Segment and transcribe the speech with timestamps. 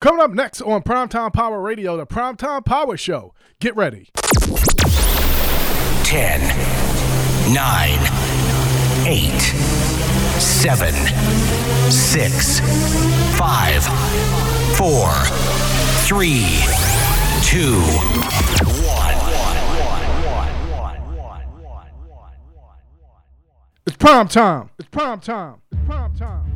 [0.00, 3.34] Coming up next on Primetime Power Radio, the Primetime Power Show.
[3.58, 4.08] Get ready.
[6.04, 6.40] 10,
[7.52, 7.98] 9,
[9.06, 9.40] 8,
[10.40, 10.94] 7,
[11.90, 12.60] 6,
[13.38, 13.84] 5,
[14.76, 15.10] 4,
[16.06, 16.64] 3,
[17.42, 18.79] 2,
[24.00, 24.70] It's prime time.
[24.78, 25.60] It's prime time.
[25.72, 26.46] It's prime time.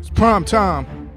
[0.00, 1.10] It's prime time.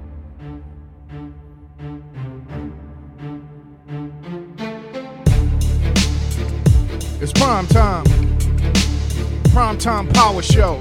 [7.20, 8.04] It's prime time.
[9.52, 10.80] Prime time power show.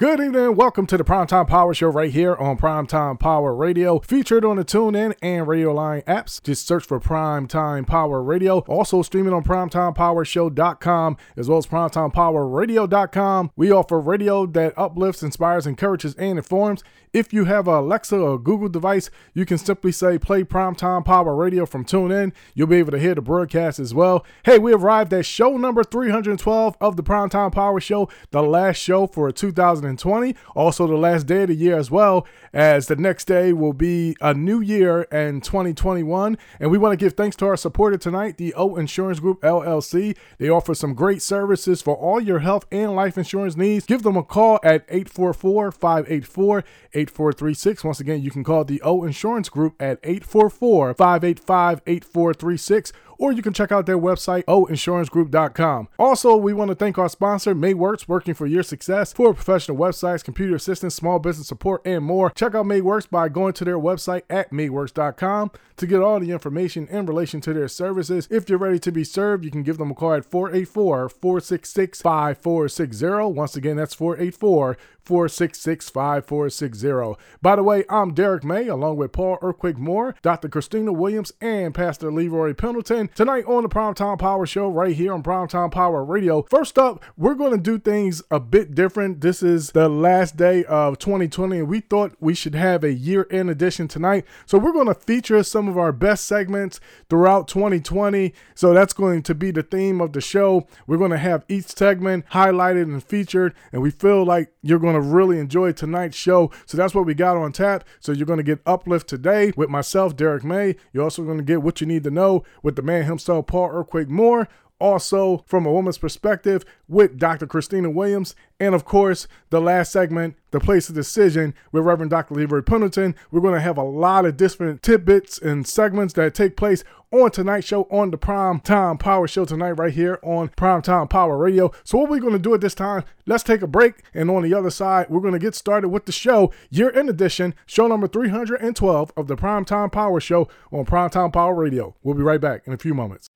[0.00, 3.98] Good evening and welcome to the Primetime Power Show right here on Primetime Power Radio,
[3.98, 6.42] featured on the TuneIn and Radio Line apps.
[6.42, 8.60] Just search for Primetime Power Radio.
[8.60, 13.50] Also streaming on PrimetimePowerShow.com as well as PrimetimePowerRadio.com.
[13.56, 16.82] We offer radio that uplifts, inspires, encourages, and informs.
[17.12, 21.34] If you have a Alexa or Google device, you can simply say play Primetime Power
[21.34, 22.32] Radio from TuneIn.
[22.54, 24.24] You'll be able to hear the broadcast as well.
[24.44, 29.08] Hey, we arrived at show number 312 of the Primetime Power Show, the last show
[29.08, 33.52] for 2020, also the last day of the year as well, as the next day
[33.52, 36.38] will be a new year in 2021.
[36.60, 40.16] And we want to give thanks to our supporter tonight, the O Insurance Group LLC.
[40.38, 43.84] They offer some great services for all your health and life insurance needs.
[43.84, 46.64] Give them a call at 844 584
[47.00, 47.84] 8436.
[47.84, 53.42] Once again, you can call the O Insurance Group at 844 585 8436 or you
[53.42, 55.88] can check out their website, oinsurancegroup.com.
[55.98, 60.24] Also, we want to thank our sponsor, Mayworks, working for your success for professional websites,
[60.24, 62.30] computer assistance, small business support, and more.
[62.30, 66.88] Check out Mayworks by going to their website at mayworks.com to get all the information
[66.88, 68.26] in relation to their services.
[68.30, 72.00] If you're ready to be served, you can give them a call at 484 466
[72.00, 73.34] 5460.
[73.34, 77.22] Once again, that's 484 466 5460.
[77.42, 80.48] By the way, I'm Derek May, along with Paul Earthquake Moore, Dr.
[80.48, 83.09] Christina Williams, and Pastor Leroy Pendleton.
[83.14, 86.42] Tonight on the Primetime Power Show, right here on Primetime Power Radio.
[86.44, 89.20] First up, we're going to do things a bit different.
[89.20, 93.26] This is the last day of 2020, and we thought we should have a year
[93.30, 94.24] end edition tonight.
[94.46, 96.78] So we're going to feature some of our best segments
[97.08, 98.32] throughout 2020.
[98.54, 100.68] So that's going to be the theme of the show.
[100.86, 104.94] We're going to have each segment highlighted and featured, and we feel like you're going
[104.94, 106.50] to really enjoy tonight's show.
[106.66, 107.84] So that's what we got on tap.
[107.98, 110.76] So you're going to get Uplift today with myself, Derek May.
[110.92, 113.70] You're also going to get what you need to know with the man himself, Paul
[113.70, 114.48] Earthquake Moore.
[114.80, 117.46] Also, from a woman's perspective, with Dr.
[117.46, 118.34] Christina Williams.
[118.58, 122.34] And of course, the last segment, The Place of Decision, with Reverend Dr.
[122.34, 123.14] Leroy Pendleton.
[123.30, 126.82] We're going to have a lot of different tidbits and segments that take place
[127.12, 131.08] on tonight's show on the Prime Time Power Show tonight, right here on Prime Time
[131.08, 131.72] Power Radio.
[131.84, 134.02] So, what we're going to do at this time, let's take a break.
[134.14, 137.08] And on the other side, we're going to get started with the show, year in
[137.08, 141.96] edition, show number 312 of the Prime Time Power Show on Prime Time Power Radio.
[142.02, 143.28] We'll be right back in a few moments.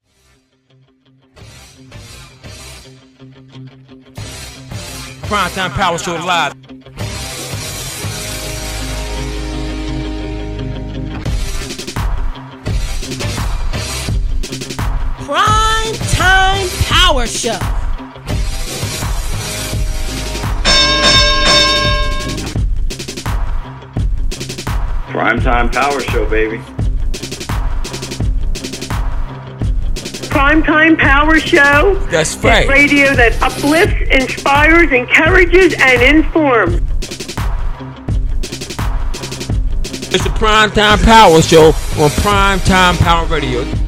[5.26, 6.54] Primetime Power Show Live.
[15.24, 17.58] Prime Time Power Show.
[25.08, 26.73] Primetime Power Show, baby.
[30.34, 31.94] Primetime Power Show.
[32.10, 32.68] That's right.
[32.68, 36.74] radio that uplifts, inspires, encourages, and informs.
[40.12, 43.83] It's the Primetime Power Show on Primetime Power Radio.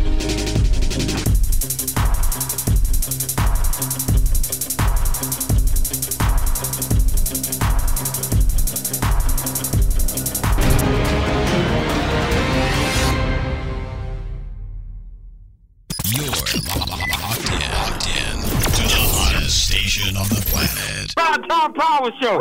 [22.10, 22.40] Power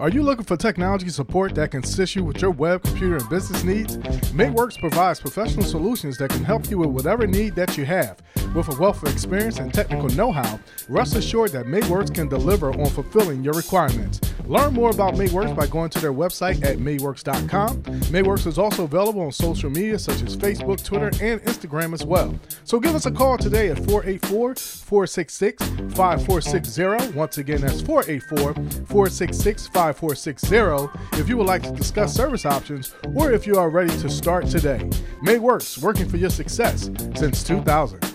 [0.00, 3.28] Are you looking for technology support that can assist you with your web, computer, and
[3.28, 3.96] business needs?
[4.32, 8.20] Mayworks provides professional solutions that can help you with whatever need that you have.
[8.54, 12.70] With a wealth of experience and technical know how, rest assured that Mayworks can deliver
[12.70, 14.20] on fulfilling your requirements.
[14.46, 17.82] Learn more about Mayworks by going to their website at mayworks.com.
[18.12, 22.38] Mayworks is also available on social media such as Facebook, Twitter, and Instagram as well.
[22.62, 25.66] So give us a call today at 484 466
[25.96, 27.18] 5460.
[27.18, 28.54] Once again, that's 484
[28.86, 33.90] 466 5460 if you would like to discuss service options or if you are ready
[33.98, 34.78] to start today.
[35.24, 38.13] Mayworks, working for your success since 2000.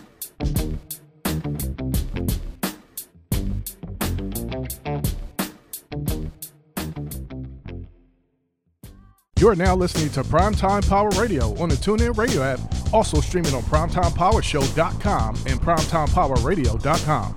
[9.39, 12.59] You are now listening to Primetime Power Radio on the TuneIn Radio app,
[12.93, 17.35] also streaming on PrimetimePowerShow.com and PrimetimePowerRadio.com.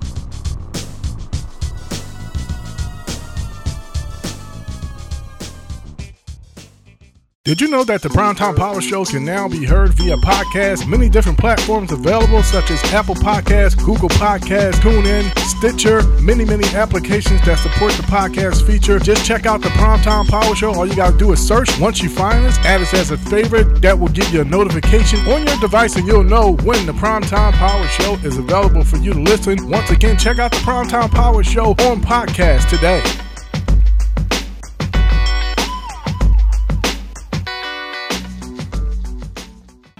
[7.45, 10.87] Did you know that the Primetime Power Show can now be heard via podcast?
[10.87, 17.45] Many different platforms available, such as Apple Podcasts, Google Podcasts, TuneIn, Stitcher, many, many applications
[17.45, 18.97] that support the podcast feature.
[18.97, 20.73] Just check out the Primetime Power Show.
[20.73, 21.67] All you got to do is search.
[21.81, 23.81] Once you find us, add us as a favorite.
[23.81, 27.51] That will give you a notification on your device, and you'll know when the Primetime
[27.51, 29.69] Power Show is available for you to listen.
[29.69, 33.03] Once again, check out the Primetime Power Show on podcast today.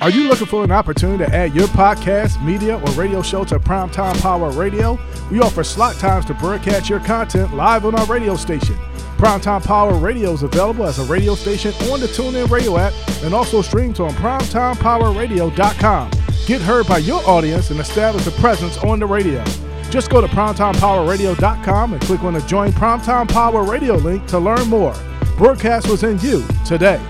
[0.04, 3.58] Are you looking for an opportunity to add your podcast, media, or radio show to
[3.58, 5.00] Primetime Power Radio?
[5.32, 8.76] We offer slot times to broadcast your content live on our radio station.
[9.16, 12.92] Primetime Power Radio is available as a radio station on the TuneIn Radio app
[13.24, 16.12] and also streams on PrimetimePowerRadio.com.
[16.48, 19.42] Get heard by your audience and establish a presence on the radio.
[19.90, 24.68] Just go to PrimetimePowerRadio.com and click on the Join Primetime Power Radio link to learn
[24.68, 24.94] more.
[25.38, 27.02] Broadcast was in you today.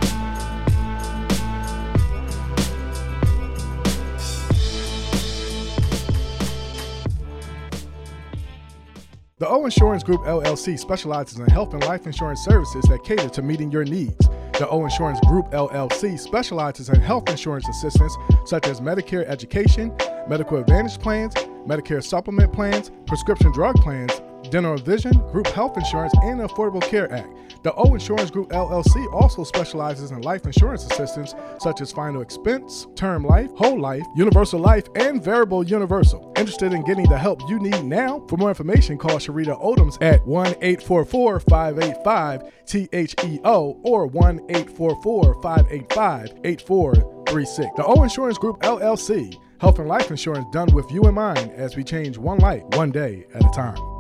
[9.43, 13.41] The O Insurance Group LLC specializes in health and life insurance services that cater to
[13.41, 14.29] meeting your needs.
[14.57, 19.91] The O Insurance Group LLC specializes in health insurance assistance such as Medicare education,
[20.29, 21.33] Medicare advantage plans,
[21.67, 24.13] Medicare supplement plans, prescription drug plans,
[24.53, 27.27] dental vision, group health insurance, and the Affordable Care Act.
[27.63, 32.85] The O Insurance Group LLC also specializes in life insurance assistance such as final expense,
[32.93, 36.31] term life, whole life, universal life, and variable universal.
[36.37, 38.23] Interested in getting the help you need now?
[38.29, 46.41] For more information, call Sharita Odoms at 1 844 585 THEO or 1 844 585
[46.43, 47.69] 8436.
[47.75, 49.35] The O Insurance Group LLC.
[49.59, 52.91] Health and life insurance done with you in mind as we change one life, one
[52.91, 53.92] day at a time.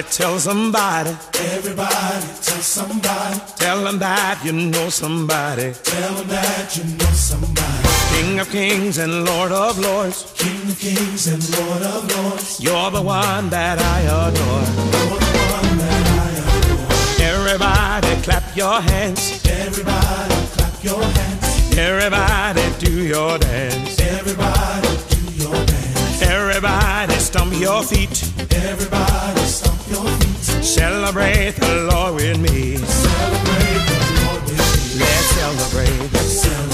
[0.00, 1.10] Everybody tell somebody.
[1.34, 3.40] Everybody tell somebody.
[3.56, 5.74] Tell them that you know somebody.
[5.82, 7.88] Tell them that you know somebody.
[8.14, 10.32] King of kings and Lord of lords.
[10.38, 12.58] King of kings and Lord of lords.
[12.60, 14.64] You're the one that I adore.
[14.96, 17.36] You're the one that I adore.
[17.36, 19.44] Everybody clap your hands.
[19.44, 21.76] Everybody clap your hands.
[21.76, 24.00] Everybody do your dance.
[24.00, 26.22] Everybody do your dance.
[26.22, 28.24] Everybody stomp your feet.
[28.50, 30.64] Everybody stomp your feet.
[30.64, 32.76] Celebrate the Lord with me.
[32.76, 35.00] Celebrate the Lord with me.
[35.00, 36.12] Let's celebrate.
[36.12, 36.69] Let's celebrate.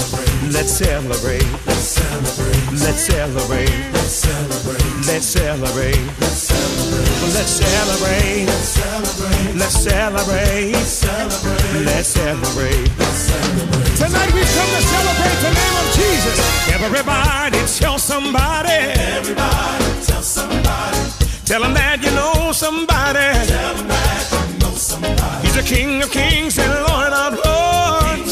[0.57, 1.45] Let's celebrate.
[1.67, 2.65] Let's celebrate.
[2.81, 3.69] Let's celebrate.
[3.93, 4.97] Let's celebrate.
[5.05, 6.01] Let's celebrate.
[6.17, 8.47] Let's celebrate.
[9.53, 10.73] Let's celebrate.
[10.73, 11.85] Let's celebrate.
[11.85, 12.89] Let's celebrate.
[12.97, 13.97] Let's celebrate.
[14.01, 16.37] Tonight we've come to celebrate the name of Jesus.
[16.73, 18.97] Everybody tell somebody.
[19.13, 20.97] Everybody tell somebody.
[21.45, 23.29] Tell them that you know somebody.
[23.45, 25.45] Tell them that you know somebody.
[25.45, 28.26] He's the King of Kings and Lord of Lords.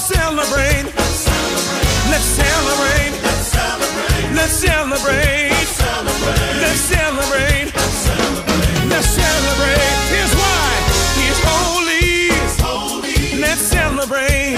[0.00, 0.84] celebrate.
[0.86, 2.00] Let's celebrate.
[2.10, 3.12] Let's celebrate.
[4.34, 5.50] Let's celebrate.
[5.60, 6.60] Let's celebrate.
[6.60, 7.68] Let's celebrate.
[8.88, 9.92] Let's celebrate.
[10.08, 10.68] Here's why.
[11.20, 12.30] He's holy.
[13.40, 14.56] Let's celebrate.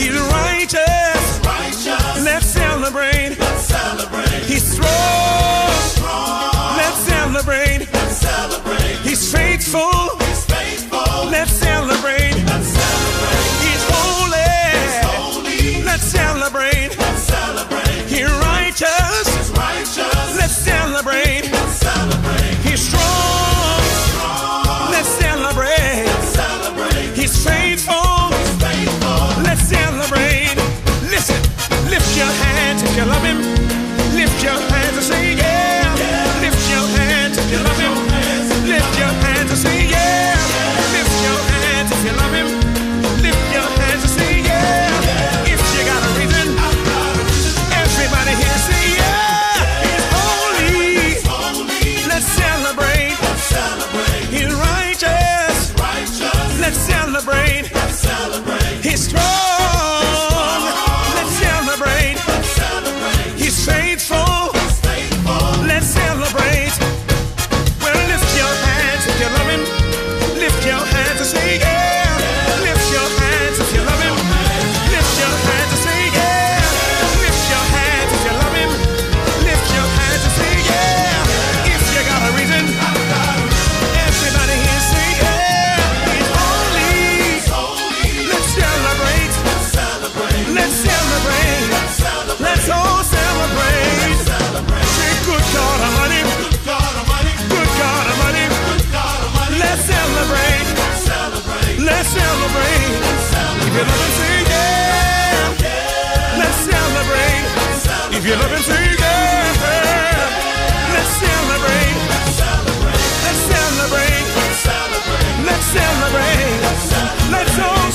[0.00, 1.22] He's righteous.
[2.24, 3.36] Let's celebrate.
[4.46, 5.70] He's strong.
[6.78, 7.88] Let's celebrate.
[9.04, 10.21] He's faithful.
[32.22, 32.51] Your hands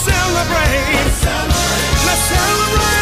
[0.07, 0.93] celebrate.
[2.05, 2.96] Let's celebrate.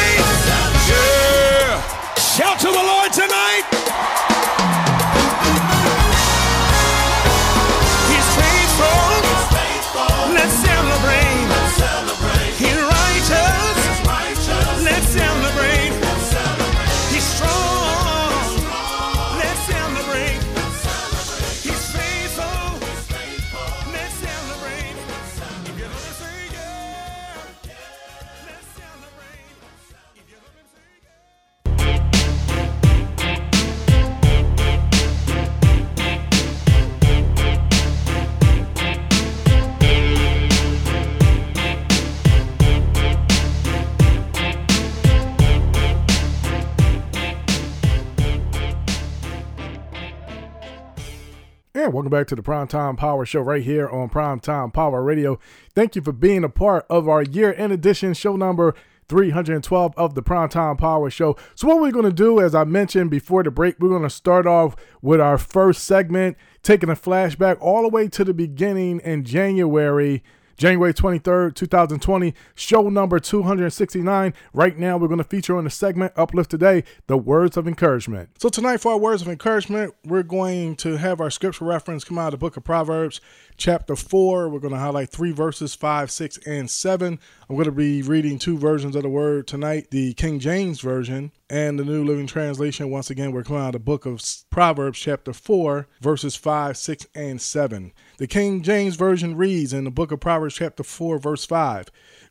[51.88, 55.38] Welcome back to the Primetime Power Show right here on Primetime Power Radio.
[55.76, 58.74] Thank you for being a part of our year end edition show number
[59.08, 61.38] 312 of the Primetime Power Show.
[61.54, 64.10] So, what we're going to do, as I mentioned before the break, we're going to
[64.10, 69.00] start off with our first segment, taking a flashback all the way to the beginning
[69.02, 70.24] in January.
[70.58, 74.34] January 23rd, 2020, show number 269.
[74.54, 78.30] Right now, we're going to feature on the segment Uplift Today, the words of encouragement.
[78.40, 82.18] So, tonight, for our words of encouragement, we're going to have our scripture reference come
[82.18, 83.20] out of the book of Proverbs,
[83.58, 84.48] chapter 4.
[84.48, 87.20] We're going to highlight three verses 5, 6, and 7.
[87.50, 91.32] I'm going to be reading two versions of the word tonight the King James Version
[91.50, 92.90] and the New Living Translation.
[92.90, 97.08] Once again, we're coming out of the book of Proverbs, chapter 4, verses 5, 6,
[97.14, 97.92] and 7.
[98.18, 101.88] The King James Version reads in the book of Proverbs, chapter 4, verse 5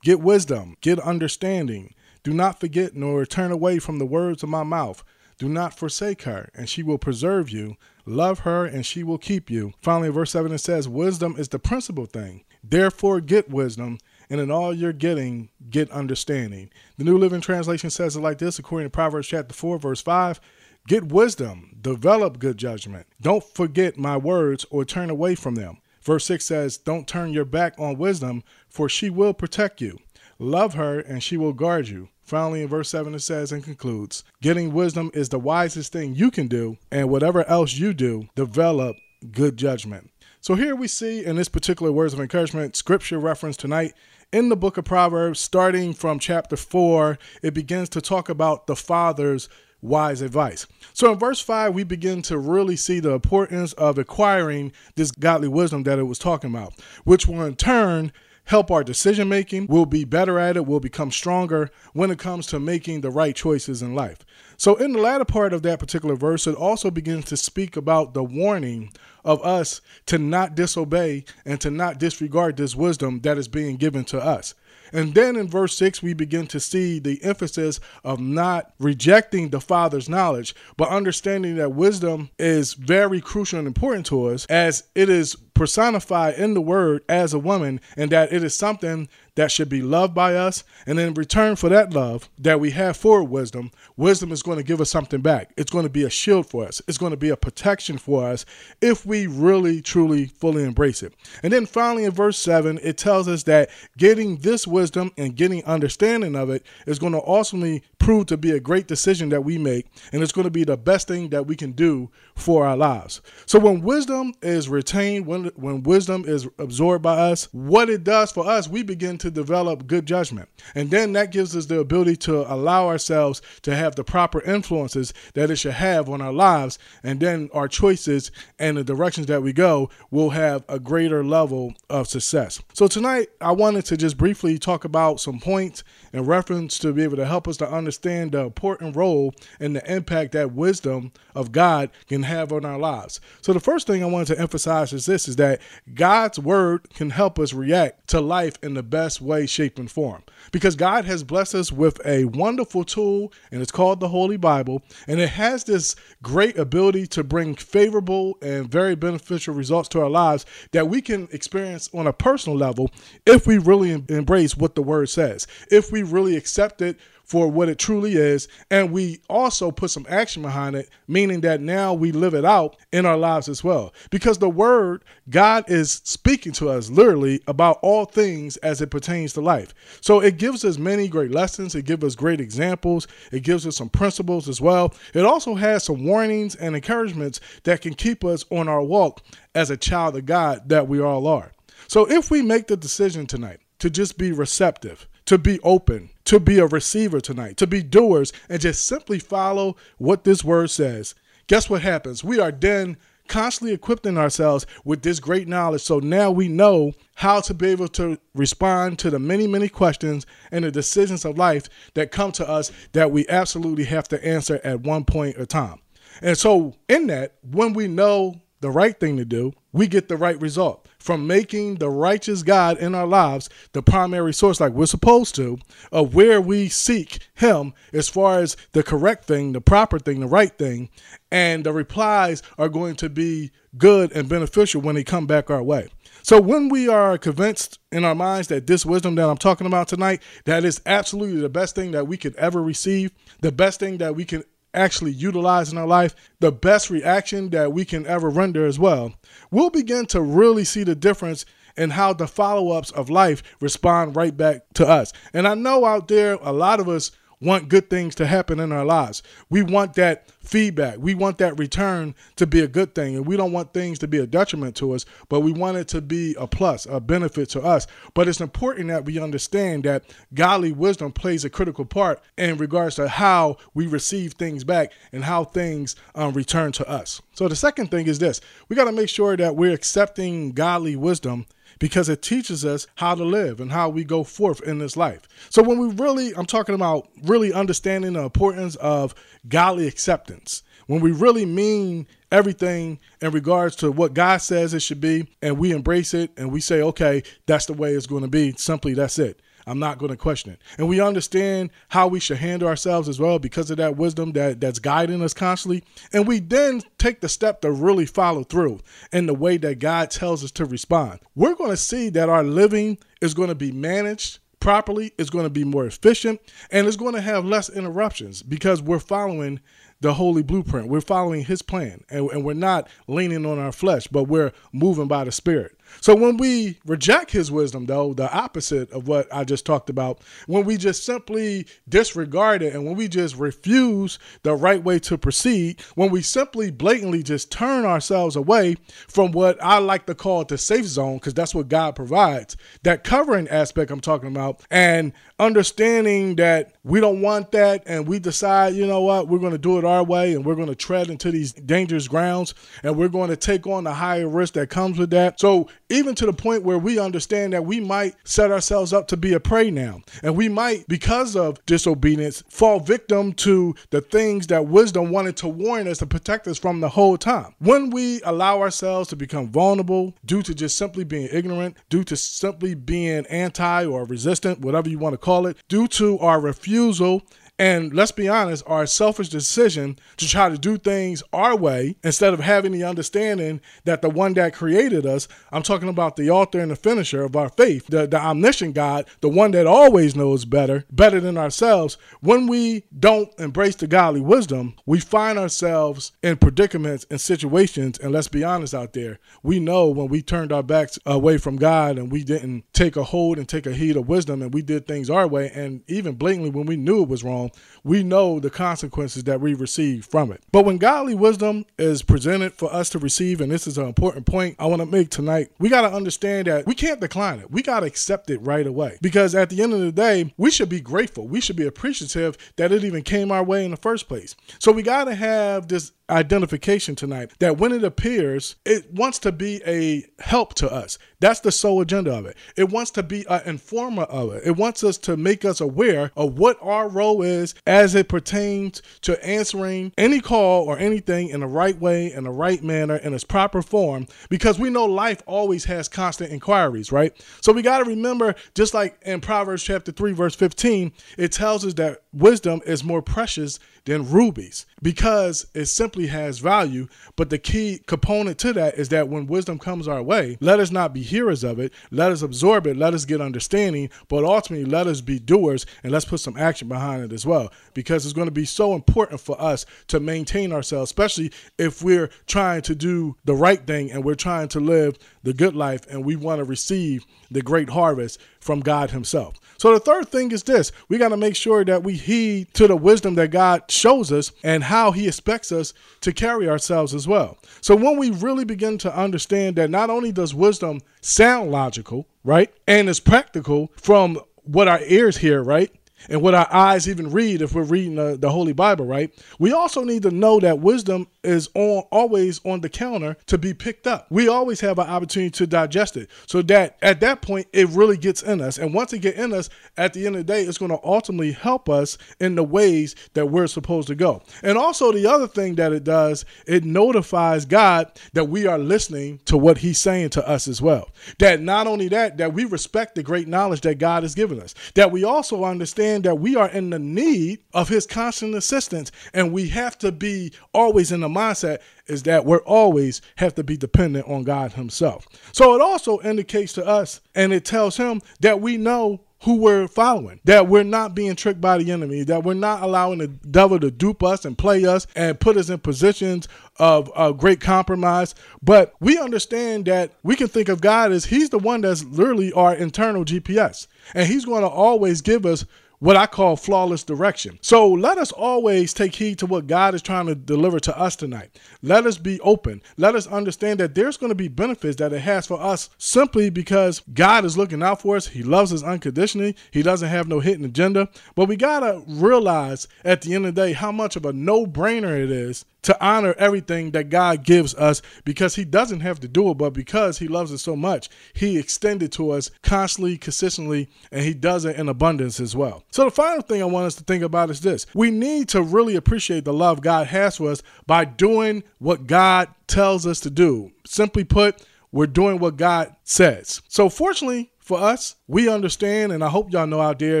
[0.02, 1.94] Get wisdom, get understanding.
[2.22, 5.02] Do not forget nor turn away from the words of my mouth.
[5.38, 7.76] Do not forsake her, and she will preserve you.
[8.04, 9.72] Love her, and she will keep you.
[9.80, 12.44] Finally, in verse 7, it says, Wisdom is the principal thing.
[12.62, 13.96] Therefore, get wisdom,
[14.28, 16.68] and in all you're getting, get understanding.
[16.98, 20.40] The New Living Translation says it like this, according to Proverbs chapter 4, verse 5.
[20.86, 23.06] Get wisdom, develop good judgment.
[23.20, 25.78] Don't forget my words or turn away from them.
[26.02, 29.98] Verse 6 says, Don't turn your back on wisdom, for she will protect you.
[30.38, 32.08] Love her, and she will guard you.
[32.22, 36.30] Finally, in verse 7, it says and concludes Getting wisdom is the wisest thing you
[36.30, 38.96] can do, and whatever else you do, develop
[39.32, 40.10] good judgment.
[40.40, 43.92] So here we see in this particular words of encouragement, scripture reference tonight
[44.32, 48.76] in the book of Proverbs, starting from chapter 4, it begins to talk about the
[48.76, 49.48] father's
[49.82, 50.66] wise advice.
[50.92, 55.48] So in verse 5, we begin to really see the importance of acquiring this godly
[55.48, 58.12] wisdom that it was talking about, which will in turn
[58.44, 59.66] help our decision making.
[59.68, 60.66] We'll be better at it.
[60.66, 64.18] We'll become stronger when it comes to making the right choices in life.
[64.56, 68.12] So, in the latter part of that particular verse, it also begins to speak about
[68.12, 68.92] the warning
[69.24, 74.04] of us to not disobey and to not disregard this wisdom that is being given
[74.06, 74.54] to us.
[74.92, 79.60] And then in verse 6, we begin to see the emphasis of not rejecting the
[79.60, 85.08] Father's knowledge, but understanding that wisdom is very crucial and important to us as it
[85.08, 89.08] is personified in the word as a woman and that it is something
[89.40, 90.64] that should be loved by us.
[90.86, 94.62] And in return for that love that we have for wisdom, wisdom is going to
[94.62, 95.54] give us something back.
[95.56, 98.28] It's going to be a shield for us, it's going to be a protection for
[98.28, 98.44] us
[98.82, 101.14] if we really, truly, fully embrace it.
[101.42, 105.64] And then finally, in verse 7, it tells us that getting this wisdom and getting
[105.64, 109.58] understanding of it is going to ultimately prove to be a great decision that we
[109.58, 109.86] make.
[110.12, 113.20] And it's going to be the best thing that we can do for our lives.
[113.46, 118.32] So when wisdom is retained, when, when wisdom is absorbed by us, what it does
[118.32, 120.48] for us, we begin to develop good judgment.
[120.74, 125.12] And then that gives us the ability to allow ourselves to have the proper influences
[125.34, 126.78] that it should have on our lives.
[127.04, 131.74] And then our choices and the directions that we go will have a greater level
[131.90, 132.62] of success.
[132.72, 137.02] So tonight, I wanted to just briefly talk about some points in reference to be
[137.02, 141.52] able to help us to understand the important role and the impact that wisdom of
[141.52, 143.20] God can have on our lives.
[143.42, 145.60] So the first thing I wanted to emphasize is this is that
[145.94, 150.22] God's word can help us react to life in the best way, shape, and form.
[150.52, 154.82] Because God has blessed us with a wonderful tool, and it's called the Holy Bible,
[155.06, 160.10] and it has this great ability to bring favorable and very beneficial results to our
[160.10, 162.90] lives that we can experience on a personal level
[163.26, 165.46] if we really embrace what the word says.
[165.70, 166.98] If we really accept it
[167.30, 168.48] for what it truly is.
[168.72, 172.76] And we also put some action behind it, meaning that now we live it out
[172.90, 173.94] in our lives as well.
[174.10, 179.32] Because the word, God is speaking to us literally about all things as it pertains
[179.34, 179.72] to life.
[180.00, 183.76] So it gives us many great lessons, it gives us great examples, it gives us
[183.76, 184.92] some principles as well.
[185.14, 189.22] It also has some warnings and encouragements that can keep us on our walk
[189.54, 191.52] as a child of God that we all are.
[191.86, 196.38] So if we make the decision tonight to just be receptive, to be open, to
[196.38, 201.12] be a receiver tonight, to be doers, and just simply follow what this word says.
[201.48, 202.22] Guess what happens?
[202.22, 205.82] We are then constantly equipping ourselves with this great knowledge.
[205.82, 210.24] So now we know how to be able to respond to the many, many questions
[210.52, 214.60] and the decisions of life that come to us that we absolutely have to answer
[214.62, 215.80] at one point or time.
[216.22, 220.16] And so, in that, when we know the right thing to do, we get the
[220.16, 224.86] right result from making the righteous God in our lives the primary source, like we're
[224.86, 225.58] supposed to,
[225.92, 230.26] of where we seek Him as far as the correct thing, the proper thing, the
[230.26, 230.90] right thing.
[231.30, 235.62] And the replies are going to be good and beneficial when they come back our
[235.62, 235.88] way.
[236.22, 239.88] So when we are convinced in our minds that this wisdom that I'm talking about
[239.88, 243.98] tonight, that is absolutely the best thing that we could ever receive, the best thing
[243.98, 244.44] that we can
[244.74, 249.14] actually utilize in our life, the best reaction that we can ever render as well,
[249.50, 251.44] we'll begin to really see the difference
[251.76, 255.12] in how the follow ups of life respond right back to us.
[255.32, 258.72] And I know out there, a lot of us want good things to happen in
[258.72, 259.22] our lives.
[259.48, 260.98] We want that feedback.
[260.98, 263.16] We want that return to be a good thing.
[263.16, 265.88] And we don't want things to be a detriment to us, but we want it
[265.88, 267.86] to be a plus, a benefit to us.
[268.14, 272.96] But it's important that we understand that godly wisdom plays a critical part in regards
[272.96, 277.22] to how we receive things back and how things um, return to us.
[277.32, 280.96] So the second thing is this we got to make sure that we're accepting godly
[280.96, 281.46] wisdom
[281.80, 285.22] because it teaches us how to live and how we go forth in this life.
[285.48, 289.14] So when we really, I'm talking about really understanding the importance of
[289.48, 290.62] godly acceptance.
[290.86, 295.58] When we really mean everything in regards to what God says it should be, and
[295.58, 298.94] we embrace it and we say, okay, that's the way it's going to be, simply
[298.94, 299.40] that's it.
[299.70, 300.60] I'm not going to question it.
[300.78, 304.60] And we understand how we should handle ourselves as well because of that wisdom that,
[304.60, 305.84] that's guiding us constantly.
[306.12, 308.80] And we then take the step to really follow through
[309.12, 311.20] in the way that God tells us to respond.
[311.36, 315.46] We're going to see that our living is going to be managed properly, it's going
[315.46, 319.60] to be more efficient, and it's going to have less interruptions because we're following
[320.00, 320.88] the holy blueprint.
[320.88, 325.08] We're following his plan and, and, we're not leaning on our flesh, but we're moving
[325.08, 325.76] by the spirit.
[326.00, 330.20] So when we reject his wisdom, though, the opposite of what I just talked about,
[330.46, 335.18] when we just simply disregard it and when we just refuse the right way to
[335.18, 338.76] proceed, when we simply blatantly just turn ourselves away
[339.08, 343.04] from what I like to call the safe zone, because that's what God provides, that
[343.04, 348.74] covering aspect I'm talking about, and understanding that we don't want that and we decide,
[348.74, 351.08] you know what, we're going to do it our way and we're going to tread
[351.08, 354.98] into these dangerous grounds and we're going to take on the higher risk that comes
[354.98, 355.40] with that.
[355.40, 359.16] So even to the point where we understand that we might set ourselves up to
[359.16, 360.02] be a prey now.
[360.22, 365.48] And we might, because of disobedience, fall victim to the things that wisdom wanted to
[365.48, 367.54] warn us to protect us from the whole time.
[367.58, 372.16] When we allow ourselves to become vulnerable due to just simply being ignorant, due to
[372.16, 377.22] simply being anti or resistant, whatever you want to call it, due to our refusal
[377.60, 382.32] And let's be honest, our selfish decision to try to do things our way instead
[382.32, 386.58] of having the understanding that the one that created us, I'm talking about the author
[386.58, 390.46] and the finisher of our faith, the, the omniscient God, the one that always knows
[390.46, 396.38] better, better than ourselves, when we don't embrace the godly wisdom, we find ourselves in
[396.38, 397.98] predicaments and situations.
[397.98, 401.56] And let's be honest out there, we know when we turned our backs away from
[401.56, 404.62] God and we didn't take a hold and take a heed of wisdom and we
[404.62, 407.49] did things our way, and even blatantly when we knew it was wrong,
[407.84, 410.42] we know the consequences that we receive from it.
[410.52, 414.26] But when godly wisdom is presented for us to receive, and this is an important
[414.26, 417.50] point I want to make tonight, we got to understand that we can't decline it.
[417.50, 418.98] We got to accept it right away.
[419.00, 421.26] Because at the end of the day, we should be grateful.
[421.26, 424.36] We should be appreciative that it even came our way in the first place.
[424.58, 429.32] So we got to have this identification tonight that when it appears, it wants to
[429.32, 430.98] be a help to us.
[431.20, 432.36] That's the sole agenda of it.
[432.56, 434.42] It wants to be an informer of it.
[434.44, 438.82] It wants us to make us aware of what our role is as it pertains
[439.02, 443.14] to answering any call or anything in the right way, in the right manner, in
[443.14, 447.12] its proper form, because we know life always has constant inquiries, right?
[447.40, 451.64] So we got to remember, just like in Proverbs chapter 3, verse 15, it tells
[451.64, 456.88] us that wisdom is more precious than rubies because it simply has value.
[457.16, 460.70] But the key component to that is that when wisdom comes our way, let us
[460.70, 464.64] not be hearers of it, let us absorb it, let us get understanding, but ultimately
[464.64, 467.52] let us be doers and let's put some action behind it as well.
[467.74, 472.10] Because it's going to be so important for us to maintain ourselves, especially if we're
[472.26, 476.04] trying to do the right thing and we're trying to live the good life and
[476.04, 479.38] we want to receive the great harvest from God Himself.
[479.58, 480.72] So the third thing is this.
[480.88, 484.32] We got to make sure that we heed to the wisdom that God shows us
[484.42, 487.38] and how He expects us to carry ourselves as well.
[487.60, 492.52] So when we really begin to understand that not only does wisdom sound logical, right,
[492.66, 495.70] and is practical from what our ears hear, right?
[496.08, 499.12] And what our eyes even read if we're reading the, the, Holy Bible, right?
[499.38, 503.52] We also need to know that wisdom is on always on the counter to be
[503.52, 504.06] picked up.
[504.10, 506.08] We always have an opportunity to digest it.
[506.26, 508.58] So that at that point it really gets in us.
[508.58, 510.80] And once it get in us, at the end of the day, it's going to
[510.84, 514.22] ultimately help us in the ways that we're supposed to go.
[514.42, 519.20] And also the other thing that it does, it notifies God that we are listening
[519.26, 520.90] to what he's saying to us as well.
[521.18, 524.54] That not only that, that we respect the great knowledge that God has given us.
[524.74, 525.44] That we also
[525.90, 529.92] understand that we are in the need of his constant assistance and we have to
[529.92, 534.52] be always in the mindset is that we're always have to be dependent on God
[534.52, 535.06] Himself.
[535.32, 539.68] So it also indicates to us and it tells him that we know who we're
[539.68, 543.60] following, that we're not being tricked by the enemy, that we're not allowing the devil
[543.60, 546.26] to dupe us and play us and put us in positions
[546.58, 548.14] of great compromise.
[548.40, 552.32] But we understand that we can think of God as He's the one that's literally
[552.32, 553.66] our internal GPS.
[553.92, 555.44] And He's going to always give us
[555.80, 557.38] what I call flawless direction.
[557.42, 560.94] So let us always take heed to what God is trying to deliver to us
[560.94, 561.38] tonight.
[561.62, 562.62] Let us be open.
[562.76, 566.30] Let us understand that there's going to be benefits that it has for us simply
[566.30, 568.08] because God is looking out for us.
[568.08, 569.36] He loves us unconditionally.
[569.50, 570.88] He doesn't have no hidden agenda.
[571.14, 574.12] But we got to realize at the end of the day how much of a
[574.12, 579.00] no brainer it is to honor everything that God gives us because He doesn't have
[579.00, 582.96] to do it, but because He loves us so much, He extended to us constantly,
[582.96, 585.64] consistently, and He does it in abundance as well.
[585.70, 588.42] So, the final thing I want us to think about is this we need to
[588.42, 593.10] really appreciate the love God has for us by doing what God tells us to
[593.10, 593.52] do.
[593.64, 596.42] Simply put, we're doing what God says.
[596.48, 600.00] So, fortunately, for us, we understand, and I hope y'all know out there,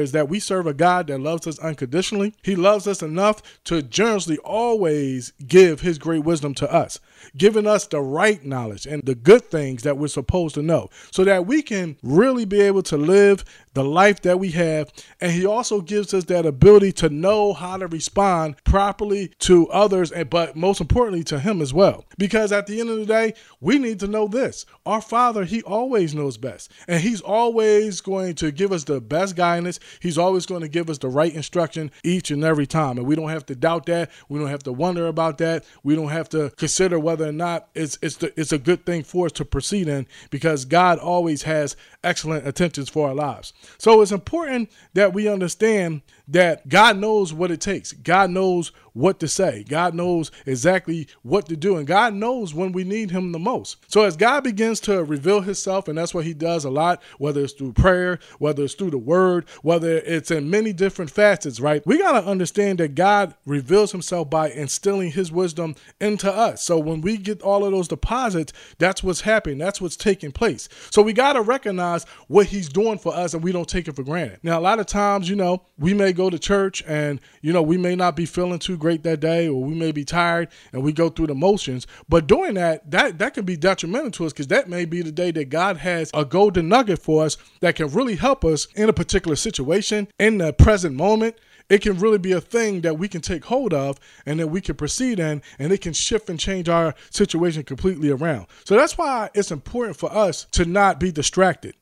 [0.00, 2.32] is that we serve a God that loves us unconditionally.
[2.44, 7.00] He loves us enough to generously always give His great wisdom to us,
[7.36, 11.24] giving us the right knowledge and the good things that we're supposed to know so
[11.24, 14.92] that we can really be able to live the life that we have.
[15.20, 20.12] And He also gives us that ability to know how to respond properly to others,
[20.12, 22.04] and but most importantly to Him as well.
[22.18, 25.62] Because at the end of the day, we need to know this our Father, He
[25.62, 29.80] always knows best, and He's always going to give us the best guidance.
[30.00, 32.98] He's always going to give us the right instruction each and every time.
[32.98, 34.10] And we don't have to doubt that.
[34.28, 35.64] We don't have to wonder about that.
[35.82, 39.02] We don't have to consider whether or not it's it's the, it's a good thing
[39.02, 43.52] for us to proceed in because God always has excellent intentions for our lives.
[43.78, 47.92] So it's important that we understand that God knows what it takes.
[47.92, 49.64] God knows what to say.
[49.68, 51.76] God knows exactly what to do.
[51.76, 53.76] And God knows when we need Him the most.
[53.88, 57.42] So as God begins to reveal Himself, and that's what He does a lot, whether
[57.42, 61.86] it's through prayer, whether it's through the Word, whether it's in many different facets, right?
[61.86, 66.62] We got to understand that God reveals Himself by instilling His wisdom into us.
[66.62, 69.58] So when we get all of those deposits, that's what's happening.
[69.58, 70.68] That's what's taking place.
[70.90, 73.96] So we got to recognize what He's doing for us, and we don't take it
[73.96, 74.40] for granted.
[74.42, 77.62] Now, a lot of times, you know, we may go to church and, you know,
[77.62, 80.82] we may not be feeling too great that day or we may be tired and
[80.82, 81.86] we go through the motions.
[82.08, 85.12] But doing that, that, that can be detrimental to us because that may be the
[85.12, 88.88] day that God has a golden nugget for us that can really help us in
[88.88, 91.36] a particular situation in the present moment
[91.70, 94.60] it can really be a thing that we can take hold of and that we
[94.60, 98.48] can proceed in and it can shift and change our situation completely around.
[98.64, 101.74] So that's why it's important for us to not be distracted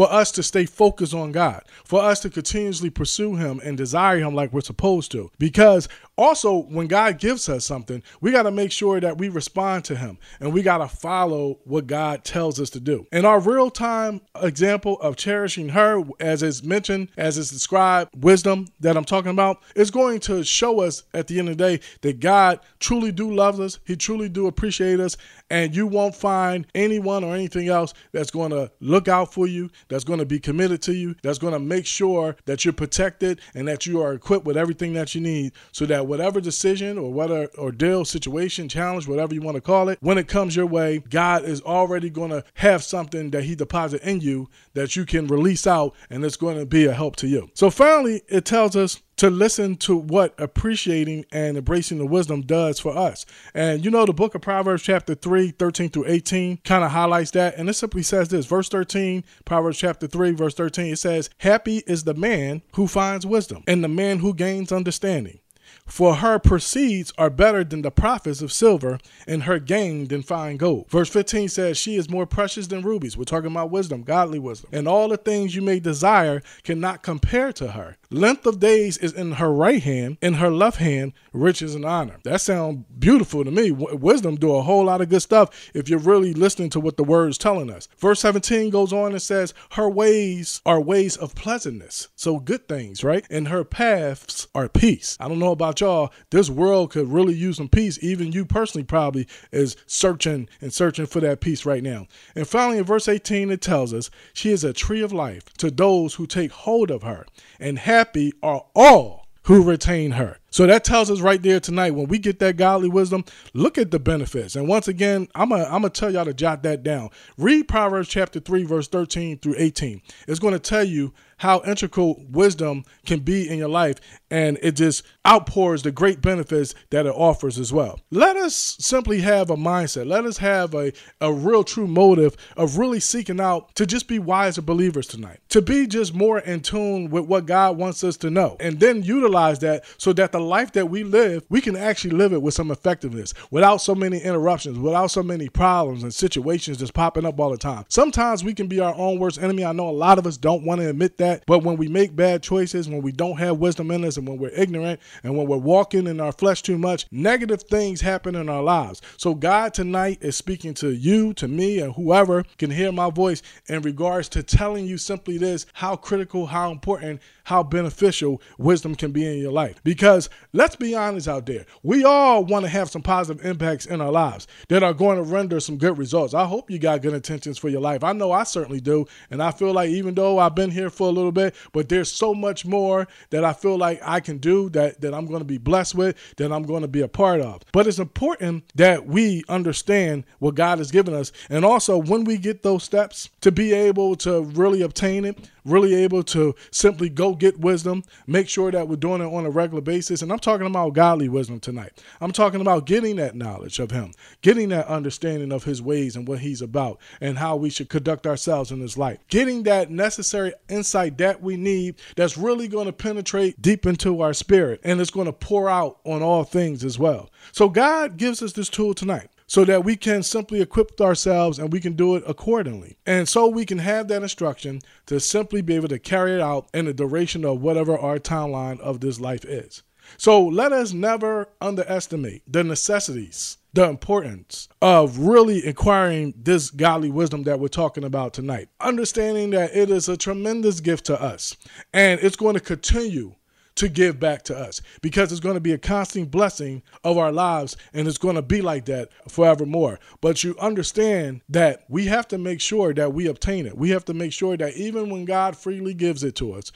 [0.00, 4.16] for us to stay focused on God, for us to continuously pursue Him and desire
[4.16, 5.30] Him like we're supposed to.
[5.38, 9.84] Because also, when God gives us something, we got to make sure that we respond
[9.86, 13.06] to Him and we got to follow what God tells us to do.
[13.12, 18.68] And our real time example of cherishing her, as is mentioned, as is described, wisdom
[18.80, 21.80] that I'm talking about, is going to show us at the end of the day
[22.00, 25.16] that God truly do love us, He truly do appreciate us,
[25.50, 29.70] and you won't find anyone or anything else that's going to look out for you,
[29.90, 33.40] that's going to be committed to you, that's going to make sure that you're protected
[33.54, 37.12] and that you are equipped with everything that you need so that whatever decision or
[37.12, 40.66] whatever uh, ordeal, situation, challenge, whatever you want to call it, when it comes your
[40.66, 45.04] way, God is already going to have something that He deposited in you that you
[45.04, 47.50] can release out and it's going to be a help to you.
[47.54, 52.80] So finally, it tells us to listen to what appreciating and embracing the wisdom does
[52.80, 53.26] for us.
[53.52, 57.32] And you know, the book of Proverbs, chapter 3, 13 through 18, kind of highlights
[57.32, 57.54] that.
[57.58, 61.82] And it simply says this verse 13, Proverbs chapter 3, verse 13, it says, Happy
[61.86, 65.38] is the man who finds wisdom and the man who gains understanding.
[65.84, 70.56] For her proceeds are better than the profits of silver, and her gain than fine
[70.56, 70.88] gold.
[70.88, 73.18] Verse 15 says, She is more precious than rubies.
[73.18, 74.70] We're talking about wisdom, godly wisdom.
[74.72, 77.96] And all the things you may desire cannot compare to her.
[78.12, 82.18] Length of days is in her right hand, in her left hand, riches and honor.
[82.24, 83.70] That sounds beautiful to me.
[83.70, 87.04] Wisdom do a whole lot of good stuff if you're really listening to what the
[87.04, 87.86] word is telling us.
[87.98, 92.08] Verse 17 goes on and says, Her ways are ways of pleasantness.
[92.16, 93.24] So good things, right?
[93.30, 95.16] And her paths are peace.
[95.20, 96.12] I don't know about y'all.
[96.30, 97.96] This world could really use some peace.
[98.02, 102.08] Even you personally probably is searching and searching for that peace right now.
[102.34, 105.70] And finally, in verse 18, it tells us, She is a tree of life to
[105.70, 107.24] those who take hold of her
[107.60, 110.38] and happy are all who retain her.
[110.50, 113.90] So that tells us right there tonight when we get that godly wisdom, look at
[113.90, 114.56] the benefits.
[114.56, 117.10] And once again, I'm going I'm to tell y'all to jot that down.
[117.36, 120.00] Read Proverbs chapter 3, verse 13 through 18.
[120.26, 123.96] It's going to tell you how integral wisdom can be in your life,
[124.30, 127.98] and it just outpours the great benefits that it offers as well.
[128.10, 130.06] Let us simply have a mindset.
[130.06, 134.18] Let us have a, a real true motive of really seeking out to just be
[134.18, 138.28] wiser believers tonight, to be just more in tune with what God wants us to
[138.28, 142.10] know, and then utilize that so that the life that we live, we can actually
[142.10, 146.76] live it with some effectiveness without so many interruptions, without so many problems and situations
[146.76, 147.86] just popping up all the time.
[147.88, 149.64] Sometimes we can be our own worst enemy.
[149.64, 151.44] I know a lot of us don't want to admit that that.
[151.46, 154.38] But when we make bad choices, when we don't have wisdom in us, and when
[154.38, 158.48] we're ignorant, and when we're walking in our flesh too much, negative things happen in
[158.48, 159.00] our lives.
[159.16, 163.42] So God tonight is speaking to you, to me, and whoever can hear my voice
[163.66, 169.10] in regards to telling you simply this how critical, how important how beneficial wisdom can
[169.10, 169.82] be in your life.
[169.82, 174.00] Because let's be honest out there, we all want to have some positive impacts in
[174.00, 176.32] our lives that are going to render some good results.
[176.32, 178.04] I hope you got good intentions for your life.
[178.04, 179.04] I know I certainly do.
[179.32, 182.10] And I feel like even though I've been here for a little bit, but there's
[182.10, 185.44] so much more that I feel like I can do that, that I'm going to
[185.44, 187.62] be blessed with, that I'm going to be a part of.
[187.72, 191.32] But it's important that we understand what God has given us.
[191.48, 195.94] And also, when we get those steps, to be able to really obtain it, really
[195.94, 199.80] able to simply go get wisdom, make sure that we're doing it on a regular
[199.80, 200.22] basis.
[200.22, 201.92] And I'm talking about godly wisdom tonight.
[202.20, 206.26] I'm talking about getting that knowledge of Him, getting that understanding of His ways and
[206.26, 209.18] what He's about, and how we should conduct ourselves in His life.
[209.28, 214.34] Getting that necessary insight that we need that's really going to penetrate deep into our
[214.34, 217.30] spirit and it's going to pour out on all things as well.
[217.52, 221.72] So, God gives us this tool tonight so that we can simply equip ourselves and
[221.72, 222.96] we can do it accordingly.
[223.04, 226.68] And so we can have that instruction to simply be able to carry it out
[226.72, 229.82] in the duration of whatever our timeline of this life is.
[230.18, 237.42] So let us never underestimate the necessities, the importance of really acquiring this godly wisdom
[237.42, 238.68] that we're talking about tonight.
[238.80, 241.56] Understanding that it is a tremendous gift to us
[241.92, 243.34] and it's going to continue
[243.80, 247.32] to give back to us because it's going to be a constant blessing of our
[247.32, 249.98] lives and it's going to be like that forevermore.
[250.20, 253.74] But you understand that we have to make sure that we obtain it.
[253.74, 256.72] We have to make sure that even when God freely gives it to us,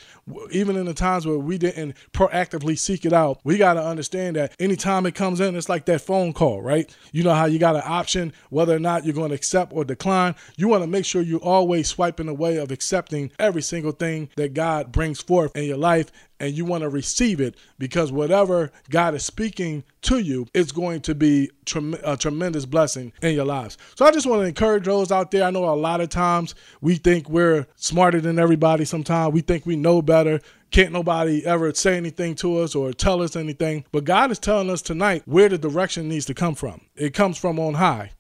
[0.51, 4.37] even in the times where we didn't proactively seek it out, we got to understand
[4.37, 6.95] that anytime it comes in, it's like that phone call, right?
[7.13, 9.85] You know how you got an option whether or not you're going to accept or
[9.85, 10.37] decline.
[10.57, 14.31] You want to make sure you're always swiping the way of accepting every single thing
[14.37, 18.73] that God brings forth in your life and you want to receive it because whatever
[18.91, 21.51] God is speaking to you is going to be
[22.03, 23.79] a tremendous blessing in your lives.
[23.95, 25.45] So I just want to encourage those out there.
[25.45, 28.85] I know a lot of times we think we're smarter than everybody.
[28.85, 30.41] Sometimes we think we know better.
[30.71, 33.85] Can't nobody ever say anything to us or tell us anything.
[33.93, 36.81] But God is telling us tonight where the direction needs to come from.
[36.97, 38.11] It comes from on high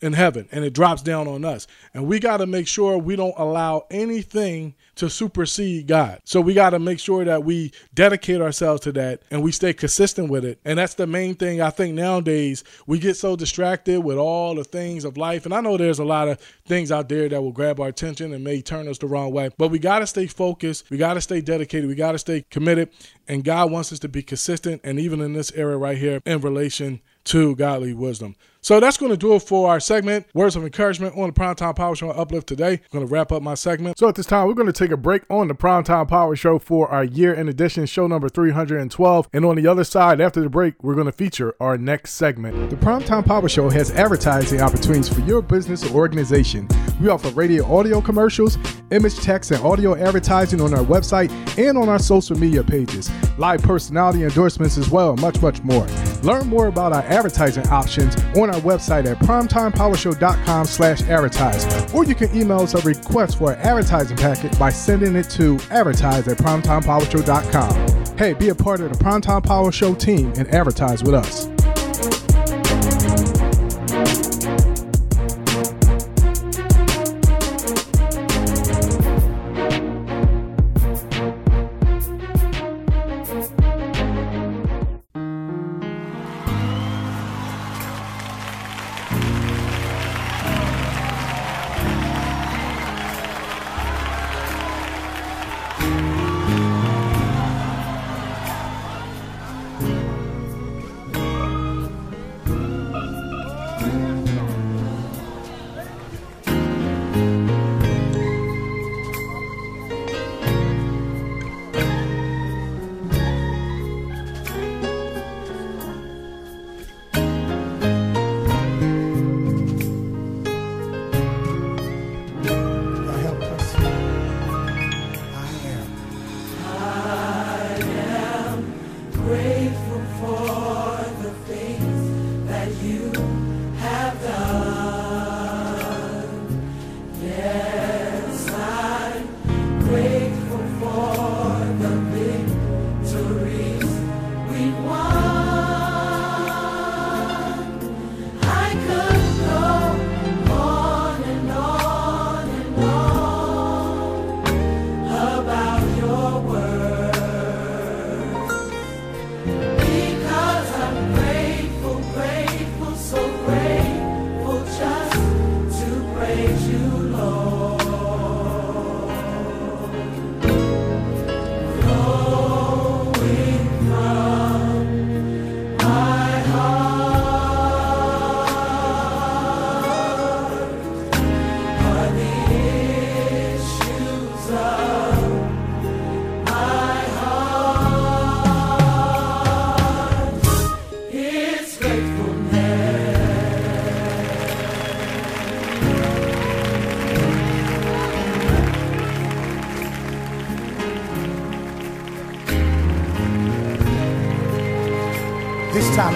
[0.00, 1.66] in heaven and it drops down on us.
[1.94, 6.20] And we got to make sure we don't allow anything to supersede God.
[6.24, 9.72] So we got to make sure that we dedicate ourselves to that and we stay
[9.72, 10.58] consistent with it.
[10.64, 14.64] And that's the main thing I think nowadays we get so distracted with all the
[14.64, 15.44] things of life.
[15.44, 18.32] And I know there's a lot of things out there that will grab our attention
[18.32, 20.88] and may turn us the wrong way, but we got to stay focused.
[20.90, 21.88] We got to stay dedicated.
[21.88, 22.90] We got to stay committed.
[23.28, 24.80] And God wants us to be consistent.
[24.82, 28.34] And even in this area right here in relation to godly wisdom.
[28.62, 31.74] So that's going to do it for our segment, Words of Encouragement on the Primetime
[31.74, 32.72] Power Show Uplift today.
[32.72, 33.98] I'm going to wrap up my segment.
[33.98, 36.58] So at this time, we're going to take a break on the Primetime Power Show
[36.58, 39.28] for our year in edition, show number 312.
[39.32, 42.68] And on the other side, after the break, we're going to feature our next segment.
[42.68, 46.68] The Primetime Power Show has advertising opportunities for your business or organization.
[47.00, 48.58] We offer radio audio commercials,
[48.90, 53.62] image text, and audio advertising on our website and on our social media pages, live
[53.62, 55.86] personality endorsements as well, and much, much more.
[56.22, 61.92] Learn more about our advertising options on our website at primetimepowershow.com slash advertise.
[61.92, 65.58] Or you can email us a request for an advertising packet by sending it to
[65.70, 68.16] advertise at primetimepowershow.com.
[68.16, 71.46] Hey, be a part of the Primetime Power Show team and advertise with us.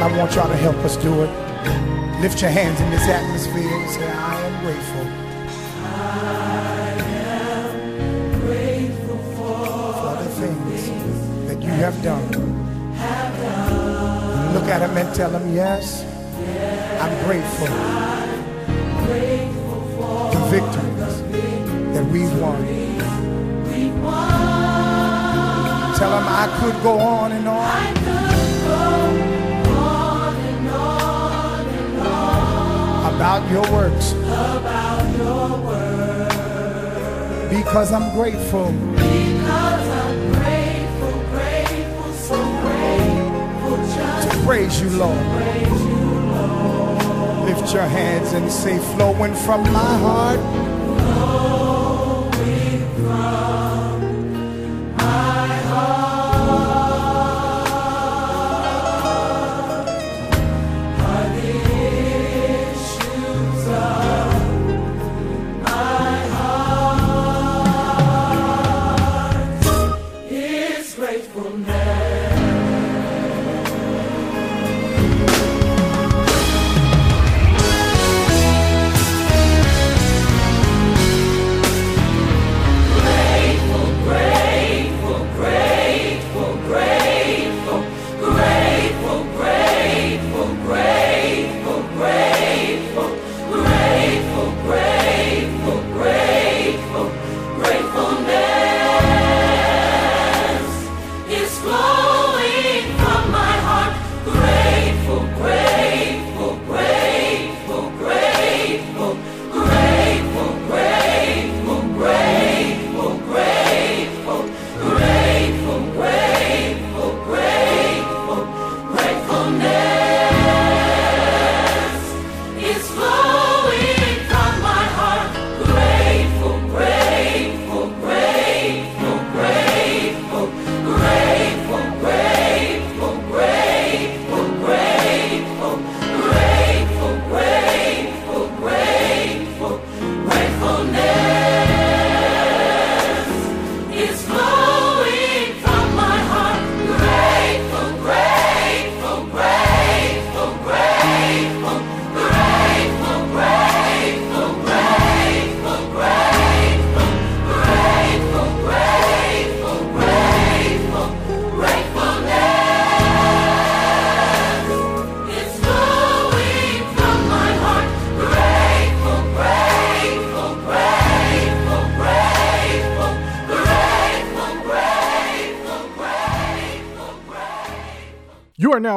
[0.04, 1.30] I want y'all to help us do it.
[2.20, 5.06] Lift your hands in this atmosphere and say, I am grateful.
[5.82, 9.64] I am grateful for,
[9.94, 12.22] for the things that you have done.
[12.96, 14.52] Have done.
[14.52, 16.02] Look at them and tell them, yes,
[16.38, 17.68] yes I'm grateful.
[17.68, 21.16] I'm grateful for the victories
[21.94, 22.60] that we've won.
[23.72, 24.28] We won.
[25.96, 28.03] Tell them I could go on and on.
[33.14, 34.12] about your works.
[34.12, 36.34] About your works.
[37.54, 38.72] Because I'm grateful.
[38.72, 43.76] Because I'm grateful, grateful, so grateful.
[43.94, 45.18] Just to praise you, Lord.
[45.36, 45.96] Praise you,
[46.32, 47.48] Lord.
[47.48, 50.40] Lift your hands and say, flowing from my heart.
[51.14, 53.73] Flowing from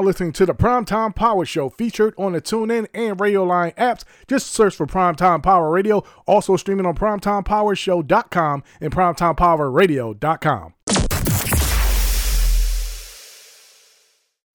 [0.07, 4.05] listening to the Primetime Power Show featured on the TuneIn and Radioline apps.
[4.25, 10.73] Just search for Primetime Power Radio, also streaming on primetimepowershow.com and primetimepowerradio.com.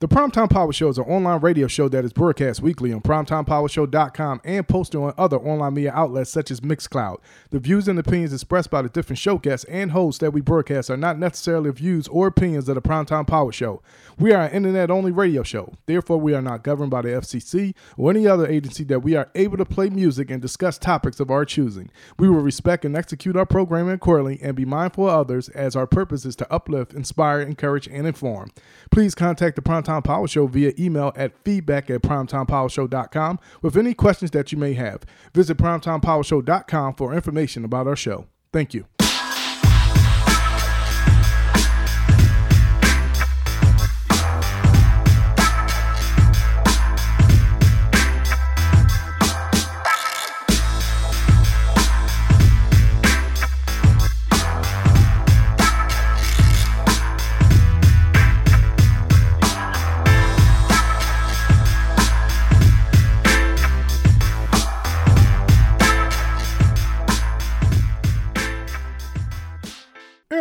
[0.03, 4.41] The Primetime Power Show is an online radio show that is broadcast weekly on primetimepowershow.com
[4.43, 7.19] and posted on other online media outlets such as Mixcloud.
[7.51, 10.91] The views and opinions expressed by the different show guests and hosts that we broadcast
[10.91, 13.81] are not necessarily views or opinions of the Primetime Power Show.
[14.23, 15.73] We are an internet only radio show.
[15.87, 19.29] Therefore, we are not governed by the FCC or any other agency that we are
[19.35, 21.91] able to play music and discuss topics of our choosing.
[22.21, 25.89] We will respect and execute our programming accordingly and be mindful of others as our
[25.89, 28.53] purpose is to uplift, inspire, encourage, and inform.
[28.93, 34.31] Please contact the Primetime Power Show via email at feedback at primetimepowershow.com with any questions
[34.31, 35.03] that you may have.
[35.35, 38.29] Visit primetimepowershow.com for information about our show.
[38.53, 38.87] Thank you.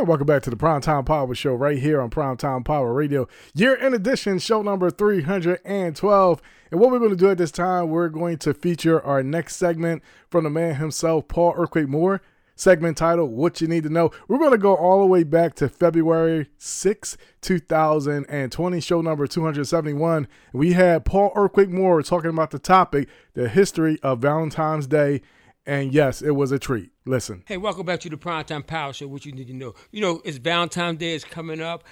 [0.02, 3.28] And welcome back to the Primetime Power Show right here on Primetime Power Radio.
[3.54, 6.42] Year in addition, show number 312.
[6.72, 9.58] And what we're going to do at this time, we're going to feature our next
[9.58, 12.20] segment from the man himself, Paul Earthquake Moore.
[12.56, 14.10] Segment titled What You Need to Know.
[14.28, 20.28] We're going to go all the way back to February 6, 2020, show number 271.
[20.52, 25.22] We had Paul Earthquake Moore talking about the topic, the history of Valentine's Day.
[25.66, 26.90] And yes, it was a treat.
[27.06, 27.44] Listen.
[27.46, 29.08] Hey, welcome back to the Primetime Power Show.
[29.08, 29.76] What you need to know.
[29.92, 31.84] You know, it's Valentine's Day is coming up,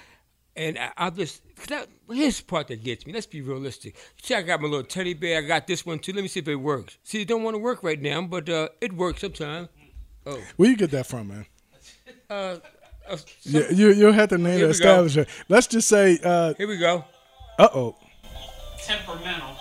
[0.56, 3.12] and I, I'll just cause that, here's the part that gets me.
[3.12, 3.96] Let's be realistic.
[4.22, 5.38] See, I got my little teddy bear.
[5.38, 6.12] I got this one too.
[6.12, 6.98] Let me see if it works.
[7.04, 9.68] See, it don't want to work right now, but uh, it works sometimes.
[10.26, 11.46] Oh, Where you get that from, man?
[12.28, 12.56] uh,
[13.08, 15.04] uh, some- You, you, you'll have to name Here the we go.
[15.04, 15.28] establishment.
[15.48, 17.04] Let's just say, uh here we go.
[17.58, 17.96] oh.
[18.84, 19.56] Temperamental.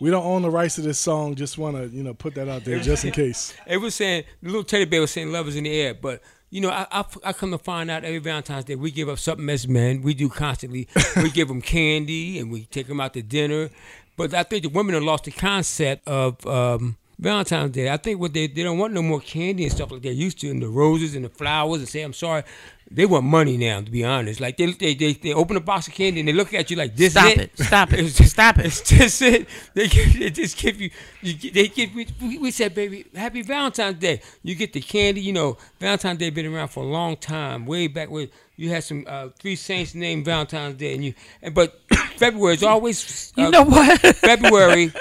[0.00, 1.34] We don't own the rights to this song.
[1.34, 3.54] Just want to, you know, put that out there just in case.
[3.66, 6.22] It was saying the little teddy bear was saying love is in the air, but
[6.50, 9.18] you know, I, I, I come to find out every Valentine's Day we give up
[9.18, 10.02] something as men.
[10.02, 10.88] We do constantly.
[11.16, 13.70] we give them candy and we take them out to dinner.
[14.16, 17.90] But I think the women have lost the concept of um, Valentine's Day.
[17.90, 20.40] I think what they they don't want no more candy and stuff like they used
[20.40, 22.44] to, and the roses and the flowers, and say I'm sorry.
[22.88, 24.38] They want money now, to be honest.
[24.40, 26.76] Like they they they, they open a box of candy and they look at you
[26.76, 27.12] like this.
[27.12, 27.38] Stop it.
[27.40, 27.58] it.
[27.58, 27.96] Stop it.
[28.14, 28.66] Just- Stop it.
[28.66, 29.48] It's just it.
[29.74, 30.90] They, give, they just give you.
[31.20, 34.20] you they give we, we- we said, baby, happy Valentine's Day.
[34.44, 35.20] You get the candy.
[35.20, 37.66] You know, Valentine's Day been around for a long time.
[37.66, 41.14] Way back when you had some uh, three saints named Valentine's Day, and you.
[41.42, 41.80] And but
[42.16, 43.32] February is always.
[43.36, 44.00] uh, You know what?
[44.16, 44.92] February.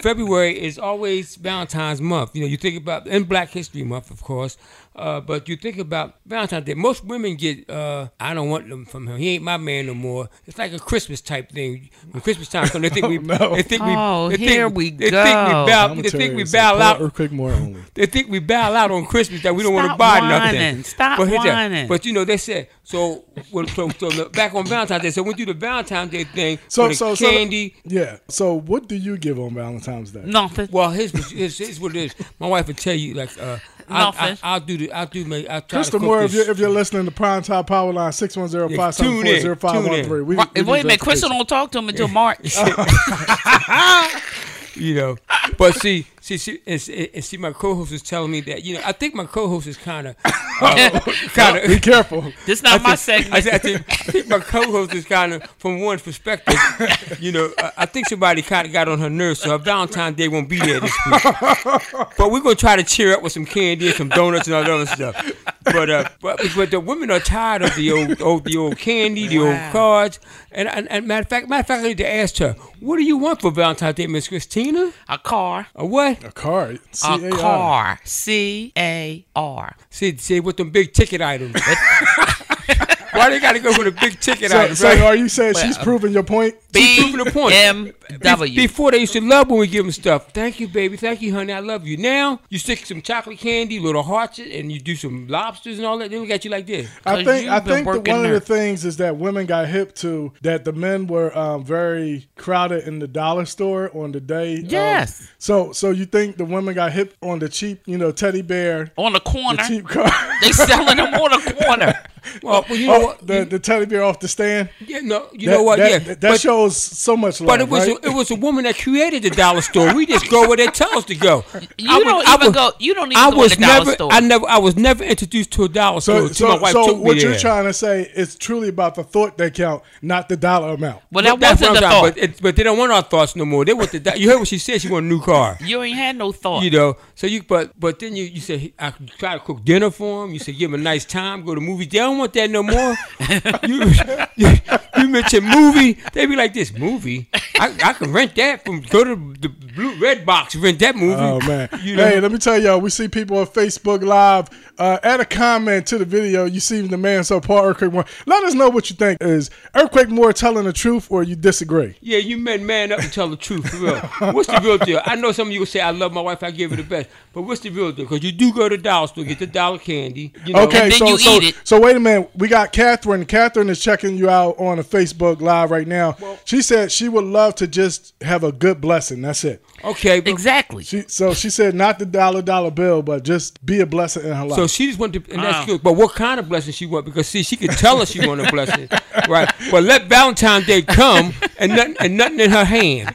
[0.00, 2.34] February is always Valentine's month.
[2.34, 4.56] You know, you think about in Black History Month, of course,
[4.96, 6.74] uh, but you think about Valentine's Day.
[6.74, 9.18] Most women get, uh, I don't want them from him.
[9.18, 10.28] He ain't my man no more.
[10.46, 11.90] It's like a Christmas type thing.
[12.10, 14.90] When Christmas time comes, they think we, they think we, Oh, they think, here we
[14.90, 15.14] they think
[15.48, 16.96] we bow, they think we bow out.
[16.96, 17.82] Paul Earthquake Moore only.
[17.94, 20.60] They think we bow out on Christmas that we don't want to buy whining.
[20.60, 20.84] nothing.
[20.84, 21.88] Stop but, here's whining.
[21.88, 23.24] but you know they said so.
[23.50, 26.58] When, so, so the- back on Valentine's Day, so we do the Valentine's Day thing.
[26.68, 27.74] So for the so so candy.
[27.84, 28.18] yeah.
[28.28, 30.22] So what do you give on Valentine's Day?
[30.24, 30.68] Nothing.
[30.72, 32.14] Well, here's, here's, here's what it is.
[32.38, 34.38] My wife would tell you like, uh, I, Nothing.
[34.42, 36.58] I, I'll do the, I'll do my, I'll try Crystal to Moore, if you're, if
[36.58, 39.86] you're listening to Prime Time Power Line six one zero five seven four zero five
[39.86, 42.08] one three, we Right, we Wait need a minute, Crystal don't talk to him until
[42.16, 42.56] March.
[44.74, 45.16] you know,
[45.58, 48.74] but see, see, see, and, see- and see, my co-host is telling me that you
[48.74, 51.00] know, I think my co-host is kind of, uh,
[51.34, 51.68] kind of.
[51.68, 52.32] Be careful.
[52.46, 53.34] This not I my think- segment.
[53.34, 56.56] I, think- I think, I think my co-host is kind of, from one perspective,
[57.20, 60.16] you know, I, I think somebody kind of got on her nerves, so her Valentine's
[60.16, 61.22] Day won't be there this week.
[62.18, 64.62] but we're gonna try to cheer up with some candy and some donuts and all
[64.64, 65.32] that other stuff.
[65.64, 69.26] But uh, but, but the women are tired of the old, old the old candy,
[69.28, 69.46] the Wow.
[69.64, 70.20] old cards,
[70.52, 72.96] and, and and matter of fact, matter of fact, I need to ask her, what
[72.96, 74.92] do you want for Valentine's Day, Miss Christina?
[75.08, 75.66] a car.
[75.74, 76.15] A what?
[76.24, 76.70] A car.
[76.70, 77.30] A C-A-R.
[77.38, 78.00] car.
[78.04, 79.76] C A R.
[79.90, 81.60] See, see, with them big ticket items.
[83.16, 84.78] Why they gotta go for the big ticket So, items?
[84.78, 85.00] so right?
[85.02, 86.54] are you saying she's proving your point?
[86.74, 87.52] She's proving the point.
[87.54, 88.54] Be- BMW.
[88.56, 90.30] Before they used to love when we give them stuff.
[90.32, 90.96] Thank you, baby.
[90.96, 91.52] Thank you, honey.
[91.52, 91.96] I love you.
[91.96, 95.98] Now you stick some chocolate candy, little hearts, and you do some lobsters and all
[95.98, 96.10] that.
[96.10, 96.88] They look at you like this.
[97.04, 99.66] I 'Cause think I think that working one of the things is that women got
[99.68, 104.20] hip to that the men were um, very crowded in the dollar store on the
[104.20, 104.58] day.
[104.58, 105.26] um, Yes.
[105.38, 108.92] so so you think the women got hip on the cheap, you know, teddy bear,
[108.96, 109.62] On the the corner.
[109.66, 110.12] cheap car,
[110.42, 111.98] They selling them on the corner.
[112.42, 113.26] Well, well, you know oh, what?
[113.26, 114.68] the the teddy bear off the stand.
[114.86, 115.78] yeah, no, you That- know what?
[115.78, 117.48] That, yeah, that, but, shows so much love.
[117.48, 118.04] but it was right?
[118.04, 119.94] a, it was a woman that created the dollar store.
[119.94, 121.44] We just go where they tell us to go.
[121.78, 122.70] You I was- don't I even was- go.
[122.78, 124.12] You don't even I go was in the dollar never, store.
[124.12, 126.34] I never, I was never introduced to a dollar so store.
[126.34, 127.30] so, my wife so took what there.
[127.30, 131.02] you're trying to say is truly about the thought they count, not the dollar amount.
[131.12, 132.02] well, that That's wasn't the thought.
[132.14, 133.64] But, it, but they don't want our thoughts no more.
[133.64, 134.12] They want the.
[134.16, 134.80] You heard what she said.
[134.80, 135.56] She want a new car.
[135.60, 136.62] you ain't had no thought.
[136.62, 139.64] You know, so you but but then you you say I could try to cook
[139.64, 140.32] dinner for them.
[140.32, 141.88] You said give them a nice time, go to movies.
[141.88, 142.95] They don't want that no more.
[143.66, 143.92] you,
[144.36, 144.56] you
[144.98, 147.28] you mention movie, they be like this movie.
[147.58, 151.14] I, I can rent that from go to the blue red box rent that movie.
[151.20, 151.68] Oh man!
[151.82, 152.08] You know?
[152.08, 154.48] Hey, let me tell y'all, we see people on Facebook Live.
[154.78, 156.44] Uh, add a comment to the video.
[156.44, 158.04] You see the man so Paul Earthquake Moore.
[158.26, 159.18] Let us know what you think.
[159.22, 161.96] Is Earthquake Moore telling the truth or you disagree?
[162.00, 163.98] Yeah, you men man up and tell the truth for real.
[164.34, 165.00] What's the real deal?
[165.04, 166.82] I know some of you will say I love my wife, I give her the
[166.82, 168.04] best, but what's the real deal?
[168.04, 170.32] Because you do go to the dollar store, get the dollar candy.
[170.44, 171.56] You know, Okay, And then so you so eat it.
[171.64, 172.30] so wait a minute.
[172.36, 173.24] We got Catherine.
[173.24, 176.14] Catherine is checking you out on a Facebook Live right now.
[176.44, 179.22] she said she would love to just have a good blessing.
[179.22, 179.62] That's it.
[179.82, 180.84] Okay, Exactly.
[180.84, 184.32] She so she said not the dollar dollar bill, but just be a blessing in
[184.32, 184.56] her life.
[184.56, 185.64] So she just want to, and that's Wow.
[185.66, 185.82] good.
[185.82, 187.06] But what kind of blessing she want?
[187.06, 188.88] Because see, she could tell us she want a blessing,
[189.28, 189.50] right?
[189.70, 193.14] But let Valentine's Day come and nothing and nothing in her hand.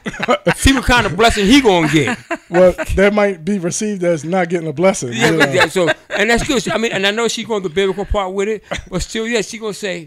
[0.56, 2.18] See what kind of blessing he gonna get.
[2.50, 5.12] well, that might be received as not getting a blessing.
[5.12, 5.52] Yeah, you know.
[5.52, 6.68] yeah, so and that's good.
[6.70, 9.26] I mean, and I know she's going to the biblical part with it, but still,
[9.26, 10.06] yeah, she gonna say,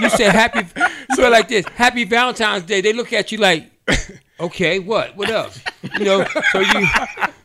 [0.00, 0.66] you say happy,
[1.16, 2.80] go like this, happy Valentine's Day.
[2.80, 3.70] They look at you like,
[4.40, 5.60] okay, what, what else?
[5.98, 6.88] You know, so you,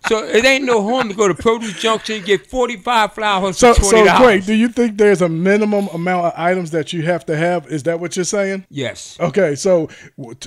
[0.08, 3.58] so it ain't no harm to go to Produce Junction and get forty five flowers
[3.58, 3.90] So, for $20.
[3.90, 4.18] so.
[4.24, 7.68] Greg, do you think there's a minimum amount of items that you have to have?
[7.68, 8.66] Is that what you're saying?
[8.70, 9.18] Yes.
[9.20, 9.90] Okay, so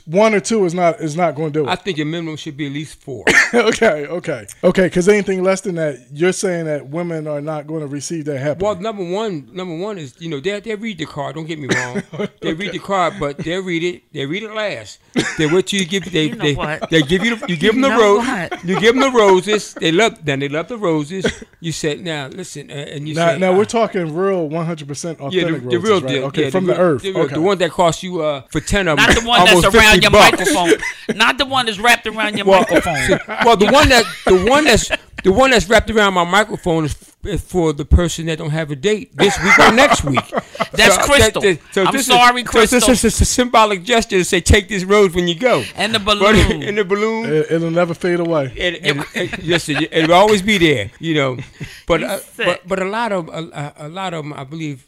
[0.05, 1.71] one or two is not is not going to do it.
[1.71, 3.25] I think your minimum should be at least four.
[3.55, 4.87] okay, okay, okay.
[4.87, 8.39] Because anything less than that, you're saying that women are not going to receive that
[8.39, 8.65] happily.
[8.67, 11.35] Well, number one, number one is you know they they read the card.
[11.37, 12.03] Don't get me wrong,
[12.41, 14.03] they read the card, but they read it.
[14.13, 14.99] They read it last.
[15.39, 16.91] They wait till you give they You know they, what?
[16.91, 18.27] they give you the, you give them the rose.
[18.65, 19.75] You give them the roses.
[19.75, 21.27] They love then they love the roses.
[21.61, 24.89] You said now listen, uh, and you now, say now uh, we're talking real 100
[24.89, 26.09] percent authentic yeah the, the real right?
[26.09, 26.25] deal.
[26.25, 27.03] Okay, yeah, from the, the, earth.
[27.03, 27.35] The, okay.
[27.35, 29.07] the one that cost you uh, for ten of them.
[29.07, 30.39] Not the one that's around your bucks.
[30.39, 31.17] microphone.
[31.17, 33.19] Not the one that's wrapped around your Well, microphone.
[33.45, 34.91] well, the one that the one that's
[35.25, 36.95] the one that's wrapped around my microphone is
[37.25, 40.21] is for the person that don't have a date this week or next week.
[40.73, 41.43] That's Crystal.
[41.45, 42.81] I'm this sorry, is, Crystal.
[42.81, 45.65] So this is a symbolic gesture to say take this road when you go.
[45.75, 46.63] And the But balloon.
[46.69, 48.53] in the balloon, It, it'll never fade away.
[48.55, 51.39] it, it, it, yes, it, it'll always be there, you know.
[51.87, 54.87] But uh, but but a lot of a, a, a lot of them, I believe,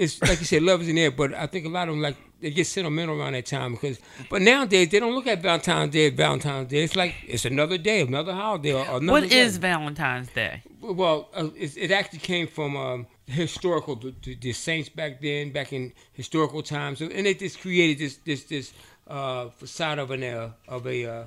[0.00, 1.10] it's like you said, love is in there.
[1.10, 4.00] But I think a lot of them like they get sentimental around that time because.
[4.30, 6.82] But nowadays they don't look at Valentine's Day as Valentine's Day.
[6.82, 9.12] It's like it's another day, another holiday, or another.
[9.12, 9.40] What day.
[9.40, 10.62] is Valentine's Day?
[10.80, 15.50] Well, uh, it, it actually came from um, historical the, the, the saints back then,
[15.52, 18.72] back in historical times, and it just created this this this
[19.06, 21.24] uh, facade of an uh, of a uh,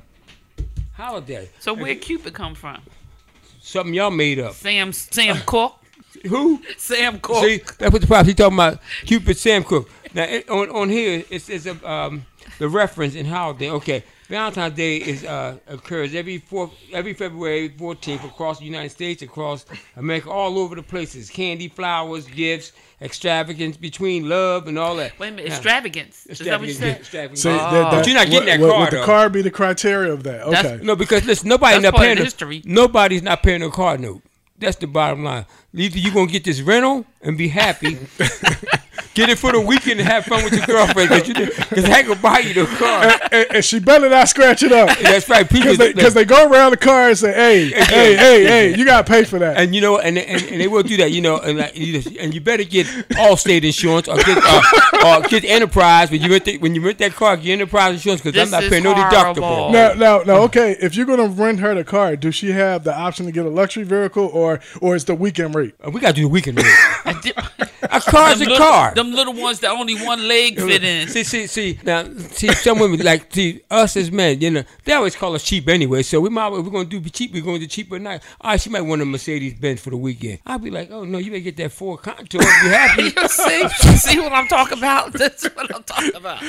[0.94, 1.48] holiday.
[1.60, 2.82] So where Cupid come from?
[3.62, 4.54] Something y'all made up.
[4.54, 5.83] Sam Sam Cooke.
[6.30, 6.62] Who?
[6.78, 7.44] Sam Cooke.
[7.44, 8.28] See, that's what the problem.
[8.28, 9.90] He talking about Cupid Sam Cooke.
[10.14, 12.26] Now it, on on here it's it's a, um
[12.60, 13.70] the reference in holiday.
[13.72, 19.22] Okay, Valentine's Day is uh occurs every fourth every February 14th across the United States,
[19.24, 19.66] across
[19.98, 21.30] America, all over the places.
[21.32, 25.18] Candy, flowers, gifts, extravagance between love and all that.
[25.20, 26.26] Wait a minute, Now, extravagance.
[26.28, 26.98] Is that what you said?
[26.98, 27.42] extravagance.
[27.42, 27.96] See, extravagance.
[27.96, 28.80] but you're not getting that would, card.
[28.82, 29.06] Would the though.
[29.06, 30.46] card be the criteria of that?
[30.50, 30.86] That's- Okay.
[30.86, 32.16] No, because listen, nobody That's not part of paying.
[32.18, 32.62] the A, history.
[32.66, 34.22] nobody's not paying a card note.
[34.58, 35.46] That's the bottom line.
[35.74, 37.98] Either you're gonna get this rental and be happy,
[39.14, 42.20] get it for the weekend and have fun with your girlfriend, because I ain't gonna
[42.20, 43.12] buy you the car.
[43.32, 44.98] and, and she better not scratch it up.
[45.00, 45.48] That's right.
[45.50, 48.76] People, Because they, 'cause they go around the car and say, hey, hey, hey, hey,
[48.78, 49.58] you got to pay for that.
[49.58, 52.02] and you know, and, and and they will do that, you know, and like, you
[52.20, 54.62] and you better get Allstate insurance or get uh,
[55.06, 58.22] or get Enterprise when you rent the, when you rent that car, get Enterprise insurance
[58.22, 59.42] because I'm not is paying no horrible.
[59.44, 59.72] deductible.
[59.72, 60.76] Now, now, now, okay.
[60.82, 63.50] If you're gonna rent her the car, does she have the option to get a
[63.50, 65.76] luxury vehicle, or or is the weekend rate?
[65.86, 66.66] Uh, We gotta do the weekend rate.
[67.92, 68.94] A car's them a little, car.
[69.04, 71.10] Them little ones that only one leg fit in.
[71.10, 71.78] See, see, see.
[71.84, 74.40] Now, see, some women like see us as men.
[74.40, 76.04] You know, they always call us cheap anyway.
[76.04, 78.22] So we might, if we're gonna do be cheap, we're gonna do cheaper night.
[78.40, 80.40] All ah, right, she might want a Mercedes Benz for the weekend.
[80.46, 82.40] I'll be like, oh no, you better get that Ford Contour.
[82.40, 83.04] Be happy.
[83.24, 85.12] You see, see what I'm talking about?
[85.24, 86.42] That's what I'm talking about.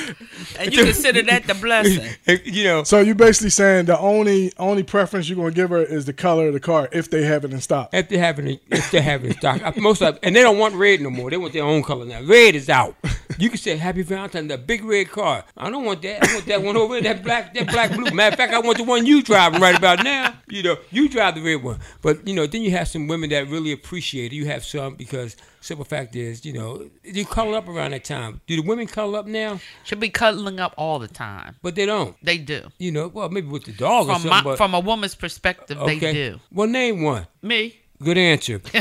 [0.57, 2.09] And you consider that the blessing.
[2.45, 6.05] you know, So you're basically saying the only only preference you're gonna give her is
[6.05, 7.89] the color of the car if they have it in stock.
[7.91, 10.57] if they have it, if they have it in stock, most of, and they don't
[10.57, 11.29] want red no more.
[11.29, 12.21] They want their own color now.
[12.21, 12.95] Red is out.
[13.37, 15.43] You can say Happy Valentine's, that big red car.
[15.57, 16.23] I don't want that.
[16.23, 18.09] I want that one over there, that black, that black blue.
[18.11, 20.35] Matter of fact, I want the one you driving right about now.
[20.47, 21.79] You know, you drive the red one.
[22.01, 24.35] But you know, then you have some women that really appreciate it.
[24.37, 28.39] You have some because simple fact is, you know, you color up around that time.
[28.47, 29.59] Do the women color up now?
[29.83, 31.57] Should be cuddling up all the time.
[31.61, 32.15] But they don't.
[32.23, 32.71] They do.
[32.77, 34.51] You know, well maybe with the dog or From something.
[34.51, 36.39] my, from a woman's perspective, they do.
[36.53, 37.27] Well, name one.
[37.41, 37.81] Me.
[38.01, 38.61] Good answer.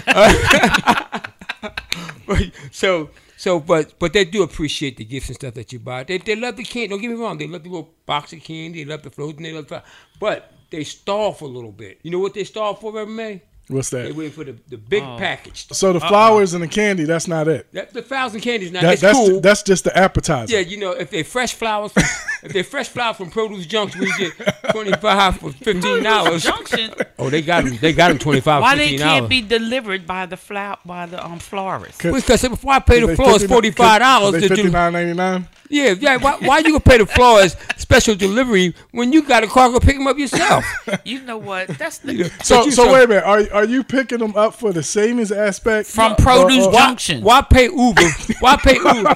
[2.73, 3.11] So
[3.45, 6.03] so but but they do appreciate the gifts and stuff that you buy.
[6.03, 6.89] They they love the candy.
[6.89, 7.37] Don't get me wrong.
[7.37, 8.83] They love the little box of candy.
[8.83, 9.43] They love the floating.
[9.43, 9.83] They love the,
[10.19, 11.99] but they stall for a little bit.
[12.03, 13.43] You know what they stall for, Reverend May?
[13.69, 14.03] What's that?
[14.03, 14.17] They that?
[14.17, 15.17] wait for the, the big Oh.
[15.19, 15.67] package.
[15.73, 17.67] So the flowers and the candy, that's not it.
[17.73, 19.41] That, the thousand candies now That, that's cool.
[19.41, 20.53] that's just the appetizer.
[20.53, 22.03] yeah, you know, if they fresh flowers, from,
[22.43, 24.33] if they fresh flowers from Produce Junction, we get
[24.71, 26.43] twenty five for fifteen dollars.
[26.43, 26.93] Junction.
[27.19, 27.79] Oh, they got them.
[27.79, 28.61] They got them twenty five.
[28.61, 32.03] Why they can't be delivered by the flower by the um florist?
[32.03, 35.15] Because before I pay the florist forty five dollars They to do fifty nine ninety
[35.15, 35.49] nine.
[35.71, 36.17] Yeah, yeah.
[36.19, 39.81] Why, why you gonna pay the floors special delivery when you got a car go
[39.81, 40.65] pick them up yourself?
[41.05, 41.69] You know what?
[41.69, 43.25] That's the, So But you- so wait a minute.
[43.25, 47.23] Are are you picking them up for the savings aspect from Or- Produce or- Junction.
[47.23, 48.09] Why pay Uber?
[48.41, 49.15] Why pay Uber?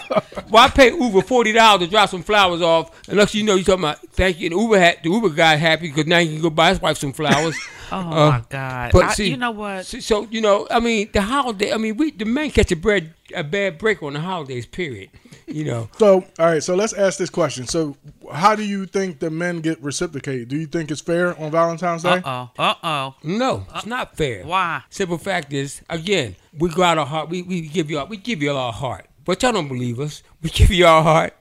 [0.48, 2.90] Why pay Uber forty dollars to drop some flowers off?
[3.08, 4.50] Unless you know you're talking about thank you.
[4.50, 6.98] And Uber had the Uber guy happy because now he can go buy his wife
[6.98, 7.56] some flowers.
[7.90, 8.90] Oh Uh, my God!
[8.92, 9.86] but I- see- you know what?
[9.86, 11.72] So, so, you know, I mean, the holiday.
[11.72, 14.66] I mean, we the men catch a bread a bad break on the holidays.
[14.66, 15.08] Period.
[15.48, 15.88] You know.
[15.98, 16.62] So all right.
[16.62, 17.66] So let's ask this question.
[17.66, 17.96] So
[18.32, 20.48] how do you think the men get reciprocated?
[20.48, 22.20] Do you think it's fair on Valentine's Day?
[22.24, 22.50] Uh oh.
[22.58, 23.14] Uh oh.
[23.22, 24.44] No, it's not fair.
[24.44, 24.82] Why?
[24.90, 27.30] Simple fact is, again, we go out our heart.
[27.30, 29.06] We, we give you our, we give you all our heart.
[29.24, 30.22] But y'all don't believe us.
[30.40, 31.36] We give you our heart,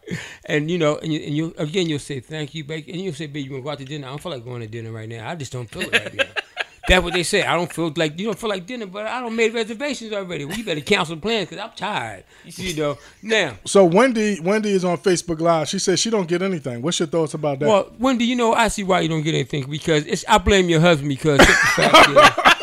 [0.45, 3.13] and you know, and you, and you again, you'll say thank you, babe, and you'll
[3.13, 4.07] say, babe, you want to go out to dinner?
[4.07, 5.29] I don't feel like going to dinner right now.
[5.29, 6.23] I just don't feel it right now.
[6.87, 7.43] That's what they say.
[7.43, 10.45] I don't feel like you don't feel like dinner, but I don't made reservations already.
[10.45, 12.23] Well, you better cancel plans because I'm tired.
[12.45, 12.97] You know.
[13.21, 15.67] Now, So Wendy Wendy is on Facebook Live.
[15.67, 16.81] She says she don't get anything.
[16.81, 17.67] What's your thoughts about that?
[17.67, 20.23] well, Wendy, you know, I see why you don't get anything because it's.
[20.27, 22.53] I blame your husband because simple fact is,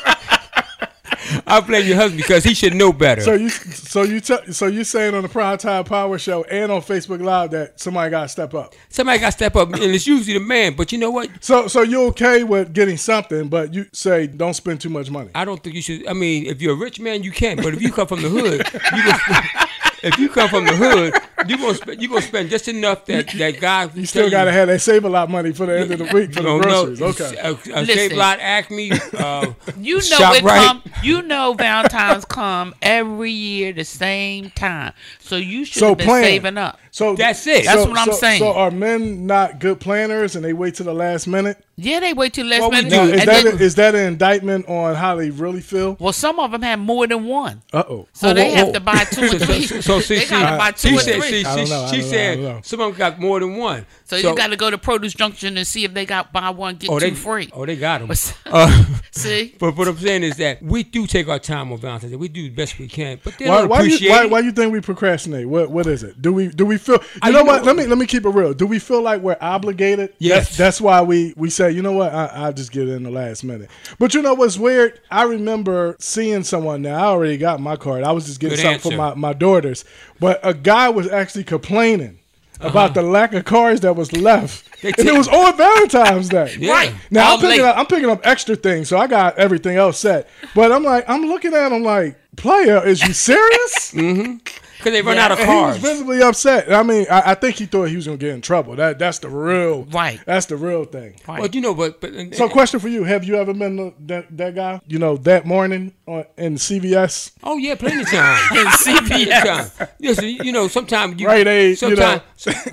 [1.47, 3.21] I blame your husband because he should know better.
[3.21, 6.71] so you so you t- so you saying on the Prime Time Power Show and
[6.73, 8.75] on Facebook Live that somebody got to step up.
[8.89, 10.75] Somebody got to step up, and it's usually the man.
[10.75, 11.31] But you know what?
[11.41, 15.31] So so you're okay with getting something, but you say don't spend too much money.
[15.35, 16.07] I don't think you should.
[16.07, 17.57] I mean, if you're a rich man, you can.
[17.57, 19.69] But if you come from the hood, you can,
[20.03, 21.15] if you come from the hood,
[21.49, 23.89] you gonna spend you gonna spend just enough that that guy.
[23.95, 26.33] You still gotta have that save a lot money for the end of the week
[26.35, 26.63] for the No, no.
[26.63, 27.03] groceries.
[27.03, 27.37] Okay.
[27.39, 27.87] A, a Listen.
[27.87, 28.93] Save Lot Acme.
[29.17, 30.67] Uh, You know Shop it right.
[30.67, 30.83] come.
[31.03, 36.07] You know Valentine's come every year the same time, so you should So have been
[36.07, 36.23] plan.
[36.25, 36.79] saving up.
[36.91, 37.65] So That's it.
[37.65, 38.39] That's so- what I'm so- saying.
[38.39, 41.59] So are men not good planners and they wait till the last minute?
[41.77, 42.91] Yeah, they wait till last Well, minute.
[42.93, 45.97] Now, is and that then- is that an indictment on how they really feel?
[45.99, 48.07] well, some of them have more than one, Uh oh.
[48.13, 48.73] so Whoa, they whoa, have whoa.
[48.75, 49.67] to buy two or so, three.
[49.67, 51.31] so, so see, they see, gotta buy two she or said, three.
[51.39, 53.87] She, she, know, she know, said some of them got more than one.
[54.07, 56.77] So, you got to go to Produce Junction and see if they got buy one
[56.77, 57.51] get oh, two they, free.
[57.55, 58.11] Oh, they got them.
[58.47, 62.13] Uh, See, but what I'm saying is that we do take our time on Valentine's
[62.13, 62.17] Day.
[62.17, 64.31] We do the best we can, but they Why, don't why, you, appreciate why, it.
[64.31, 65.49] why you think we procrastinate?
[65.49, 66.21] What what is it?
[66.21, 66.97] Do we do we feel?
[66.97, 67.65] You Uh, know you what?
[67.65, 68.53] let me let me keep it real.
[68.53, 70.13] Do we feel like we're obligated?
[70.19, 70.49] Yes.
[70.49, 72.13] That's, that's why we we say, you know what?
[72.13, 73.71] I I just get it in the last minute.
[73.99, 75.01] But you know what's weird?
[75.11, 76.83] I remember seeing someone.
[76.83, 78.05] Now I already got my card.
[78.05, 79.85] I was just getting Good something for my my daughters.
[80.21, 82.19] But a guy was actually complaining.
[82.65, 84.93] About the lack of cards that was left, Uh-huh.
[84.99, 86.57] And it was on Valentine's Day.
[86.59, 86.73] Yeah.
[86.73, 87.69] right Now All I'm picking late.
[87.69, 90.29] up I'm picking up extra things, so I got everything else set.
[90.55, 93.93] But I'm like, I'm looking at him like, player, is you serious?
[94.05, 94.37] Mm-hmm.
[94.79, 95.25] Because they run Yeah.
[95.27, 96.71] out of And he was visibly upset.
[96.71, 98.77] I mean, I, I think he thought he was gonna get in trouble.
[98.77, 100.21] That that's the real Right.
[100.27, 101.15] That's the real thing.
[101.27, 101.41] Right.
[101.41, 104.37] But you know, but but and- So, question for you: Have you ever been that
[104.37, 104.81] that guy?
[104.87, 107.31] You know, that morning on, in CVS.
[107.45, 108.39] oh yeah, plenty of time.
[108.59, 109.45] in CVS.
[109.79, 109.89] Time.
[110.01, 112.21] Listen, you know, sometimes you Rite Aid, you Sometimes,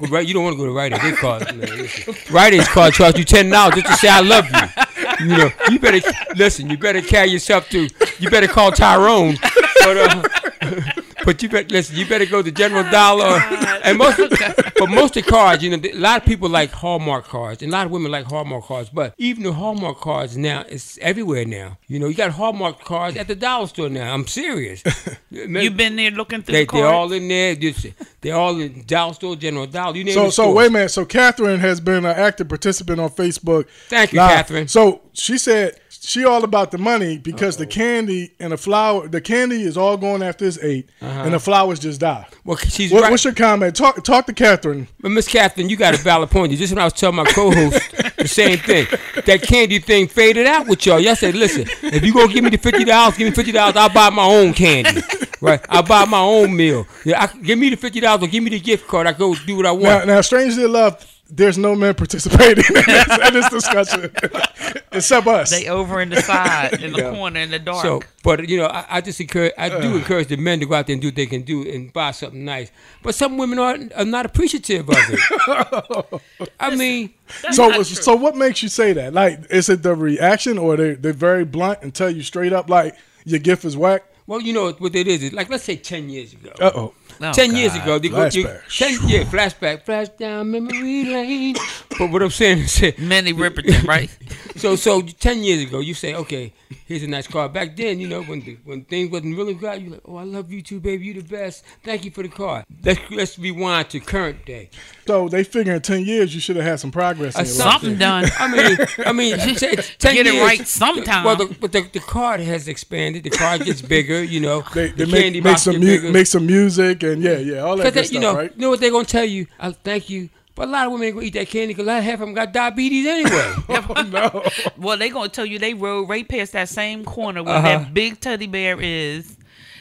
[0.10, 1.02] right, you don't want to go to Rite Aid.
[1.02, 1.60] They call man.
[1.60, 2.16] Listen.
[2.34, 4.84] Rite Aid's call charge you ten dollars just to say I love you.
[5.22, 6.02] You know, you better
[6.36, 6.70] listen.
[6.70, 7.88] You better carry yourself to.
[8.20, 9.38] You better call Tyrone.
[9.84, 11.96] But, uh, but you better listen.
[11.96, 13.26] You better go to General Dollar.
[13.26, 16.72] Oh, and most, but most of the cards, you know, a lot of people like
[16.72, 18.90] Hallmark cards, and a lot of women like Hallmark cards.
[18.90, 21.78] But even the Hallmark cards now, it's everywhere now.
[21.88, 24.14] You know, you got Hallmark cards at the dollar store now.
[24.14, 24.84] I'm serious.
[25.30, 27.56] You've been there looking through They, the they're all in there.
[27.56, 27.88] Just,
[28.22, 29.96] they're all in Dollar Store, General Dollar.
[29.96, 30.90] You name So, the so wait a minute.
[30.90, 33.68] So, Catherine has been an active participant on Facebook.
[33.88, 34.32] Thank you, Live.
[34.32, 34.68] Catherine.
[34.68, 39.22] So she said she all about the money because the candy and the flower, the
[39.22, 41.22] candy is all going after this 8 uh-huh.
[41.26, 42.28] and the flowers just die.
[42.44, 43.12] Well, she's What, right.
[43.12, 43.76] What's your comment?
[43.76, 44.88] Talk talk to Catherine.
[45.00, 46.52] But Miss Catherine, you got a valid point.
[46.54, 48.88] Just when I was telling my co-host the same thing,
[49.26, 51.00] that candy thing faded out with y'all.
[51.00, 53.76] Y'all said, "Listen, if you gonna give me the fifty dollars, give me fifty dollars.
[53.76, 55.02] I'll buy my own candy,
[55.40, 55.64] right?
[55.70, 56.88] I'll buy my own meal.
[57.06, 59.06] Yeah, I, give me the fifty dollars or give me the gift card.
[59.06, 60.08] I go do what I Now, want.
[60.08, 64.12] now, strangely enough, there's no men participating in this, in this discussion
[64.92, 65.50] except us.
[65.50, 67.12] They over in the side, in the Yeah.
[67.12, 67.82] corner, in the dark.
[67.84, 69.80] So, but you know, I, I just encourage, I Uh.
[69.80, 71.92] do encourage the men to go out there and do what they can do and
[71.94, 72.72] buy something nice.
[73.02, 76.22] But some women are, are not appreciative of it.
[76.60, 77.14] I mean,
[77.52, 79.14] so, so what makes you say that?
[79.14, 82.70] Like, is it the reaction, or they they're very blunt and tell you straight up,
[82.70, 84.04] like your gift is whack?
[84.28, 85.24] well, you know what it is.
[85.24, 86.52] Is like let's say ten years ago.
[86.60, 86.94] Uh oh.
[87.24, 88.78] Oh, ten years ago, they go, you, Flashback.
[88.78, 91.56] ten, yeah, flashback, flash down memory lane.
[92.00, 94.10] But what I'm saying is, that- Minnie Riperton, right?
[94.56, 96.54] so so ten years ago, you say, okay,
[96.86, 97.50] here's a nice car.
[97.50, 100.24] Back then, you know, when the, when things wasn't really good, you like, oh, I
[100.24, 101.64] love you too, baby, you the best.
[101.84, 102.64] Thank you for the car.
[102.84, 104.70] Let's let's rewind to current day.
[105.08, 107.58] So they figure in ten years you should have had some progress in Uh, your
[107.58, 107.72] life.
[107.74, 108.26] Something done.
[108.40, 111.24] I mean, I mean, she said ten Get it right sometime.
[111.24, 113.24] Well, the, but the, the card has expanded.
[113.24, 114.24] The card gets bigger.
[114.24, 116.12] You know, They, the they candy make, make box some mu- bigger.
[116.12, 118.52] make some music and yeah yeah all that good they, stuff you know, right.
[118.56, 119.48] you know what they're gonna tell you?
[119.60, 121.88] I thank you, but a lot of women ain't gonna eat that candy because a
[121.88, 123.54] lot of half of them got diabetes anyway.
[124.10, 124.44] no.
[124.78, 127.68] Well, they gonna tell you they rode right past that same corner where Uh-huh.
[127.80, 129.38] that big teddy bear is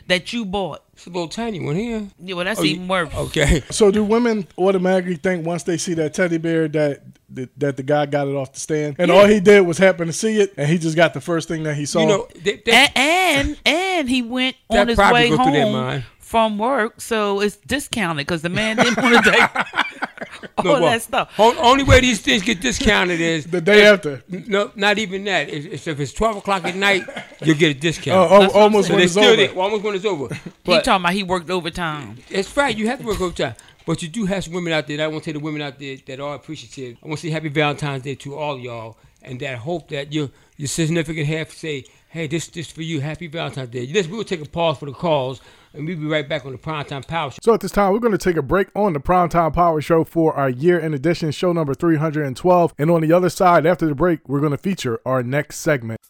[0.06, 0.82] that you bought.
[0.94, 2.06] it's a little tiny one here.
[2.18, 3.14] Yeah, well, that's Oh, you- even worse.
[3.14, 3.62] Okay.
[3.70, 7.02] So do women automatically think once they see that teddy bear that
[7.32, 10.08] that, that the guy got it off the stand and all he did was happen
[10.08, 12.00] to see it and he just got the first thing that he saw?
[12.00, 15.64] You know, they, they, And, and and he went on his way go through their
[15.66, 20.09] home from work, so it's discounted because the man didn't want to take
[20.58, 21.38] all no, well, that stuff.
[21.38, 24.22] on- only way these things get discounted is the day after.
[24.28, 25.48] no, not even that.
[25.48, 27.04] If, if- if it's twelve o'clock at night,
[27.42, 28.30] you'll get a Oh, discount.
[28.32, 29.36] oh, That's what I'm almost so when it's over.
[29.36, 30.34] there, almost when it's over.
[30.64, 32.18] He talking about he worked overtime.
[32.28, 32.76] It's right.
[32.76, 33.54] You have to work overtime.
[33.86, 34.98] But you do have some women out there.
[34.98, 36.98] That I want to say the women out there that are appreciative.
[37.02, 40.30] I want to say Happy Valentine's Day to all y'all, and that hope that your
[40.58, 43.00] your significant half say, "Hey, this this for you.
[43.00, 45.40] Happy Valentine's Day." This we'll take a pause for the calls,
[45.72, 47.38] and we'll be right back on the Primetime Power Show.
[47.42, 50.04] So at this time, we're going to take a break on the Primetime Power Show
[50.04, 52.74] for our year in edition, show number 312.
[52.78, 56.00] And on the other side, after the break, we're going to feature our next segment.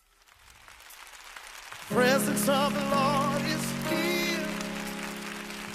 [1.88, 4.46] Presence of the Lord is here.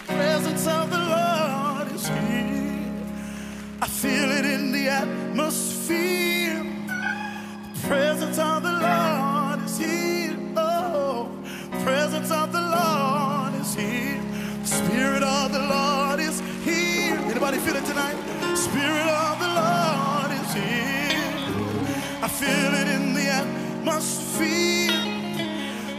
[0.08, 2.94] Presence of the Lord is here.
[3.82, 6.66] I feel it in the atmosphere.
[7.84, 10.38] Presence of the Lord is here.
[10.58, 11.30] Oh,
[11.84, 13.35] presence of the Lord
[13.76, 14.22] here.
[14.64, 17.16] Spirit of the Lord is here.
[17.30, 18.16] Anybody feel it tonight?
[18.56, 21.34] Spirit of the Lord is here.
[22.24, 24.92] I feel it in the atmosphere.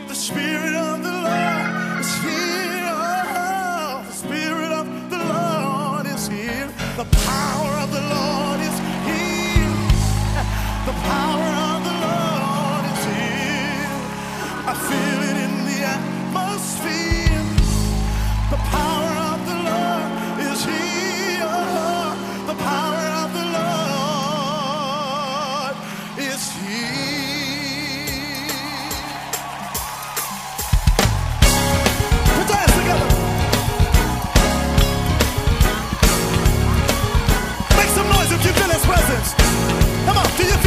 [0.09, 2.91] The Spirit of the Lord is here.
[2.91, 6.69] Oh, the Spirit of the Lord is here.
[6.97, 9.75] The power of the Lord is here.
[10.87, 13.93] The power of the Lord is here.
[14.67, 17.16] I feel it in the atmosphere.
[38.87, 39.35] Presence.
[40.07, 40.66] Come on, do you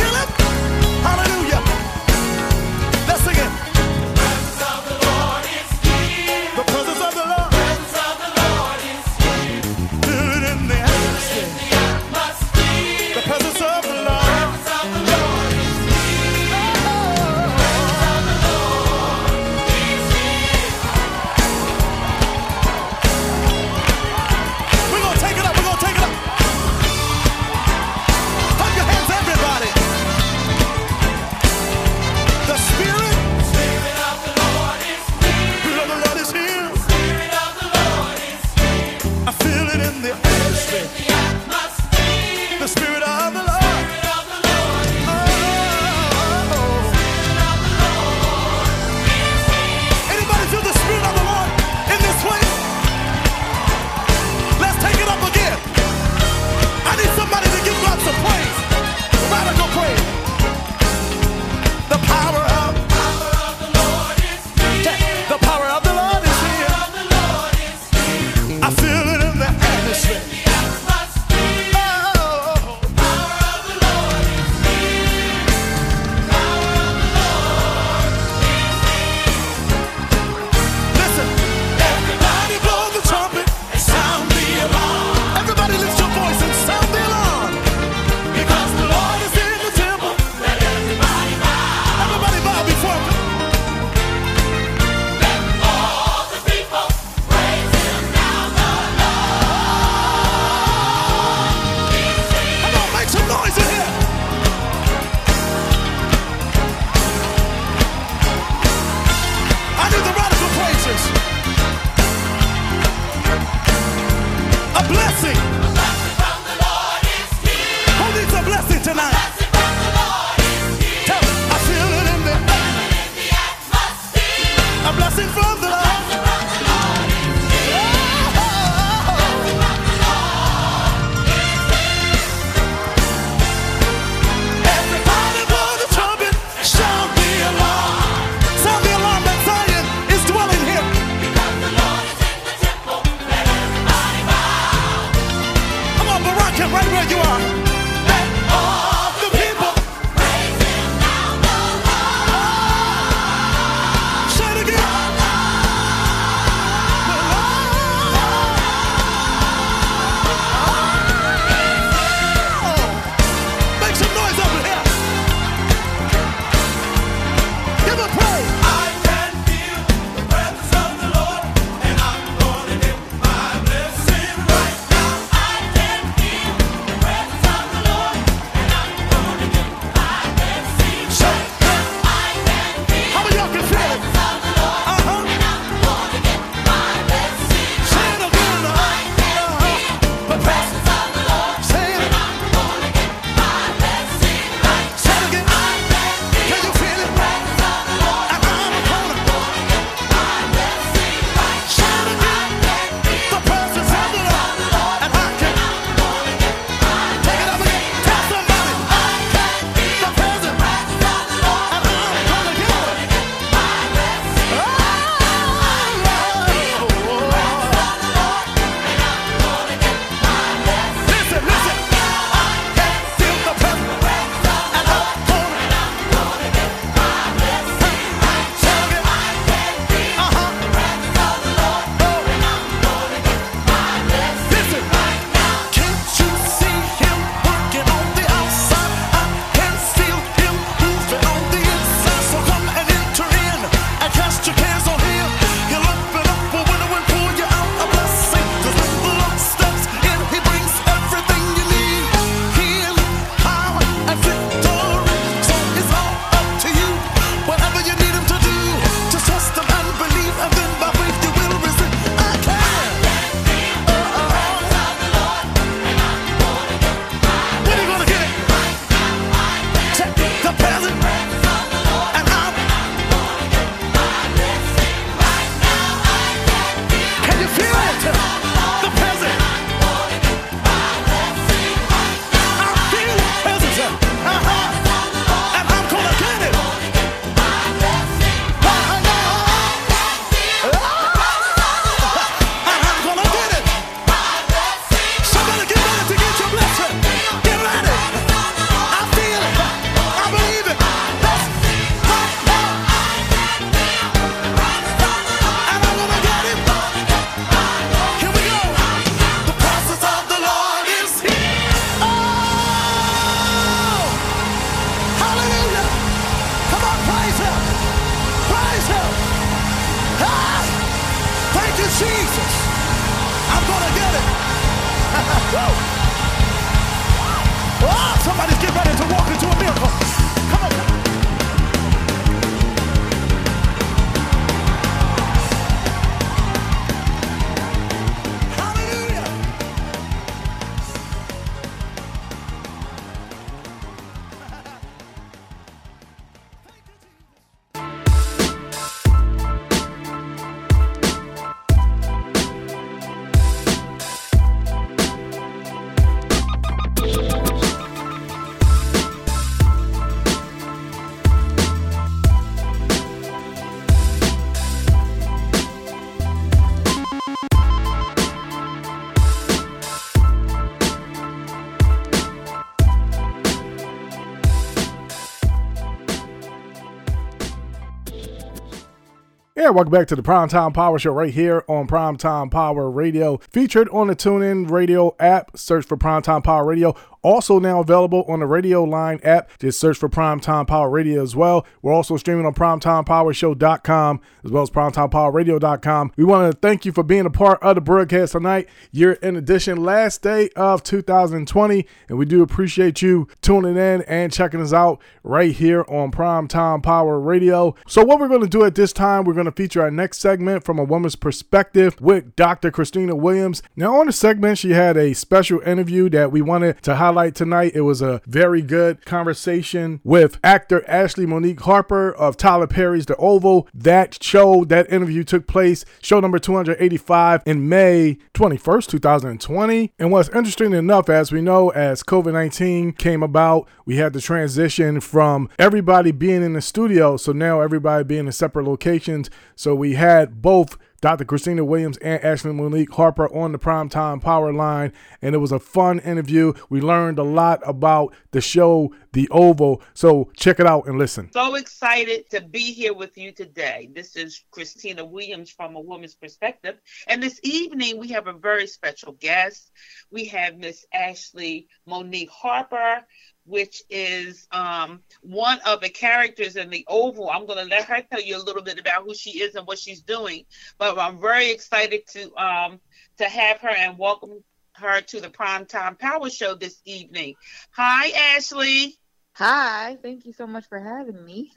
[379.71, 384.07] Welcome back to the Primetime Power Show right here on Primetime Power Radio, featured on
[384.07, 385.55] the TuneIn Radio app.
[385.55, 386.95] Search for Primetime Power Radio.
[387.21, 389.49] Also now available on the Radioline app.
[389.59, 391.65] Just search for Primetime Power Radio as well.
[391.81, 396.13] We're also streaming on PrimetimePowerShow.com as well as PrimetimePowerRadio.com.
[396.15, 398.69] We want to thank you for being a part of the broadcast tonight.
[398.91, 404.31] You're in addition last day of 2020, and we do appreciate you tuning in and
[404.31, 407.75] checking us out right here on Primetime Power Radio.
[407.87, 410.19] So what we're going to do at this time, we're going to feature our next
[410.19, 412.71] segment from a woman's perspective with Dr.
[412.71, 413.61] Christina Williams.
[413.75, 417.71] Now on the segment, she had a special interview that we wanted to highlight tonight.
[417.73, 423.15] It was a very good conversation with actor Ashley Monique Harper of Tyler Perry's The
[423.15, 423.67] Oval.
[423.73, 429.93] That show, that interview took place, show number 285 in May 21st, 2020.
[429.97, 434.21] And what's interesting enough, as we know, as COVID 19 came about, we had the
[434.21, 437.17] transition from everybody being in the studio.
[437.17, 439.29] So now everybody being in separate locations.
[439.55, 441.23] So we had both Dr.
[441.23, 444.91] Christina Williams and Ashley Monique Harper on the Primetime Power Line.
[445.21, 446.53] And it was a fun interview.
[446.69, 449.81] We learned a lot about the show, The Oval.
[449.93, 451.31] So check it out and listen.
[451.31, 453.89] So excited to be here with you today.
[453.93, 456.77] This is Christina Williams from A Woman's Perspective.
[457.07, 459.71] And this evening, we have a very special guest.
[460.11, 463.05] We have Miss Ashley Monique Harper
[463.49, 467.29] which is um, one of the characters in the Oval.
[467.29, 469.65] I'm going to let her tell you a little bit about who she is and
[469.65, 470.45] what she's doing.
[470.77, 472.79] But I'm very excited to um,
[473.17, 474.43] to have her and welcome
[474.73, 477.35] her to the Primetime Power Show this evening.
[477.71, 478.95] Hi, Ashley.
[479.33, 479.97] Hi.
[480.01, 481.51] Thank you so much for having me.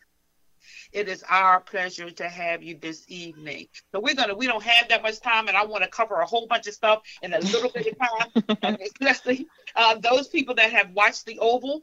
[0.93, 3.69] It is our pleasure to have you this evening.
[3.93, 6.27] So we're gonna we don't have that much time, and I want to cover a
[6.27, 10.55] whole bunch of stuff in a little bit of time, and especially uh, those people
[10.57, 11.83] that have watched the Oval.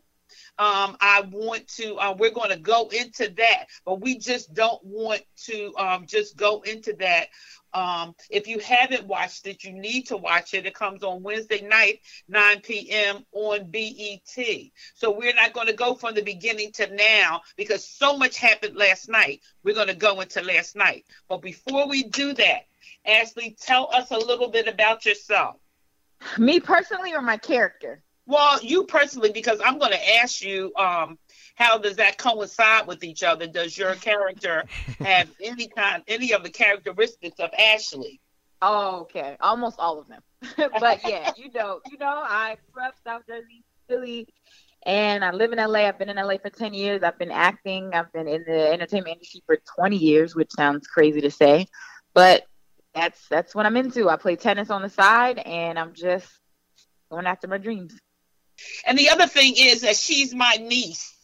[0.60, 1.96] Um, I want to.
[1.96, 6.38] Uh, we're going to go into that, but we just don't want to um, just
[6.38, 7.30] go into that.
[7.74, 10.66] Um, if you haven't watched it, you need to watch it.
[10.66, 13.26] It comes on Wednesday night, 9 p.m.
[13.32, 14.46] on BET.
[14.96, 18.76] So we're not going to go from the beginning to now because so much happened
[18.76, 19.42] last night.
[19.64, 21.06] We're going to go into last night.
[21.28, 22.62] But before we do that,
[23.06, 25.58] Ashley, tell us a little bit about yourself.
[26.38, 28.04] Me personally or my character?
[28.26, 31.18] Well, you personally, because I'm going to ask you, um,
[31.60, 33.46] how does that coincide with each other?
[33.46, 34.64] Does your character
[35.00, 38.20] have any kind, any of the characteristics of Ashley?
[38.62, 39.38] Oh, okay.
[39.40, 40.22] Almost all of them.
[40.80, 44.28] but yeah, you know, you know, I grew up South Jersey, Philly,
[44.86, 45.80] and I live in LA.
[45.80, 47.04] I've been in LA for 10 years.
[47.04, 47.92] I've been acting.
[47.94, 51.68] I've been in the entertainment industry for 20 years, which sounds crazy to say,
[52.14, 52.44] but
[52.96, 54.10] that's that's what I'm into.
[54.10, 56.28] I play tennis on the side, and I'm just
[57.12, 57.98] going after my dreams.
[58.86, 61.16] And the other thing is that she's my niece.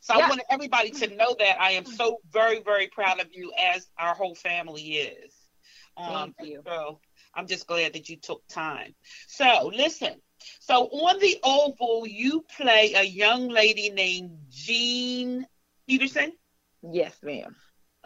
[0.00, 0.26] So Yeah.
[0.26, 3.88] I want everybody to know that I am so very, very proud of you as
[3.98, 5.32] our whole family is.
[5.96, 6.62] Um, Thank you.
[6.66, 7.00] So
[7.34, 8.94] I'm just glad that you took time.
[9.28, 10.20] So listen.
[10.60, 15.46] So on the Oval, you play a young lady named Jean
[15.88, 16.32] Peterson.
[16.82, 17.56] Yes, ma'am.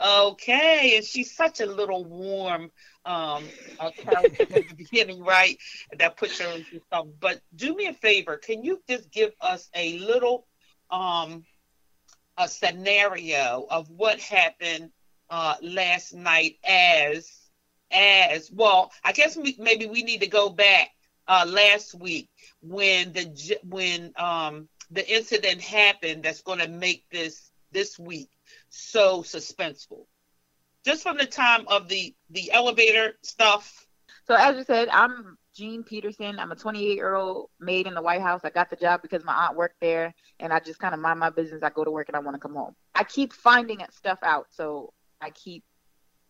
[0.02, 2.70] Okay, and she's such a little warm
[3.04, 3.52] um
[3.98, 5.56] character at the beginning, right?
[5.98, 7.14] That puts her into something.
[7.20, 10.46] But do me a favor, can you just give us a little
[10.90, 11.44] um
[12.40, 14.90] a scenario of what happened
[15.30, 17.30] uh last night as
[17.92, 18.92] as well?
[19.04, 20.90] I guess we, maybe we need to go back
[21.28, 22.30] uh last week
[22.62, 28.30] when the when um the incident happened that's going to make this this week
[28.70, 30.06] so suspenseful.
[30.84, 33.86] Just from the time of the the elevator stuff.
[34.26, 36.38] So as you said, I'm Jean Peterson.
[36.38, 38.42] I'm a 28 year old maid in the White House.
[38.44, 41.18] I got the job because my aunt worked there, and I just kind of mind
[41.18, 41.62] my business.
[41.62, 42.74] I go to work and I want to come home.
[42.94, 45.64] I keep finding stuff out, so I keep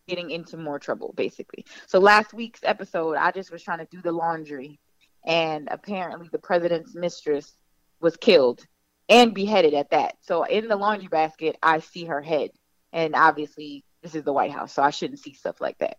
[0.07, 1.65] getting into more trouble, basically.
[1.87, 4.79] So last week's episode, I just was trying to do the laundry,
[5.25, 7.53] and apparently the president's mistress
[7.99, 8.65] was killed
[9.07, 10.15] and beheaded at that.
[10.21, 12.51] So in the laundry basket, I see her head,
[12.91, 15.97] and obviously this is the White House, so I shouldn't see stuff like that.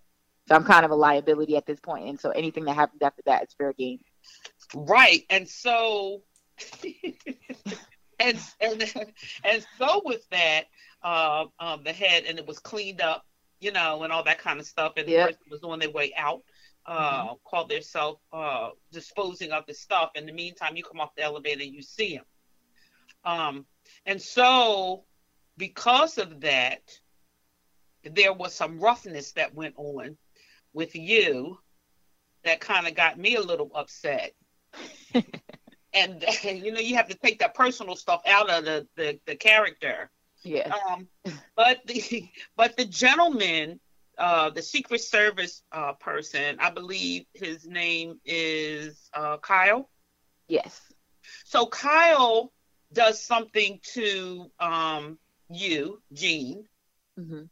[0.49, 3.23] So I'm kind of a liability at this point, and so anything that happens after
[3.27, 4.01] that is fair game.
[4.75, 5.25] Right.
[5.31, 6.23] And so
[8.19, 8.93] and and
[9.45, 10.65] and so with that,
[11.03, 13.25] uh, um, the head and it was cleaned up,
[13.61, 15.27] you know, and all that kind of stuff, and Yeah.
[15.27, 16.43] the person was on their way out.
[16.85, 20.11] Uh, called themselves uh, disposing of the stuff.
[20.17, 22.25] In the meantime, you come off the elevator, and you see him.
[23.25, 23.67] Um,
[24.05, 25.05] and so,
[25.57, 26.83] because of that,
[28.03, 30.17] there was some roughness that went on
[30.73, 31.59] with you
[32.45, 34.33] that kind of got me a little upset.
[35.95, 39.37] and you know, you have to take that personal stuff out of the the, the
[39.37, 40.11] character.
[40.43, 40.75] Yeah.
[40.91, 41.09] Um,
[41.57, 43.81] but the but the gentleman,
[44.19, 49.89] uh, the Secret Service uh, person, I believe his name is uh, Kyle.
[50.49, 50.81] Yes.
[51.45, 52.53] So Kyle
[52.93, 55.19] does something to um,
[55.49, 56.65] you, Jean,
[57.17, 57.43] hmm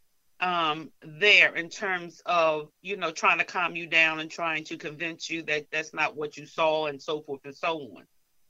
[0.41, 4.77] um, there in terms of you know trying to calm you down and trying to
[4.77, 8.07] convince you that that's not what you saw and so forth and so on.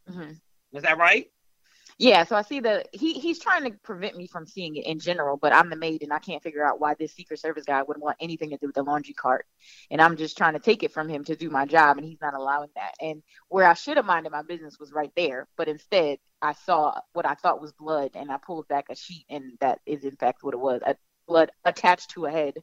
[0.08, 0.32] hmm
[0.72, 1.30] Is that right?
[1.98, 4.98] Yeah, so I see that he he's trying to prevent me from seeing it in
[4.98, 7.82] general, but I'm the maid and I can't figure out why this Secret Service guy
[7.82, 9.44] wouldn't want anything to do with the laundry cart.
[9.90, 12.20] And I'm just trying to take it from him to do my job and he's
[12.22, 12.94] not allowing that.
[13.02, 16.98] And where I should have minded my business was right there, but instead I saw
[17.12, 20.16] what I thought was blood and I pulled back a sheet and that is in
[20.16, 20.80] fact what it was.
[20.86, 20.96] A
[21.30, 22.54] blood attached to a head.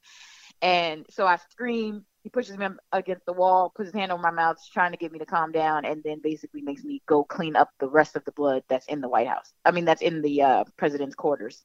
[0.62, 2.06] And so I scream.
[2.24, 5.12] He pushes me against the wall, puts his hand over my mouth, trying to get
[5.14, 8.26] me to calm down, and then basically makes me go clean up the rest of
[8.26, 9.54] the blood that's in the White House.
[9.64, 11.64] I mean, that's in the uh, president's quarters.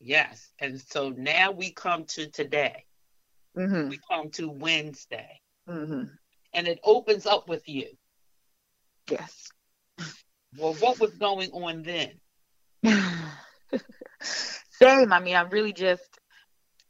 [0.00, 0.48] Yes.
[0.58, 2.84] And so now we come to today.
[3.56, 3.88] Mm-hmm.
[3.90, 6.04] We come to Wednesday, Mm-hmm.
[6.54, 7.88] and it opens up with you.
[9.10, 9.48] Yes.
[10.56, 12.12] Well, what was going on then?
[14.80, 15.12] Same.
[15.12, 16.18] I mean, I'm really just,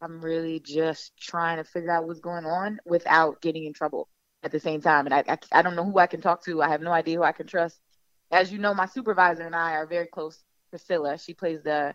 [0.01, 4.09] I'm really just trying to figure out what's going on without getting in trouble
[4.43, 5.07] at the same time.
[5.07, 6.63] And I, I, I don't know who I can talk to.
[6.63, 7.79] I have no idea who I can trust.
[8.31, 10.39] As you know, my supervisor and I are very close.
[10.71, 11.95] Priscilla, she plays the,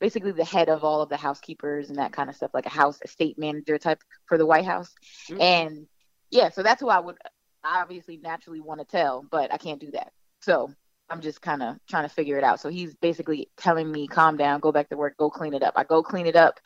[0.00, 2.70] basically the head of all of the housekeepers and that kind of stuff, like a
[2.70, 4.92] house estate manager type for the White House.
[5.28, 5.40] Mm-hmm.
[5.40, 5.86] And
[6.30, 7.16] yeah, so that's who I would
[7.64, 10.12] obviously naturally want to tell, but I can't do that.
[10.40, 10.72] So
[11.10, 12.60] I'm just kind of trying to figure it out.
[12.60, 15.74] So he's basically telling me, calm down, go back to work, go clean it up.
[15.76, 16.60] I go clean it up.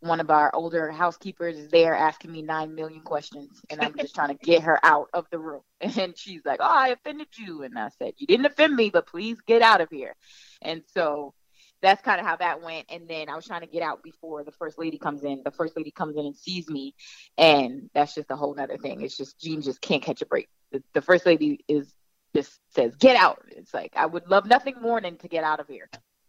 [0.00, 4.14] One of our older housekeepers is there asking me nine million questions, and I'm just
[4.14, 5.62] trying to get her out of the room.
[5.80, 7.62] And she's like, Oh, I offended you.
[7.62, 10.14] And I said, You didn't offend me, but please get out of here.
[10.60, 11.34] And so
[11.82, 12.86] that's kind of how that went.
[12.88, 15.42] And then I was trying to get out before the first lady comes in.
[15.44, 16.94] The first lady comes in and sees me,
[17.36, 19.02] and that's just a whole other thing.
[19.02, 20.48] It's just Jean just can't catch a break.
[20.70, 21.92] The, the first lady is
[22.34, 25.60] just says, "Get out." It's like I would love nothing more than to get out
[25.60, 25.88] of here,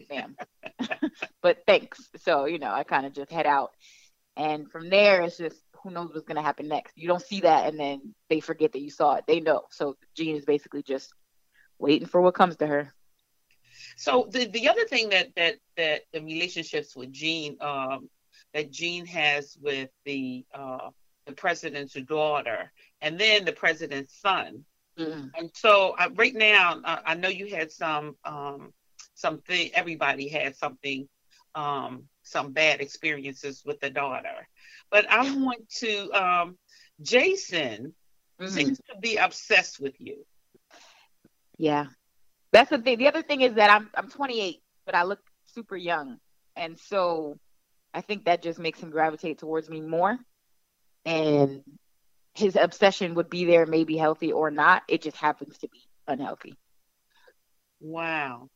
[0.10, 0.36] ma'am.
[1.42, 2.10] but thanks.
[2.18, 3.72] So you know, I kind of just head out,
[4.36, 6.98] and from there, it's just who knows what's gonna happen next.
[6.98, 9.26] You don't see that, and then they forget that you saw it.
[9.28, 9.64] They know.
[9.70, 11.14] So Jean is basically just
[11.80, 12.94] waiting for what comes to her.
[13.98, 18.10] So the the other thing that that that the relationships with Jean um
[18.54, 20.90] that Jean has with the uh
[21.26, 22.72] the president's daughter
[23.02, 24.66] and then the president's son.
[25.38, 28.74] And so uh, right now uh, I know you had some um
[29.16, 31.08] something everybody had something
[31.56, 34.48] um some bad experiences with the daughter.
[34.92, 36.58] But I want to um
[37.02, 37.94] Jason
[38.46, 40.26] seems to be obsessed with you.
[41.58, 41.88] Yeah.
[42.52, 42.98] That's the thing.
[43.00, 46.18] The other thing is that I'm I'm 28, but I look super young.
[46.56, 47.38] And so
[47.94, 50.18] I think that just makes him gravitate towards me more.
[51.06, 51.64] And
[52.36, 54.84] his obsession would be there, maybe healthy or not.
[54.88, 56.58] It just happens to be unhealthy.
[57.80, 58.50] Wow.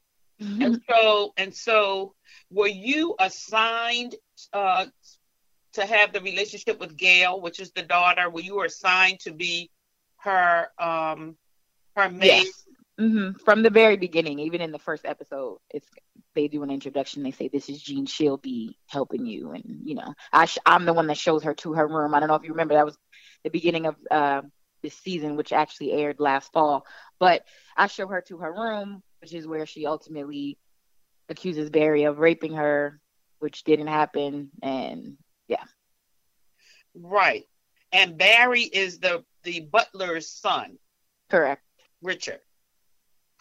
[0.59, 2.13] And so and so
[2.49, 4.15] were you assigned
[4.53, 4.85] uh
[5.73, 8.29] to have the relationship with Gail, which is the daughter?
[8.29, 9.71] Were you assigned to be
[10.19, 11.37] her um
[11.95, 12.53] her maid?
[12.53, 12.65] Yes.
[12.99, 15.87] hmm From the very beginning, even in the first episode, it's
[16.35, 17.23] they do an introduction.
[17.23, 18.05] They say, "This is Jean.
[18.05, 21.53] She'll be helping you," and you know, I sh- I'm the one that shows her
[21.55, 22.13] to her room.
[22.13, 22.97] I don't know if you remember that was
[23.47, 24.41] the beginning of uh,
[24.83, 26.85] this season, which actually aired last fall.
[27.19, 27.43] But
[27.75, 30.57] I show her to her room, which is where she ultimately
[31.29, 32.99] accuses Barry of raping her,
[33.39, 34.49] which didn't happen.
[34.61, 35.17] And
[35.47, 35.63] yeah,
[36.93, 37.45] Right.
[37.93, 40.77] And Barry is the the butler's son,
[41.29, 41.63] correct.
[42.01, 42.41] Richard.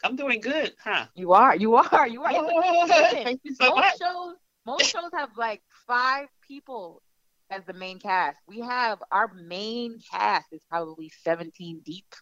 [0.05, 1.07] I'm doing good, huh?
[1.17, 2.33] You are, you are, you are.
[2.87, 3.99] Listen, thank you so most much.
[3.99, 4.35] shows,
[4.67, 7.03] most shows have like five people
[7.51, 8.39] as the main cast.
[8.47, 12.15] We have our main cast is probably 17 deep,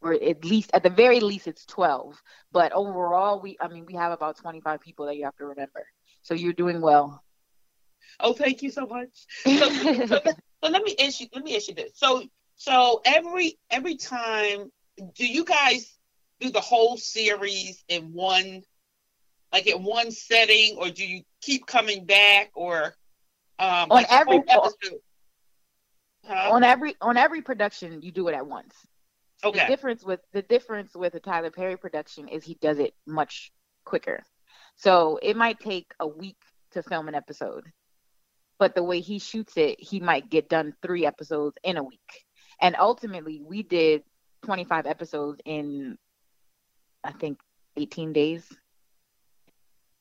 [0.00, 2.20] or at least at the very least it's 12.
[2.52, 5.86] But overall, we I mean we have about 25 people that you have to remember.
[6.22, 7.22] So you're doing well.
[8.20, 9.26] Oh, thank you so much.
[9.44, 9.68] So,
[10.06, 10.20] so,
[10.62, 11.26] so let me ask you.
[11.34, 11.92] Let me ask you this.
[11.94, 12.24] So,
[12.56, 14.70] so every every time,
[15.14, 15.98] do you guys
[16.40, 18.62] do the whole series in one,
[19.52, 22.94] like in one setting, or do you keep coming back, or
[23.58, 25.00] um, On like every- episode?
[26.26, 26.52] Huh?
[26.52, 28.74] on every on every production you do it at once.
[29.42, 29.66] The Okay.
[29.68, 33.52] difference with the difference with a Tyler Perry production is he does it much
[33.84, 34.24] quicker.
[34.76, 36.38] So it might take a week
[36.72, 37.70] to film an episode.
[38.58, 42.24] But the way he shoots it, he might get done 3 episodes in a week.
[42.60, 44.02] And ultimately, we did
[44.44, 45.98] 25 episodes in
[47.02, 47.38] I think
[47.76, 48.50] 18 days.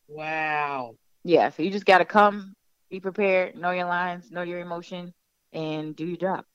[0.07, 0.95] Wow.
[1.23, 2.53] Yeah, so you just got to come,
[2.93, 5.13] be prepared, know your lines, know your emotion
[5.51, 6.45] and do your job.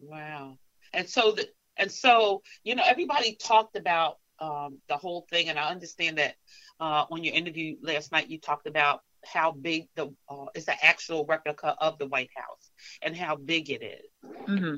[0.00, 0.58] Wow.
[0.92, 5.58] And so the and so you know everybody talked about um, the whole thing, and
[5.58, 6.34] I understand that
[6.80, 10.84] uh, on your interview last night you talked about how big the uh, is the
[10.84, 12.70] actual replica of the White House
[13.02, 14.04] and how big it is.
[14.46, 14.76] hmm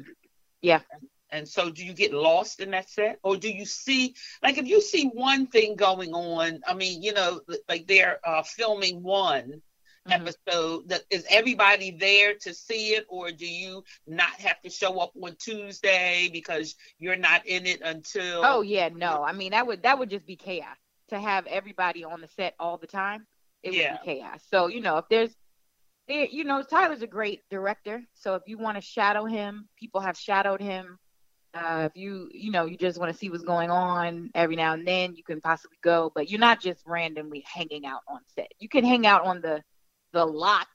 [0.61, 0.81] Yeah.
[1.31, 4.66] And so, do you get lost in that set, or do you see, like, if
[4.66, 6.61] you see one thing going on?
[6.66, 9.62] I mean, you know, like they're uh, filming one
[10.11, 10.89] episode.
[10.89, 15.12] That is everybody there to see it, or do you not have to show up
[15.23, 18.43] on Tuesday because you're not in it until?
[18.45, 19.23] Oh yeah, no.
[19.23, 20.77] I mean that would that would just be chaos
[21.09, 23.27] to have everybody on the set all the time.
[23.62, 23.93] It Yeah.
[23.93, 24.43] would be chaos.
[24.51, 25.35] So you know if there's,
[26.09, 28.03] there, you know Tyler's a great director.
[28.15, 30.99] So if you want to shadow him, people have shadowed him.
[31.55, 34.73] Uh, if you you know you just want to see what's going on every now
[34.73, 36.11] and then, you can possibly go.
[36.15, 38.51] But you're not just randomly hanging out on set.
[38.59, 39.62] You can hang out on the
[40.13, 40.67] the lot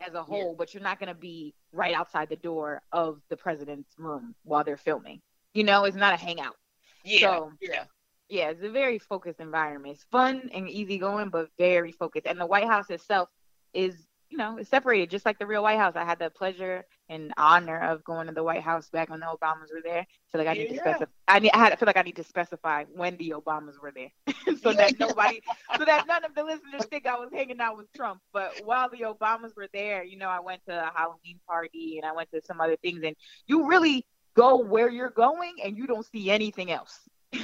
[0.00, 3.36] as a whole, but you're not going to be right outside the door of the
[3.36, 5.20] president's room while they're filming.
[5.54, 6.56] You know, it's not a hangout.
[7.04, 7.84] Yeah, So, yeah.
[8.28, 9.94] yeah, it's a very focused environment.
[9.94, 12.26] It's fun and easygoing, but very focused.
[12.26, 13.28] And the White House itself
[13.72, 15.94] is, you know, it's separated just like the real White House.
[15.96, 19.26] I had the pleasure and honor of going to the White House back when the
[19.26, 20.00] Obamas were there.
[20.00, 21.10] I feel like I need to specify.
[21.26, 21.50] I need.
[21.52, 21.72] I had.
[21.72, 24.10] I feel like I need to specify when the Obamas were there,
[24.62, 25.40] so that nobody,
[25.76, 28.20] so that none of the listeners think I was hanging out with Trump.
[28.32, 32.06] But while the Obamas were there, you know, I went to a Halloween party and
[32.06, 35.86] I went to some other things, and you really go where you're going and you
[35.86, 37.00] don't see anything else.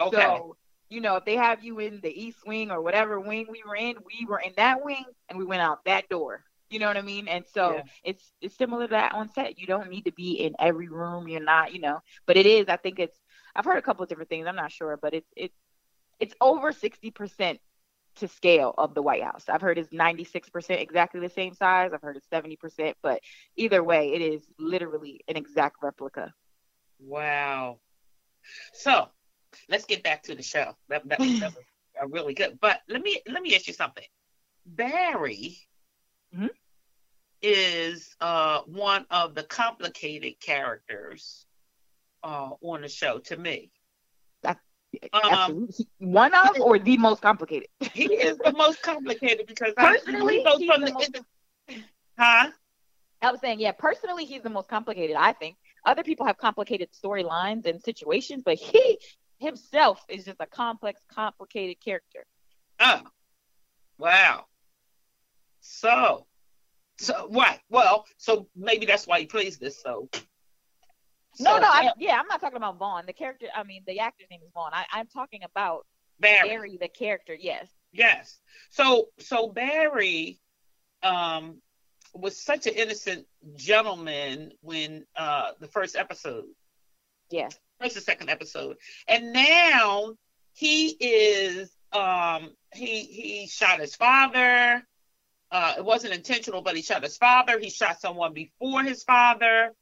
[0.00, 0.16] Okay.
[0.16, 0.56] So,
[0.88, 3.76] you know, if they have you in the east wing or whatever wing we were
[3.76, 6.44] in, we were in that wing and we went out that door.
[6.70, 7.28] You know what I mean?
[7.28, 7.82] And so Yeah.
[8.04, 9.58] it's it's similar to that on set.
[9.58, 11.28] You don't need to be in every room.
[11.28, 12.68] You're not, you know, but it is.
[12.68, 13.18] I think it's.
[13.54, 14.46] I've heard a couple of different things.
[14.46, 15.54] I'm not sure, but it's it's
[16.20, 17.60] it's over sixty percent
[18.16, 19.44] to scale of the White House.
[19.48, 21.92] I've heard it's 96% exactly the same size.
[21.92, 23.20] I've heard it's 70%, but
[23.56, 26.32] either way, it is literally an exact replica.
[26.98, 27.80] Wow.
[28.72, 29.08] So
[29.68, 30.76] let's get back to the show.
[30.88, 31.64] That, that, that was
[32.00, 32.58] uh, really good.
[32.60, 34.04] But let me let me ask you something.
[34.66, 35.56] Barry
[36.36, 36.50] Mhm.
[37.42, 41.46] is uh, one of the complicated characters
[42.22, 43.70] uh, on the show to me.
[45.12, 45.68] Um,
[45.98, 47.68] One of or the most complicated.
[47.94, 51.16] he is the most complicated because Personally, he goes he's from the the, most-
[52.18, 52.50] huh?
[53.22, 55.56] I was saying, yeah, personally, he's the most complicated, I think.
[55.84, 58.98] Other people have complicated storylines and situations, but he
[59.38, 62.24] himself is just a complex, complicated character.
[62.80, 63.02] Oh,
[63.98, 64.46] wow.
[65.60, 66.26] So,
[66.98, 67.60] so right.
[67.68, 69.82] Well, so maybe that's why he plays this.
[69.82, 70.08] So,
[71.40, 73.04] No, So, no, I, yeah, I'm not talking about Vaughn.
[73.06, 74.70] The character, I mean, the actor's name is Vaughn.
[74.72, 75.86] I, I'm talking about
[76.20, 76.48] Barry.
[76.48, 77.34] Barry, the character.
[77.38, 77.68] Yes.
[77.92, 78.38] Yes.
[78.70, 80.40] So, so Barry,
[81.02, 81.60] um,
[82.14, 86.46] was such an innocent gentleman when uh the first episode,
[87.30, 87.48] Yeah.
[87.80, 88.76] First the second episode,
[89.06, 90.14] and now
[90.54, 94.82] he is um he he shot his father.
[95.50, 97.58] Uh, it wasn't intentional, but he shot his father.
[97.58, 99.72] He shot someone before his father.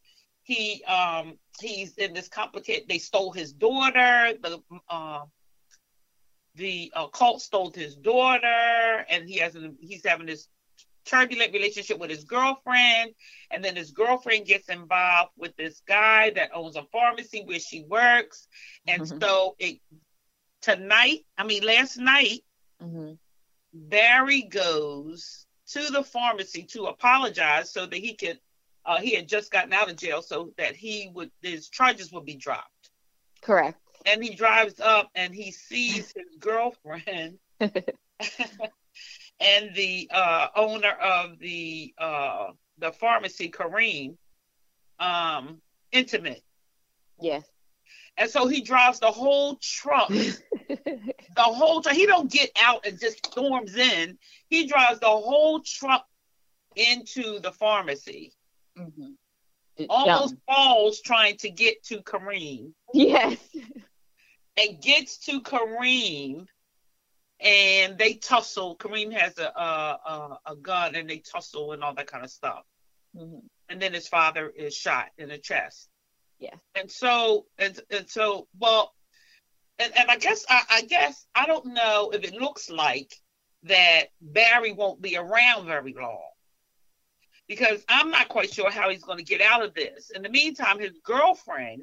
[0.42, 2.88] He um he's in this complicated.
[2.88, 4.34] They stole his daughter.
[4.40, 5.24] The uh,
[6.54, 10.48] the uh, cult stole his daughter, and he has an, he's having this
[11.06, 13.12] turbulent relationship with his girlfriend,
[13.50, 17.82] and then his girlfriend gets involved with this guy that owns a pharmacy where she
[17.82, 18.48] works,
[18.88, 19.18] and Mhm.
[19.22, 19.78] so it
[20.62, 22.42] tonight, I mean last night,
[22.80, 23.12] hmm
[23.72, 28.38] Barry goes to the pharmacy to apologize so that he could.
[28.84, 32.24] Uh, he had just gotten out of jail, so that he would his charges would
[32.24, 32.90] be dropped.
[33.42, 33.78] Correct.
[34.06, 37.38] And he drives up and he sees his girlfriend
[39.40, 42.48] and the uh, owner of the uh,
[42.78, 44.16] the pharmacy, Kareem,
[44.98, 45.60] um,
[45.92, 46.42] intimate.
[47.20, 47.44] Yes.
[48.18, 50.08] And so he drives the whole truck,
[50.68, 51.94] the whole time.
[51.94, 54.16] He don't get out and just storms in.
[54.48, 56.06] He drives the whole truck
[56.74, 58.32] into the pharmacy.
[59.90, 62.72] Almost falls trying to get to Kareem.
[62.94, 63.36] Yes.
[64.58, 66.46] And gets to Kareem,
[67.40, 68.76] and they tussle.
[68.76, 72.30] Kareem has a a, a, a gun, and they tussle and all that kind of
[72.30, 72.64] stuff.
[73.16, 73.42] Mhm.
[73.68, 75.88] And then his father is shot in the chest.
[76.38, 76.56] Yes.
[76.74, 78.92] And so and and so well
[79.78, 83.14] and, and I guess I, I guess I don't know if it looks like
[83.64, 86.30] that Barry won't be around very long.
[87.48, 90.10] Because I'm not quite sure how he's going to get out of this.
[90.10, 91.82] In the meantime, his girlfriend,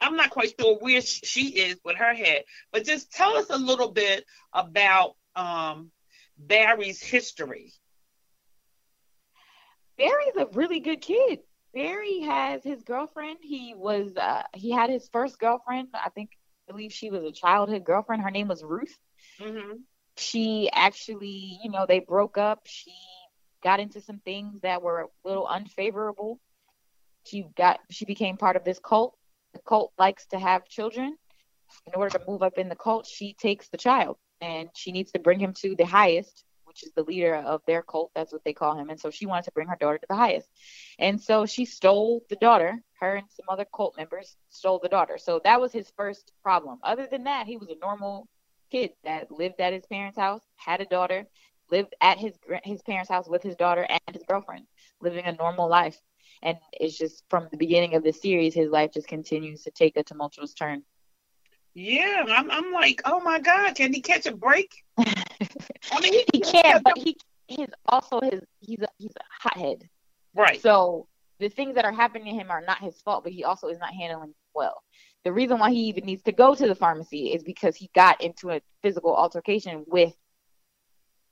[0.00, 2.44] I'm not quite sure where she is with her head.
[2.72, 5.90] But just tell us a little bit about um,
[6.38, 7.72] Barry's history.
[9.98, 11.40] Barry's a really good kid.
[11.72, 13.38] Barry has his girlfriend.
[13.42, 15.88] He was uh he had his first girlfriend.
[15.92, 16.30] I think
[16.68, 18.22] I believe she was a childhood girlfriend.
[18.22, 18.96] Her name was Ruth.
[19.40, 19.78] Mm-hmm.
[20.16, 22.62] She actually, you know, they broke up.
[22.64, 22.94] She
[23.62, 26.40] got into some things that were a little unfavorable.
[27.24, 29.16] She got she became part of this cult.
[29.56, 31.16] The cult likes to have children.
[31.86, 35.12] In order to move up in the cult, she takes the child and she needs
[35.12, 38.10] to bring him to the highest, which is the leader of their cult.
[38.14, 38.90] That's what they call him.
[38.90, 40.50] And so she wanted to bring her daughter to the highest.
[40.98, 42.82] And so she stole the daughter.
[43.00, 45.16] Her and some other cult members stole the daughter.
[45.16, 46.78] So that was his first problem.
[46.82, 48.28] Other than that, he was a normal
[48.70, 51.26] kid that lived at his parents' house, had a daughter,
[51.70, 54.66] lived at his his parents' house with his daughter and his girlfriend,
[55.00, 55.98] living a normal life.
[56.42, 59.96] And it's just from the beginning of the series, his life just continues to take
[59.96, 60.82] a tumultuous turn.
[61.74, 64.72] Yeah, I'm, I'm like, oh my God, can he catch a break?
[64.98, 67.16] I mean, he can't, but he
[67.48, 69.88] his also his he's a he's a hothead.
[70.34, 70.60] Right.
[70.60, 71.06] So
[71.38, 73.78] the things that are happening to him are not his fault, but he also is
[73.78, 74.82] not handling well.
[75.24, 78.22] The reason why he even needs to go to the pharmacy is because he got
[78.22, 80.14] into a physical altercation with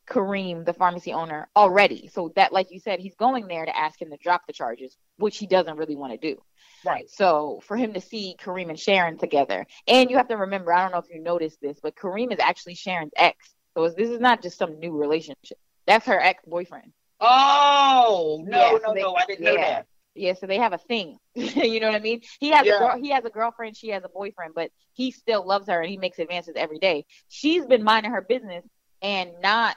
[0.08, 2.08] Kareem, the pharmacy owner, already.
[2.12, 4.96] So that, like you said, he's going there to ask him to drop the charges,
[5.16, 6.40] which he doesn't really want to do.
[6.84, 7.08] Right.
[7.10, 10.82] So for him to see Kareem and Sharon together, and you have to remember, I
[10.82, 13.54] don't know if you noticed this, but Kareem is actually Sharon's ex.
[13.74, 15.58] So this is not just some new relationship.
[15.86, 16.92] That's her ex boyfriend.
[17.20, 19.86] Oh no, Yeah, no, so they- no, I didn't know that.
[20.16, 21.18] Yeah, so they have a thing.
[21.34, 22.20] you know what I mean?
[22.38, 22.76] He has Yeah.
[22.76, 25.80] a girl, he has a girlfriend, she has a boyfriend, but he still loves her
[25.80, 27.04] and he makes advances every day.
[27.28, 28.64] She's been minding her business
[29.02, 29.76] and not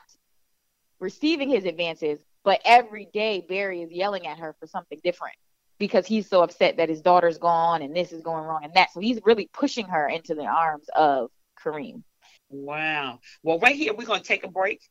[1.00, 5.36] receiving his advances, but every day Barry is yelling at her for something different
[5.80, 8.92] because he's so upset that his daughter's gone and this is going wrong and that.
[8.94, 11.30] So he's really pushing her into the arms of
[11.62, 12.04] Kareem.
[12.50, 13.20] Wow.
[13.44, 14.82] Well, right here we're gonna take a break,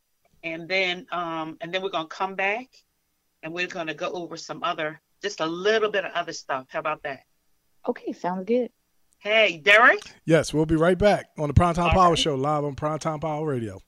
[0.43, 2.66] and then um, and then we're gonna come back,
[3.43, 6.66] and we're gonna go over some other, just a little bit of other stuff.
[6.69, 7.20] How about that?
[7.89, 8.70] Okay, sounds good.
[9.19, 10.01] Hey, Derek.
[10.24, 12.19] Yes, we'll be right back on the Primetime All Power right.
[12.19, 13.81] Show live on Primetime Power Radio.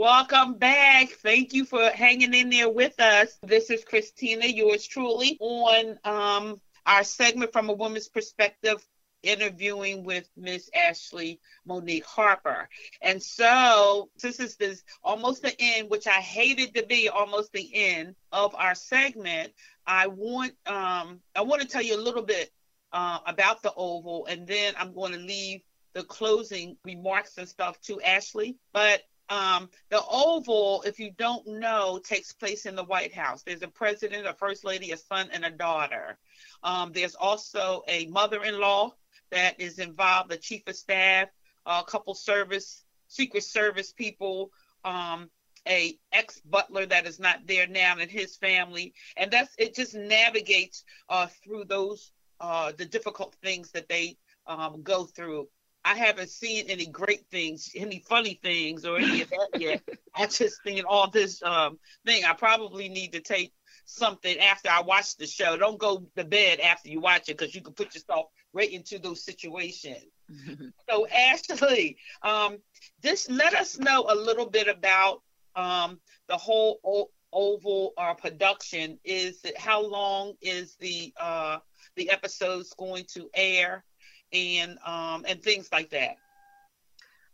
[0.00, 1.10] Welcome back.
[1.10, 3.38] Thank you for hanging in there with us.
[3.42, 8.82] This is Christina, yours truly, on um, our segment from a woman's perspective,
[9.22, 12.70] interviewing with Miss Ashley Monique Harper.
[13.02, 17.70] And so, this is this almost the end, which I hated to be almost the
[17.74, 19.52] end of our segment.
[19.86, 22.50] I want um, I want to tell you a little bit
[22.90, 25.60] uh, about the Oval, and then I'm going to leave
[25.92, 28.56] the closing remarks and stuff to Ashley.
[28.72, 33.42] But um, the Oval, if you don't know, takes place in the White House.
[33.42, 36.18] There's a president, a first lady, a son, and a daughter.
[36.62, 38.92] Um, there's also a mother-in-law
[39.30, 41.28] that is involved, the chief of staff,
[41.64, 44.50] a couple service, secret service people,
[44.84, 45.30] um,
[45.68, 49.74] a ex-butler that is not there now, and his family, and that's it.
[49.74, 54.16] Just navigates uh, through those uh, the difficult things that they
[54.46, 55.46] um, go through.
[55.84, 59.82] I haven't seen any great things, any funny things, or any of that yet.
[60.14, 62.24] I just seen all this um, thing.
[62.24, 63.52] I probably need to take
[63.86, 65.56] something after I watch the show.
[65.56, 68.98] Don't go to bed after you watch it because you can put yourself right into
[68.98, 70.04] those situations.
[70.88, 72.58] So Ashley, um,
[73.02, 75.22] just let us know a little bit about
[75.54, 78.98] um, the whole o- Oval uh, production.
[79.04, 81.58] Is it, how long is the uh,
[81.96, 83.84] the episodes going to air,
[84.32, 86.16] and um, and things like that?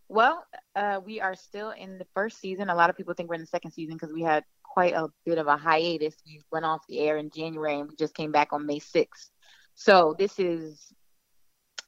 [0.09, 0.44] Well,
[0.77, 2.70] uh, we are still in the first season.
[2.70, 5.09] A lot of people think we're in the second season because we had quite a
[5.24, 6.14] bit of a hiatus.
[6.24, 9.31] We went off the air in January and we just came back on May 6th.
[9.74, 10.93] So this is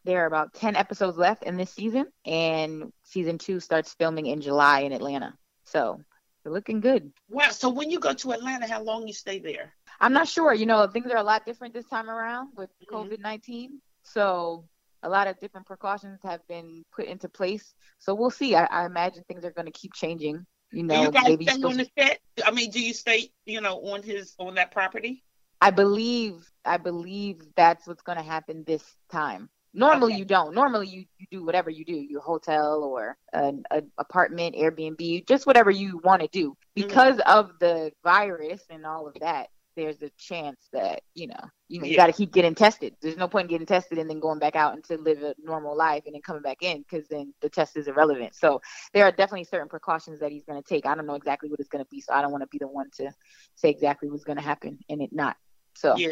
[0.05, 4.41] there are about 10 episodes left in this season and season 2 starts filming in
[4.41, 5.35] July in Atlanta.
[5.65, 6.01] So,
[6.45, 7.13] we're looking good.
[7.29, 7.51] Wow.
[7.51, 9.75] So when you go to Atlanta, how long you stay there?
[10.01, 10.55] I'm not sure.
[10.55, 13.81] You know, things are a lot different this time around with COVID 19.
[14.03, 14.65] So,
[15.03, 17.75] a lot of different precautions have been put into place.
[17.99, 18.55] So, we'll see.
[18.55, 20.45] I, I imagine things are going to keep changing.
[20.71, 22.21] You know, Do you guys maybe stay still- on the set?
[22.45, 25.25] I mean, do you stay, you know, on his on that property?
[25.61, 29.49] I believe I believe that's what's going to happen this time.
[29.75, 30.55] Normally you don't.
[30.55, 35.47] Normally you, you do whatever you do, your hotel or an, an apartment, Airbnb, just
[35.47, 36.51] whatever you want to do.
[36.51, 36.89] Mm-hmm.
[36.89, 39.49] Because of the virus and all of that,
[39.79, 41.97] there's a chance that you know you, know, you Yeah.
[41.99, 42.97] got to keep getting tested.
[43.01, 45.35] There's no point in getting tested and then going back out and to live a
[45.43, 48.35] normal life and then coming back in because then the test is irrelevant.
[48.35, 48.61] So
[48.95, 50.87] there are definitely certain precautions that he's going to take.
[50.87, 52.59] I don't know exactly what it's going to be, so I don't want to be
[52.59, 53.11] the one to
[53.55, 55.37] say exactly what's going to happen and it not.
[55.77, 56.09] So Yeah.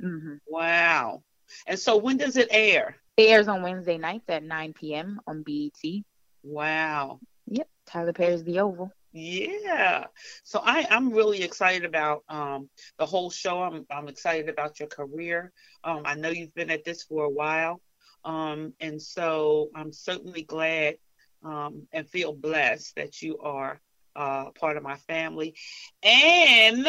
[0.00, 0.38] mhm.
[0.46, 1.22] Wow.
[1.66, 2.96] And so when does it air?
[3.18, 5.20] it airs on Wednesday nights at 9 p.m.
[5.26, 6.02] on BET.
[6.42, 7.20] Wow.
[7.48, 8.90] Yep, Tyler Perry's The Oval.
[9.12, 10.06] Yeah.
[10.42, 12.68] So I, I'm really excited about um,
[12.98, 13.62] the whole show.
[13.62, 15.52] I'm, I'm excited about your career.
[15.84, 17.80] Um, I know you've been at this for a while.
[18.24, 20.96] Um, and so I'm certainly glad
[21.44, 23.80] um, and feel blessed that you are
[24.14, 25.54] uh, part of my family
[26.02, 26.86] and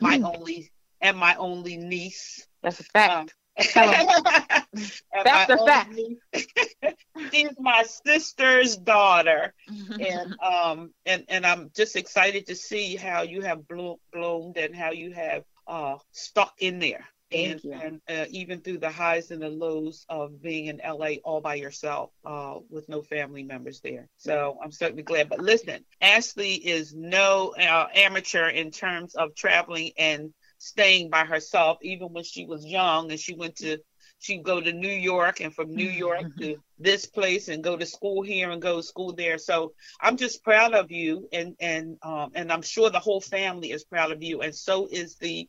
[0.00, 0.70] my only
[1.00, 2.46] and my only niece.
[2.62, 3.34] That's a fact.
[3.60, 3.68] And
[5.24, 5.88] Facts my are facts.
[5.90, 6.18] only-
[7.32, 13.42] She's my sister's daughter, and um, and and I'm just excited to see how you
[13.42, 17.04] have blo- bloomed and how you have uh stuck in there.
[17.30, 17.72] Thank and, you.
[17.74, 21.54] and uh, even through the highs and the lows of being in LA all by
[21.56, 24.08] yourself, uh, with no family members there.
[24.16, 25.28] So I'm certainly glad.
[25.28, 31.78] But listen, Ashley is no uh, amateur in terms of traveling and staying by herself.
[31.82, 33.78] Even when she was young and she went to
[34.20, 37.86] she'd go to New York and from New York to this place and go to
[37.86, 39.38] school here and go to school there.
[39.38, 43.72] So I'm just proud of you and and um and I'm sure the whole family
[43.72, 45.48] is proud of you and so is the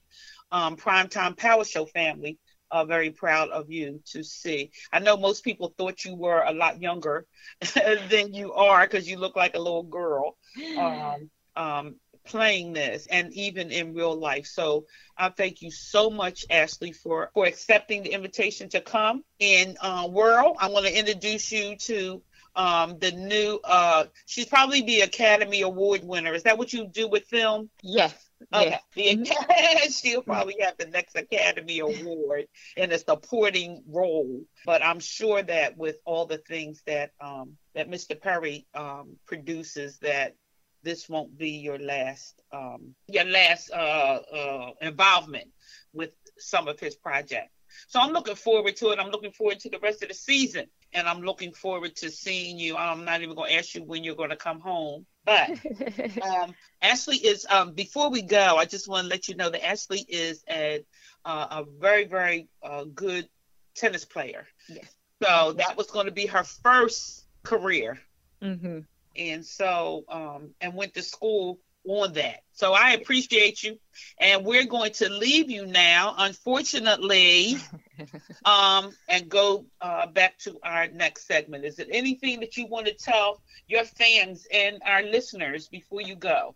[0.52, 2.40] um Primetime Power Show family.
[2.72, 4.72] Uh, very proud of you to see.
[4.94, 7.26] I know most people thought you were a lot younger
[8.10, 10.38] than you are because you look like a little girl.
[10.78, 11.96] Um, um,
[12.26, 14.46] playing this and even in real life.
[14.46, 14.86] So
[15.18, 20.08] I thank you so much, Ashley, for for accepting the invitation to come in uh,
[20.10, 20.58] World.
[20.60, 22.22] I want to introduce you to
[22.56, 23.60] um, the new.
[23.64, 26.34] Uh, she's probably the Academy Award winner.
[26.34, 27.70] Is that what you do with film?
[27.82, 28.14] Yes.
[28.54, 28.80] Okay.
[28.96, 29.30] yes.
[29.30, 34.42] The, she'll probably have the next Academy Award in a supporting role.
[34.66, 38.20] But I'm sure that with all the things that um, that Mr.
[38.20, 40.36] Perry um, produces, that
[40.84, 45.50] this won't be your last um, your last uh, uh, involvement
[45.94, 47.52] with some of his projects.
[47.88, 49.00] So I'm looking forward to it.
[49.00, 52.60] I'm looking forward to the rest of the season, and I'm looking forward to seeing
[52.60, 52.76] you.
[52.76, 55.50] I'm not even going to ask you when you're going to come home, but
[56.22, 57.46] um, Ashley is.
[57.50, 60.84] Um, before we go, I just want to let you know that Ashley is a
[61.24, 63.28] uh, a very very uh, good
[63.76, 64.46] tennis player.
[64.68, 64.86] Yes.
[65.24, 68.00] So that was going to be her first career
[68.42, 68.80] hmm
[69.16, 73.78] and so um and went to school on that so i appreciate you
[74.20, 77.56] and we're going to leave you now unfortunately
[78.46, 82.86] um and go uh back to our next segment is there anything that you want
[82.88, 86.56] to tell your fans and our listeners before you go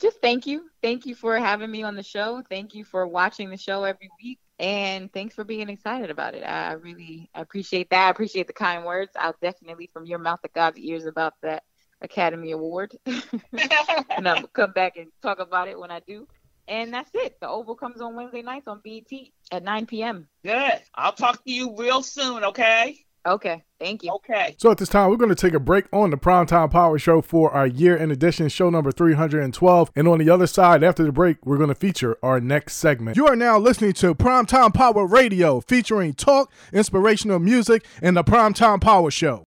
[0.00, 0.68] Just thank you.
[0.82, 2.42] Thank you for having me on the show.
[2.48, 4.38] Thank you for watching the show every week.
[4.58, 6.42] And thanks for being excited about it.
[6.42, 8.08] I really appreciate that.
[8.08, 9.12] I appreciate the kind words.
[9.16, 11.62] I'll definitely, from your mouth to God's ears, about that
[12.00, 12.96] Academy Award.
[13.06, 16.26] and I'll come back and talk about it when I do.
[16.66, 17.36] And that's it.
[17.40, 19.10] The Oval comes on Wednesday nights on BET
[19.50, 20.28] at 9 p.m.
[20.44, 23.64] good i'll talk to you real soon okay Okay.
[23.78, 24.12] Thank you.
[24.12, 26.98] okay So at this time, we're going to take a break on the Primetime Power
[26.98, 29.90] Show for our year in edition, show number 312.
[29.94, 33.16] And on the other side, after the break, we're going to feature our next segment.
[33.16, 38.80] You are now listening to Primetime Power Radio, featuring talk, inspirational music, and the Primetime
[38.80, 39.44] Power Show.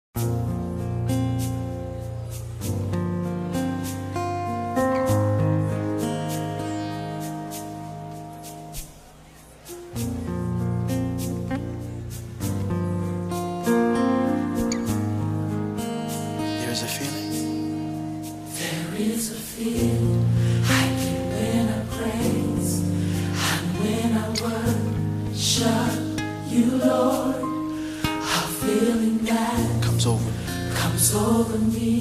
[19.02, 19.32] Is
[20.70, 22.82] I get when I praise
[23.50, 25.94] and when I worship
[26.48, 27.36] you, Lord.
[28.04, 30.32] A feeling that Comes over.
[30.76, 32.01] comes over me.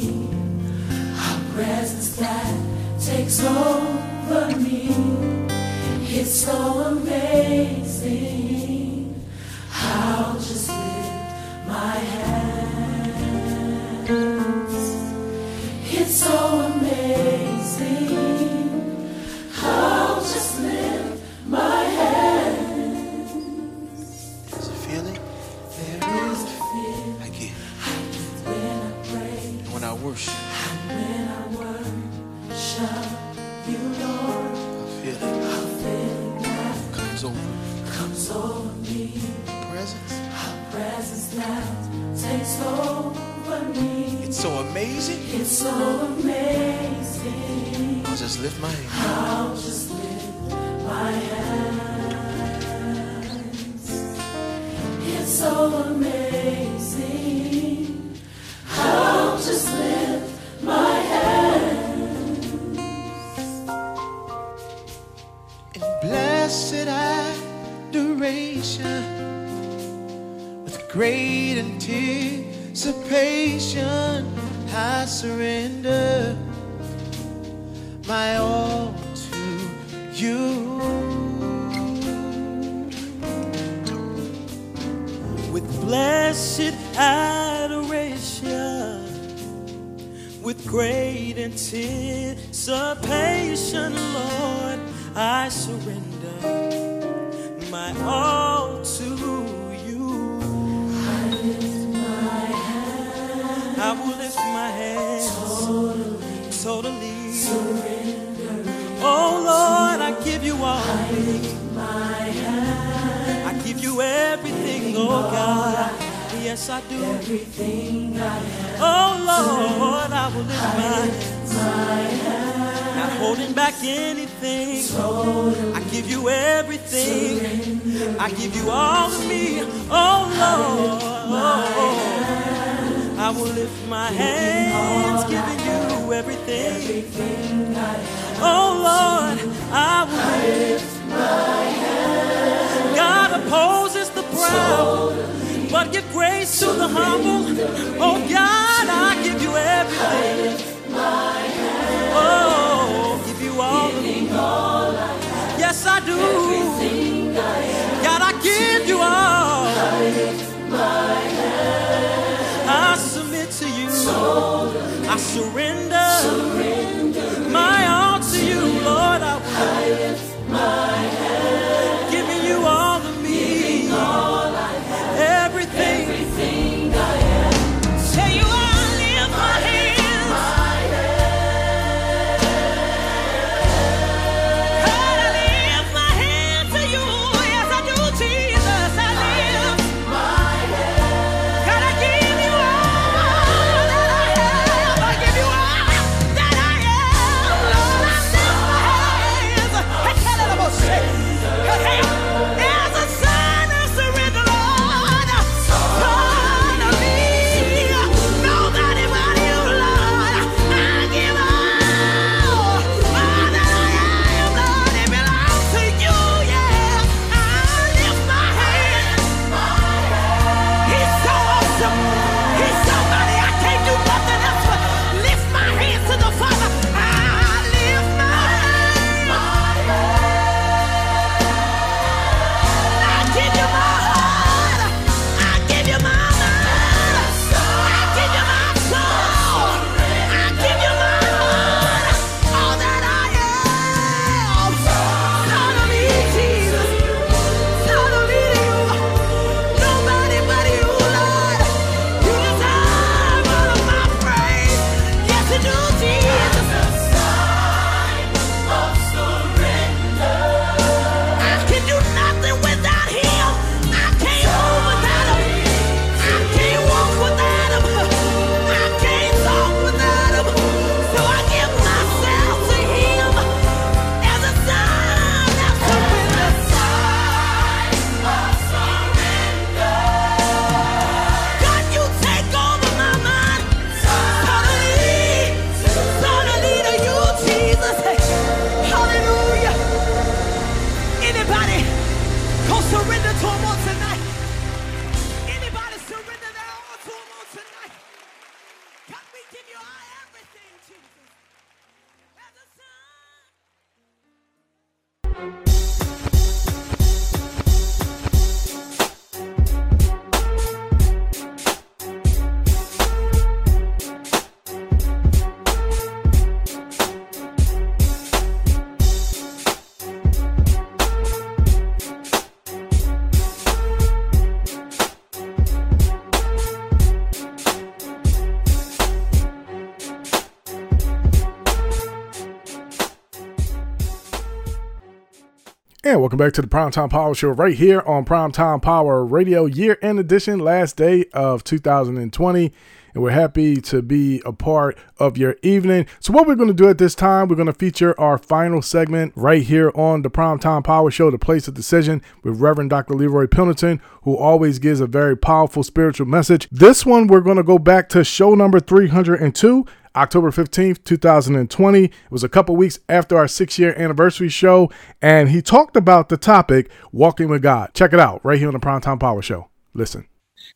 [336.30, 340.20] Welcome back to the Primetime Power Show right here on Primetime Power Radio, year end
[340.20, 342.72] edition, last day of 2020.
[343.12, 346.06] And we're happy to be a part of your evening.
[346.20, 348.80] So, what we're going to do at this time, we're going to feature our final
[348.80, 353.14] segment right here on the Primetime Power Show, The Place of Decision, with Reverend Dr.
[353.14, 356.68] Leroy Pendleton, who always gives a very powerful spiritual message.
[356.70, 359.84] This one, we're going to go back to show number 302.
[360.16, 362.04] October 15th, 2020.
[362.04, 364.90] It was a couple weeks after our six year anniversary show,
[365.22, 367.90] and he talked about the topic walking with God.
[367.94, 369.68] Check it out right here on the Primetime Power Show.
[369.94, 370.26] Listen.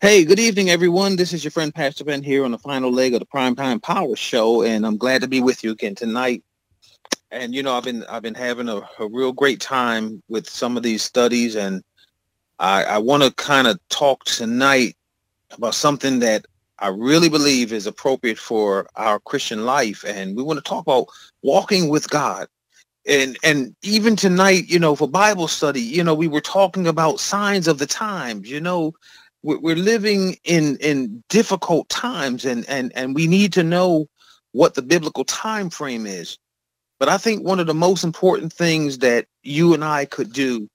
[0.00, 1.16] Hey, good evening, everyone.
[1.16, 4.16] This is your friend Pastor Ben here on the final leg of the Primetime Power
[4.16, 6.42] Show, and I'm glad to be with you again tonight.
[7.30, 10.76] And you know, I've been I've been having a, a real great time with some
[10.76, 11.82] of these studies, and
[12.58, 14.96] I, I want to kind of talk tonight
[15.50, 16.46] about something that
[16.78, 20.04] I really believe is appropriate for our Christian life.
[20.06, 21.06] And we want to talk about
[21.42, 22.48] walking with God.
[23.06, 27.20] And and even tonight, you know, for Bible study, you know, we were talking about
[27.20, 28.50] signs of the times.
[28.50, 28.94] You know,
[29.42, 34.06] we're, we're living in in difficult times, and and and we need to know
[34.52, 36.38] what the biblical time frame is.
[36.98, 40.66] But I think one of the most important things that you and I could do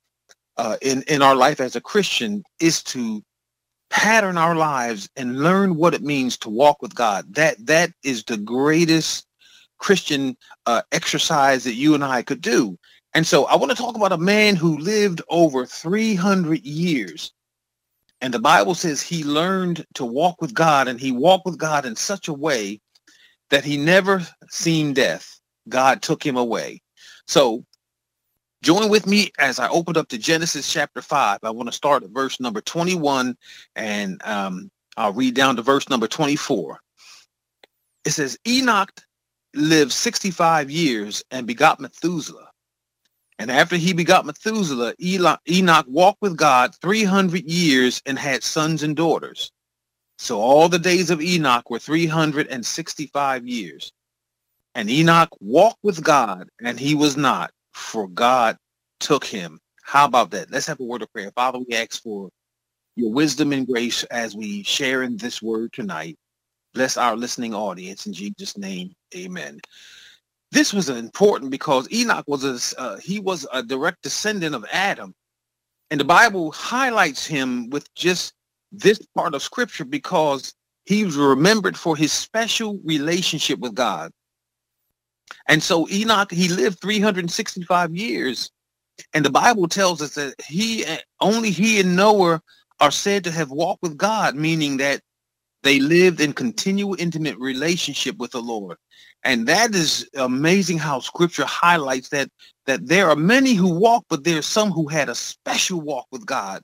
[0.57, 3.23] uh, in in our life as a Christian is to
[3.89, 7.33] pattern our lives and learn what it means to walk with God.
[7.35, 9.25] That that is the greatest
[9.79, 12.77] Christian uh, exercise that you and I could do.
[13.13, 17.31] And so I want to talk about a man who lived over 300 years.
[18.21, 21.85] And the Bible says he learned to walk with God and he walked with God
[21.85, 22.79] in such a way
[23.49, 25.39] that he never seen death.
[25.69, 26.81] God took him away.
[27.27, 27.65] So
[28.61, 31.39] Join with me as I open up to Genesis chapter 5.
[31.43, 33.37] I want to start at verse number 21
[33.75, 36.79] and um, I'll read down to verse number 24.
[38.05, 38.91] It says, Enoch
[39.53, 42.49] lived 65 years and begot Methuselah.
[43.39, 48.95] And after he begot Methuselah, Enoch walked with God 300 years and had sons and
[48.95, 49.53] daughters.
[50.17, 53.93] So all the days of Enoch were 365 years.
[54.75, 58.57] And Enoch walked with God, and he was not, for God
[58.99, 59.59] took him.
[59.83, 60.51] How about that?
[60.51, 61.31] Let's have a word of prayer.
[61.35, 62.29] Father, we ask for
[62.95, 66.17] your wisdom and grace as we share in this word tonight.
[66.73, 68.93] Bless our listening audience in Jesus' name.
[69.15, 69.59] Amen.
[70.51, 75.13] This was important because Enoch was a uh, he was a direct descendant of Adam,
[75.91, 78.33] and the Bible highlights him with just
[78.71, 80.53] this part of Scripture because
[80.85, 84.11] he was remembered for his special relationship with God.
[85.47, 88.51] And so Enoch, he lived 365 years.
[89.13, 90.85] And the Bible tells us that he
[91.21, 92.41] only he and Noah
[92.79, 95.01] are said to have walked with God, meaning that
[95.63, 98.77] they lived in continual intimate relationship with the Lord.
[99.23, 102.29] And that is amazing how scripture highlights that
[102.65, 106.05] that there are many who walk, but there are some who had a special walk
[106.11, 106.61] with God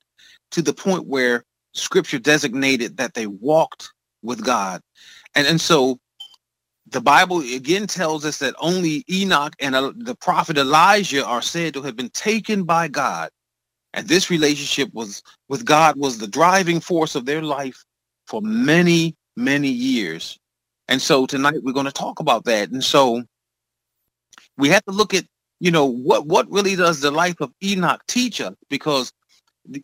[0.52, 1.44] to the point where
[1.74, 3.90] scripture designated that they walked
[4.22, 4.82] with God.
[5.36, 6.00] And and so
[6.88, 9.76] the Bible again tells us that only Enoch and
[10.06, 13.30] the prophet Elijah are said to have been taken by God.
[13.94, 17.84] And this relationship was with God was the driving force of their life
[18.28, 20.38] for many, many years.
[20.88, 22.70] And so tonight we're going to talk about that.
[22.70, 23.24] And so
[24.58, 25.26] we have to look at,
[25.60, 28.54] you know, what what really does the life of Enoch teach us?
[28.70, 29.12] Because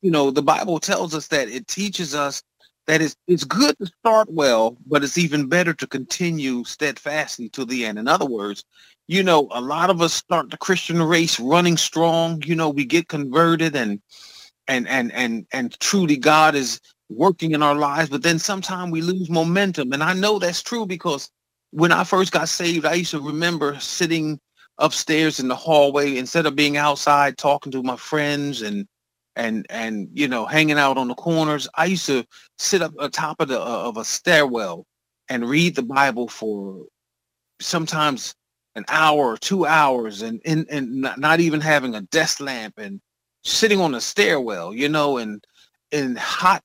[0.02, 2.44] you know, the Bible tells us that it teaches us
[2.88, 7.66] that it's, it's good to start well, but it's even better to continue steadfastly to
[7.66, 8.00] the end.
[8.00, 8.64] In other words,
[9.08, 12.42] you know, a lot of us start the Christian race running strong.
[12.46, 14.02] You know, we get converted and
[14.68, 16.80] and and and and truly God is
[17.10, 19.92] working in our lives, but then sometimes we lose momentum.
[19.92, 21.30] And I know that's true because
[21.72, 24.40] when I first got saved, I used to remember sitting
[24.78, 28.88] upstairs in the hallway instead of being outside talking to my friends and
[29.36, 31.68] and and you know hanging out on the corners.
[31.76, 32.26] I used to
[32.58, 34.86] sit up atop of the uh, of a stairwell
[35.30, 36.86] and read the Bible for
[37.62, 38.36] sometimes
[38.76, 43.02] an hour or two hours, and and, and not, even having a desk lamp and
[43.44, 45.44] sitting on a stairwell, you know, and
[45.92, 46.62] in hot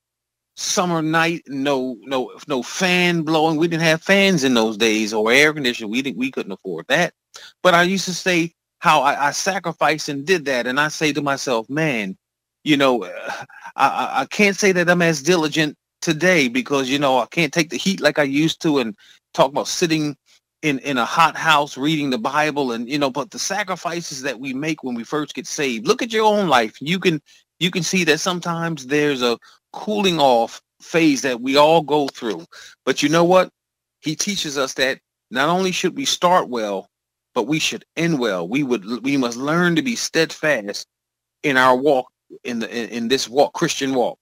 [0.57, 3.57] summer night, no no no fan blowing.
[3.57, 5.91] We didn't have fans in those days or air conditioning.
[5.91, 7.13] We didn't we couldn't afford that.
[7.63, 11.13] But I used to say how I, I sacrificed and did that, and I say
[11.13, 12.17] to myself, man,
[12.67, 13.45] you know, uh,
[13.77, 17.71] I, I can't say that I'm as diligent today because, you know, I can't take
[17.71, 18.97] the heat like I used to and
[19.35, 20.17] talk about sitting
[20.63, 24.41] in, in a hot house reading the Bible and, you know, but the sacrifices that
[24.41, 26.77] we make when we first get saved, look at your own life.
[26.81, 27.23] You can,
[27.61, 29.39] you can see that sometimes there's a
[29.73, 32.45] cooling off phase that we all go through.
[32.85, 33.49] But you know what?
[34.01, 34.99] He teaches us that
[35.31, 36.89] not only should we start well,
[37.33, 38.49] but we should end well.
[38.49, 40.87] We would we must learn to be steadfast
[41.45, 42.07] in our walk
[42.45, 44.19] in the in, in this walk Christian walk.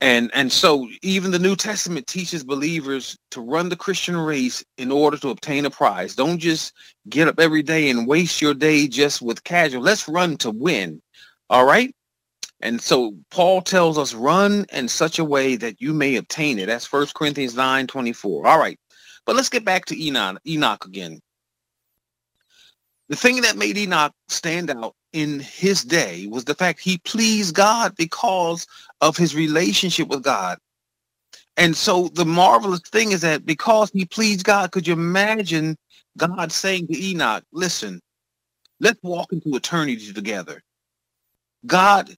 [0.00, 4.90] And and so even the New Testament teaches believers to run the Christian race in
[4.90, 6.16] order to obtain a prize.
[6.16, 6.72] Don't just
[7.08, 9.82] get up every day and waste your day just with casual.
[9.82, 11.00] Let's run to win.
[11.50, 11.94] All right?
[12.62, 16.66] And so Paul tells us run in such a way that you may obtain it.
[16.66, 18.46] That's First Corinthians 9, 24.
[18.46, 18.78] All right.
[19.26, 21.20] But let's get back to Enoch, Enoch again.
[23.08, 27.54] The thing that made Enoch stand out in his day was the fact he pleased
[27.54, 28.66] God because
[29.00, 30.58] of his relationship with God.
[31.56, 35.76] And so the marvelous thing is that because he pleased God, could you imagine
[36.16, 38.00] God saying to Enoch, listen,
[38.80, 40.62] let's walk into eternity together.
[41.66, 42.14] God,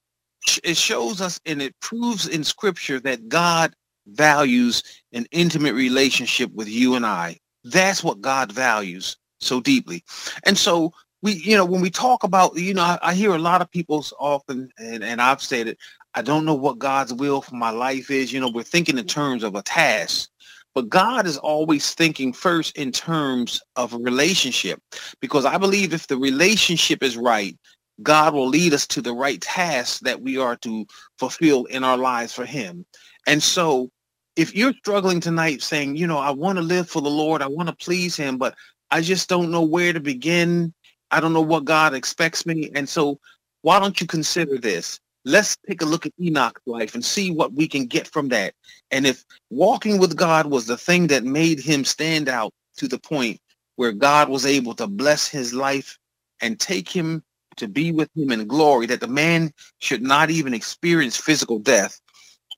[0.62, 3.74] it shows us and it proves in scripture that God
[4.06, 7.38] values an intimate relationship with you and I.
[7.64, 10.04] That's what God values so deeply.
[10.44, 10.92] And so
[11.24, 13.70] we, you know, when we talk about, you know, I, I hear a lot of
[13.70, 15.78] people often, and, and I've said it,
[16.14, 18.30] I don't know what God's will for my life is.
[18.30, 19.08] You know, we're thinking in mm.
[19.08, 20.28] terms of a task.
[20.74, 24.80] But God is always thinking first in terms of a relationship
[25.20, 27.56] because I believe if the relationship is right,
[28.02, 30.84] God will lead us to the right tasks that we are to
[31.18, 32.84] fulfill in our lives for him.
[33.26, 33.88] And so
[34.36, 37.46] if you're struggling tonight saying, you know, I want to live for the Lord, I
[37.46, 38.54] want to please him, but
[38.90, 40.74] I just don't know where to begin.
[41.14, 42.72] I don't know what God expects me.
[42.74, 43.20] And so
[43.62, 44.98] why don't you consider this?
[45.24, 48.52] Let's take a look at Enoch's life and see what we can get from that.
[48.90, 52.98] And if walking with God was the thing that made him stand out to the
[52.98, 53.40] point
[53.76, 55.98] where God was able to bless his life
[56.40, 57.22] and take him
[57.58, 62.00] to be with him in glory, that the man should not even experience physical death,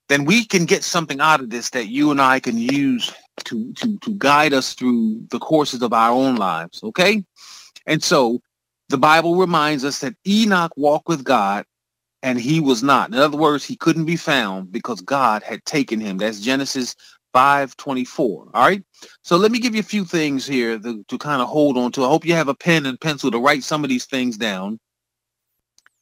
[0.09, 3.13] then we can get something out of this that you and I can use
[3.45, 6.83] to, to, to guide us through the courses of our own lives.
[6.83, 7.23] Okay.
[7.87, 8.41] And so
[8.89, 11.65] the Bible reminds us that Enoch walked with God
[12.23, 13.11] and he was not.
[13.11, 16.19] In other words, he couldn't be found because God had taken him.
[16.19, 16.95] That's Genesis
[17.33, 18.49] 524.
[18.55, 18.83] All right.
[19.23, 21.93] So let me give you a few things here to, to kind of hold on
[21.93, 22.05] to.
[22.05, 24.79] I hope you have a pen and pencil to write some of these things down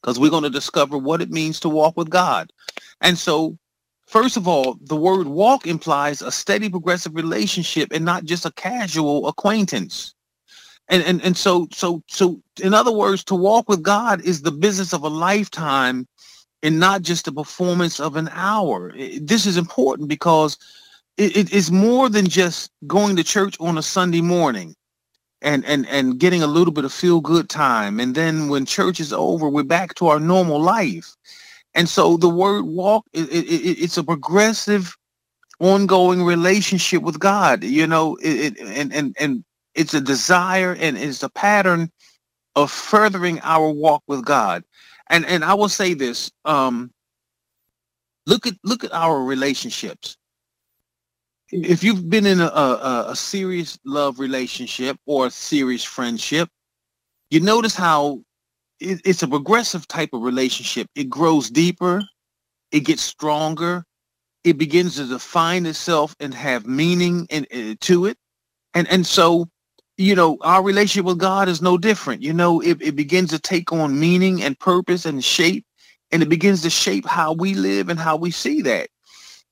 [0.03, 2.53] because we're going to discover what it means to walk with God.
[3.01, 3.59] And so
[4.07, 8.53] First of all, the word walk implies a steady progressive relationship and not just a
[8.53, 10.15] casual acquaintance.
[10.89, 14.53] And, and and so so so in other words, to walk with God is the
[14.53, 16.07] business of a lifetime
[16.63, 18.93] and not just the performance of an hour.
[19.21, 20.59] This is important because
[21.17, 24.75] it, it is more than just going to church on a Sunday morning
[25.41, 29.01] and and and getting a little bit of feel good time and then when church
[29.01, 31.17] is over we're back to our normal life
[31.75, 34.97] and so the word walk, it, it, it's a progressive,
[35.59, 39.45] ongoing relationship with God, you know, it, and, and, and
[39.75, 41.91] it's a desire and it's a pattern
[42.57, 44.65] of furthering our walk with God.
[45.11, 46.91] And, and I will say this, um,
[48.27, 50.17] look at, look at our relationships.
[51.51, 56.49] If you've been in a, a, a serious love relationship or a serious friendship,
[57.31, 58.23] you notice how
[58.81, 60.89] it, it's a progressive type of relationship.
[60.95, 62.03] It grows deeper,
[62.73, 63.85] it gets stronger,
[64.45, 68.17] it begins to define itself and have meaning in, in, to it.
[68.75, 69.49] And and so,
[69.97, 72.23] you know, our relationship with God is no different.
[72.23, 75.65] You know, it, it begins to take on meaning and purpose and shape,
[76.11, 78.89] and it begins to shape how we live and how we see that.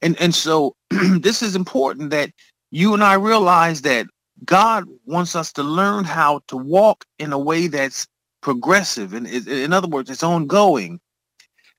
[0.00, 2.30] And and so this is important that
[2.70, 4.06] you and I realize that
[4.44, 8.08] God wants us to learn how to walk in a way that's
[8.40, 10.98] progressive and in other words it's ongoing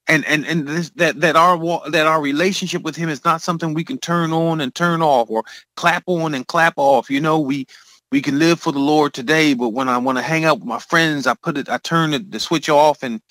[0.08, 1.58] and and and this, that that our
[1.90, 5.30] that our relationship with him is not something we can turn on and turn off
[5.30, 5.44] or
[5.76, 7.66] clap on and clap off you know we
[8.14, 10.68] we can live for the lord today but when i want to hang out with
[10.68, 13.22] my friends i put it i turn it the switch off and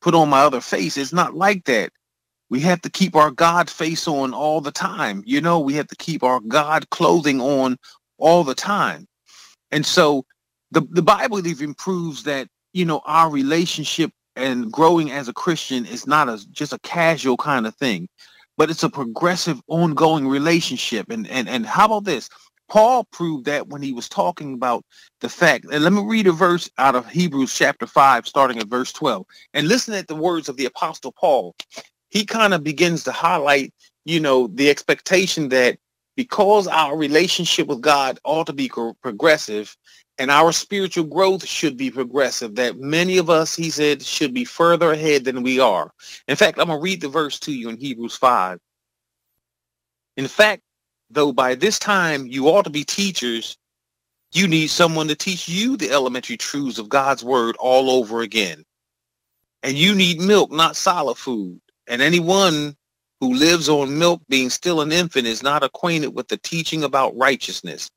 [0.00, 1.90] put on my other face it's not like that
[2.50, 5.88] we have to keep our god face on all the time you know we have
[5.88, 7.76] to keep our god clothing on
[8.18, 9.06] all the time
[9.70, 10.24] and so
[10.72, 15.86] the the bible even proves that you know, our relationship and growing as a Christian
[15.86, 18.08] is not a just a casual kind of thing,
[18.56, 21.10] but it's a progressive, ongoing relationship.
[21.10, 22.28] And and and how about this?
[22.70, 24.84] Paul proved that when he was talking about
[25.20, 28.68] the fact, and let me read a verse out of Hebrews chapter 5, starting at
[28.68, 29.26] verse 12.
[29.54, 31.54] And listen at the words of the Apostle Paul.
[32.10, 33.74] He kind of begins to highlight,
[34.04, 35.78] you know, the expectation that
[36.16, 38.70] because our relationship with God ought to be
[39.02, 39.76] progressive,
[40.18, 44.44] and our spiritual growth should be progressive that many of us he said should be
[44.44, 45.90] further ahead than we are
[46.28, 48.58] in fact i'm going to read the verse to you in hebrews 5
[50.18, 50.60] in fact
[51.10, 53.56] though by this time you ought to be teachers
[54.32, 58.64] you need someone to teach you the elementary truths of god's word all over again
[59.64, 61.60] and you need milk, not solid food.
[61.88, 62.76] And anyone
[63.20, 67.16] who lives on milk, being still an infant, is not acquainted with the teaching about
[67.16, 67.90] righteousness.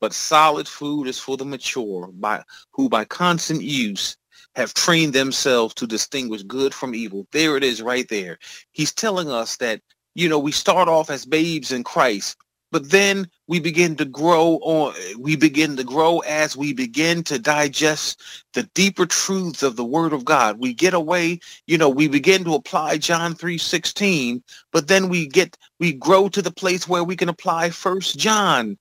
[0.00, 2.42] But solid food is for the mature, by
[2.72, 4.16] who by constant use
[4.56, 7.26] have trained themselves to distinguish good from evil.
[7.32, 8.38] There it is right there.
[8.72, 9.82] He's telling us that,
[10.14, 12.36] you know, we start off as babes in Christ,
[12.74, 17.38] but then we begin to grow on we begin to grow as we begin to
[17.38, 18.20] digest
[18.54, 20.58] the deeper truths of the word of god.
[20.58, 21.38] We get away
[21.68, 24.42] you know we begin to apply john 3.16
[24.72, 28.76] but then we get we grow to the place where we can apply first john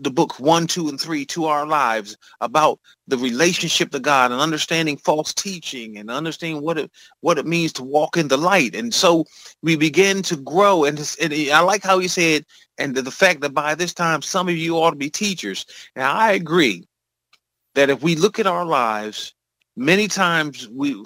[0.00, 4.40] the book one, two, and three to our lives about the relationship to God and
[4.40, 6.90] understanding false teaching and understanding what it
[7.20, 8.74] what it means to walk in the light.
[8.74, 9.24] And so
[9.62, 10.84] we begin to grow.
[10.84, 12.44] And, and I like how he said,
[12.78, 15.66] and the, fact that by this time some of you ought to be teachers.
[15.96, 16.86] Now I agree
[17.74, 19.34] that if we look at our lives,
[19.76, 21.02] many times we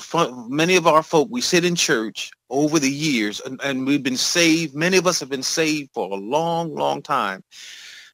[0.48, 4.16] many of our folk we sit in church over the years and, and we've been
[4.16, 4.74] saved.
[4.74, 7.42] Many of us have been saved for a long, long time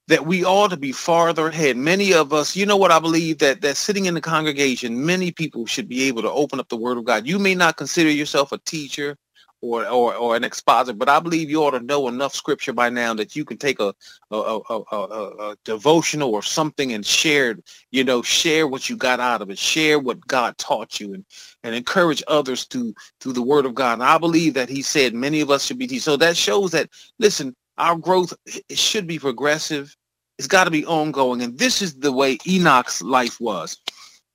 [0.09, 1.77] that we ought to be farther ahead.
[1.77, 5.31] Many of us, you know what I believe that that sitting in the congregation, many
[5.31, 7.27] people should be able to open up the word of God.
[7.27, 9.17] You may not consider yourself a teacher
[9.63, 12.91] or or, or an expositor, but I believe you ought to know enough scripture by
[12.91, 13.95] now that you can take a
[14.31, 17.57] a, a, a, a devotional or something and share,
[17.91, 21.25] you know, share what you got out of it, share what God taught you and
[21.63, 23.95] and encourage others to through the word of God.
[23.95, 25.99] And I believe that he said many of us should be.
[25.99, 28.33] So that shows that listen, our growth
[28.71, 29.95] should be progressive.
[30.39, 31.43] It's got to be ongoing.
[31.43, 33.79] And this is the way Enoch's life was.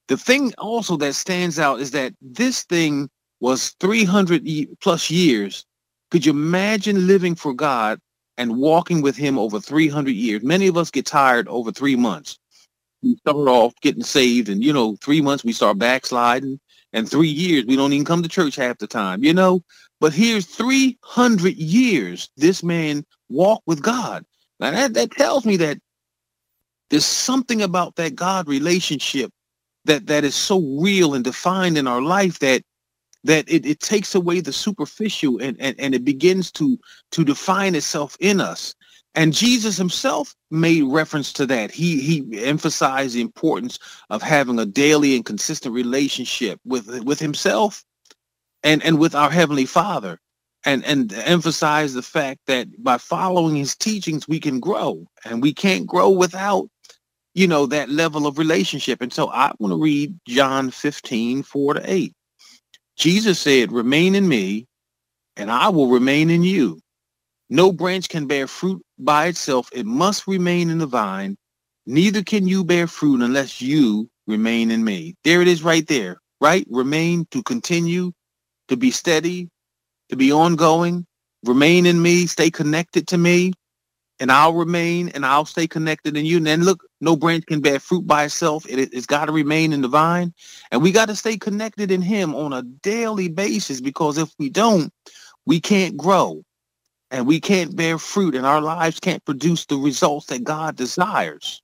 [0.08, 3.10] The thing also that stands out is that this thing
[3.40, 4.48] was 300
[4.82, 5.66] plus years.
[6.12, 8.00] Could you imagine living for God
[8.38, 10.42] and walking with him over 300 years?
[10.42, 12.40] Many of us get tired over three months.
[13.04, 16.60] We start off getting saved and, you know, three months we start backsliding
[16.92, 19.62] and three years we don't even come to church half the time, you know?
[20.00, 24.26] But here's 300 years this man walked with God.
[24.60, 25.80] Now that, that tells me that
[26.90, 29.32] there's something about that God relationship
[29.86, 32.64] that that is so real and defined in our life that
[33.24, 36.78] that it, it takes away the superficial and, and, and it begins to
[37.12, 38.74] to define itself in us.
[39.16, 41.72] And Jesus himself made reference to that.
[41.72, 47.84] He he emphasized the importance of having a daily and consistent relationship with with himself
[48.64, 50.20] and and with our heavenly Father.
[50.66, 55.54] And and emphasize the fact that by following his teachings we can grow and we
[55.54, 56.68] can't grow without
[57.34, 59.02] you know that level of relationship.
[59.02, 62.14] And so I want to read John 15, 4 to 8.
[62.98, 64.68] Jesus said, remain in me
[65.38, 66.80] and I will remain in you.
[67.50, 69.70] No branch can bear fruit by itself.
[69.74, 71.38] It must remain in the vine.
[71.86, 75.16] Neither can you bear fruit unless you remain in me.
[75.24, 76.66] There it is right there, right?
[76.70, 78.12] Remain to continue,
[78.70, 79.50] to be steady,
[80.10, 81.06] to be ongoing.
[81.46, 83.54] Remain in me, stay connected to me,
[84.20, 86.38] and I'll remain and I'll stay connected in you.
[86.38, 88.66] And then look, no branch can bear fruit by itself.
[88.70, 90.34] It, has got to remain in the vine.
[90.72, 94.50] And we got to stay connected in him on a daily basis because if we
[94.50, 94.92] don't,
[95.46, 96.44] we can't grow
[97.12, 101.62] and we can't bear fruit and our lives can't produce the results that God desires.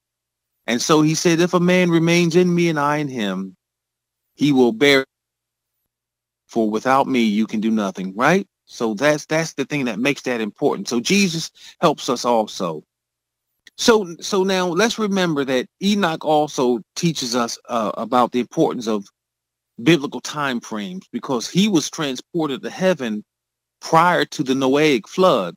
[0.68, 3.56] And so he said, if a man remains in me and I in him,
[4.36, 5.06] he will bear
[6.48, 8.48] for without me, you can do nothing, right?
[8.66, 10.88] So that's that's the thing that makes that important.
[10.88, 11.52] So Jesus
[11.82, 12.84] helps us also.
[13.78, 19.06] So so now let's remember that Enoch also teaches us uh, about the importance of
[19.84, 23.24] biblical time frames because he was transported to heaven
[23.82, 25.56] prior to the Noahic flood.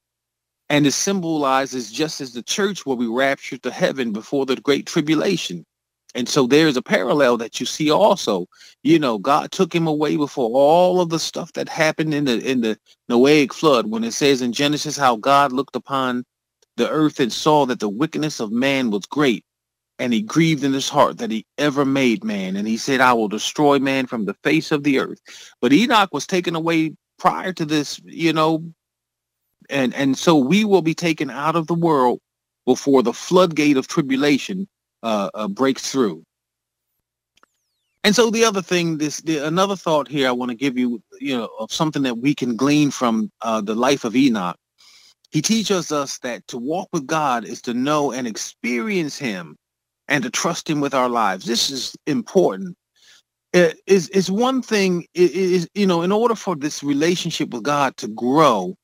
[0.71, 4.87] And it symbolizes just as the church will be raptured to heaven before the great
[4.87, 5.65] tribulation.
[6.15, 8.47] And so there's a parallel that you see also.
[8.83, 12.39] You know, God took him away before all of the stuff that happened in the
[12.41, 12.79] in the
[13.11, 16.25] Noahic flood when it says in Genesis how God looked upon
[16.77, 19.45] the earth and saw that the wickedness of man was great
[19.99, 23.13] and he grieved in his heart that he ever made man and he said I
[23.13, 25.21] will destroy man from the face of the earth.
[25.61, 28.65] But Enoch was taken away prior to this, you know,
[29.69, 32.21] and and so we will be taken out of the world
[32.65, 34.69] before the floodgate of tribulation
[35.03, 36.25] uh, uh, breaks through.
[38.05, 41.03] And so the other thing, this the, another thought here I want to give you,
[41.21, 44.57] you know, of something that we can glean from uh, the life of Enoch.
[45.31, 49.57] He teaches us that to walk with God is to know and experience Him,
[50.07, 51.45] and to trust Him with our lives.
[51.45, 52.77] This is important.
[53.53, 55.07] It is is one thing.
[55.15, 58.75] It is you know, in order for this relationship with God to grow,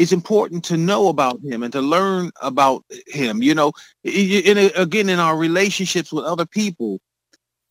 [0.00, 3.72] it's important to know about him and to learn about him you know.
[4.02, 7.00] In, again in our relationships with other people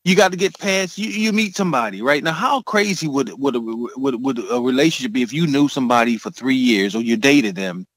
[0.05, 2.23] you got to get past you, you meet somebody right?
[2.23, 6.17] Now how crazy would would a, would would a relationship be if you knew somebody
[6.17, 7.87] for three years or you dated them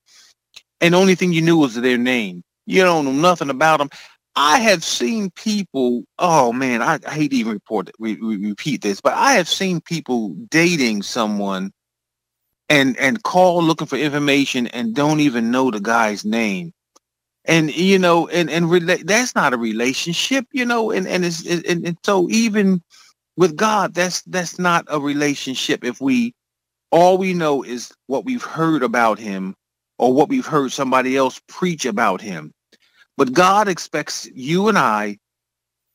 [0.81, 2.43] and the only thing you knew was their name?
[2.65, 3.91] You don't know nothing about them
[4.35, 8.81] i have seen people oh man i, I hate to even report re, re, repeat
[8.81, 11.71] this but i have seen people dating someone
[12.69, 16.73] and and call looking for information and don't even know the guy's name.
[17.45, 21.47] And you know and and rela- that's not a relationship you know and and it's
[21.47, 22.83] and, and so even
[23.37, 25.85] with god that's that's not a relationship.
[25.85, 26.35] If we
[26.91, 29.55] all we know is what we've heard about him
[29.99, 32.53] or what we've heard somebody else preach about him.
[33.17, 35.19] But god expects you and i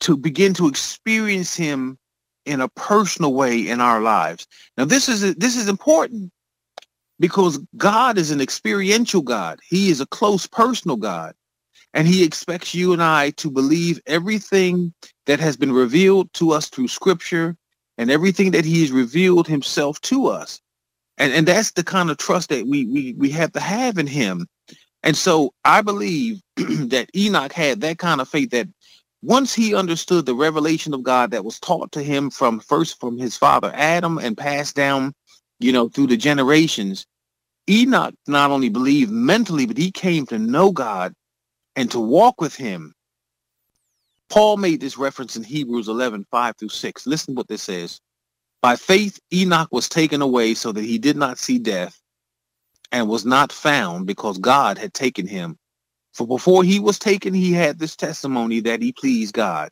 [0.01, 1.97] to begin to experience him
[2.45, 4.47] in a personal way in our lives.
[4.77, 6.31] Now this is this is important
[7.19, 9.59] because God is an experiential God.
[9.67, 11.33] He is a close personal God.
[11.93, 14.93] And he expects you and I to believe everything
[15.25, 17.55] that has been revealed to us through scripture
[17.97, 20.61] and everything that he has revealed himself to us.
[21.17, 24.05] And, and that's the kind of trust that we, we, we have to have in
[24.05, 24.47] him.
[25.01, 28.67] And so I believe that Enoch had that kind of faith that
[29.23, 33.17] once he understood the revelation of God that was taught to him from first from
[33.17, 35.13] his father Adam and passed down
[35.59, 37.05] you know, through the generations,
[37.69, 41.13] Enoch not only believed mentally, but he came to know God
[41.75, 42.93] and to walk with him.
[44.29, 47.07] Paul made this reference in Hebrews 11, 5 through 6.
[47.07, 47.99] Listen what this says.
[48.61, 51.99] By faith, Enoch was taken away so that he did not see death
[52.91, 55.57] and was not found because God had taken him.
[56.13, 59.69] For before he was taken, he had this testimony that he pleased God.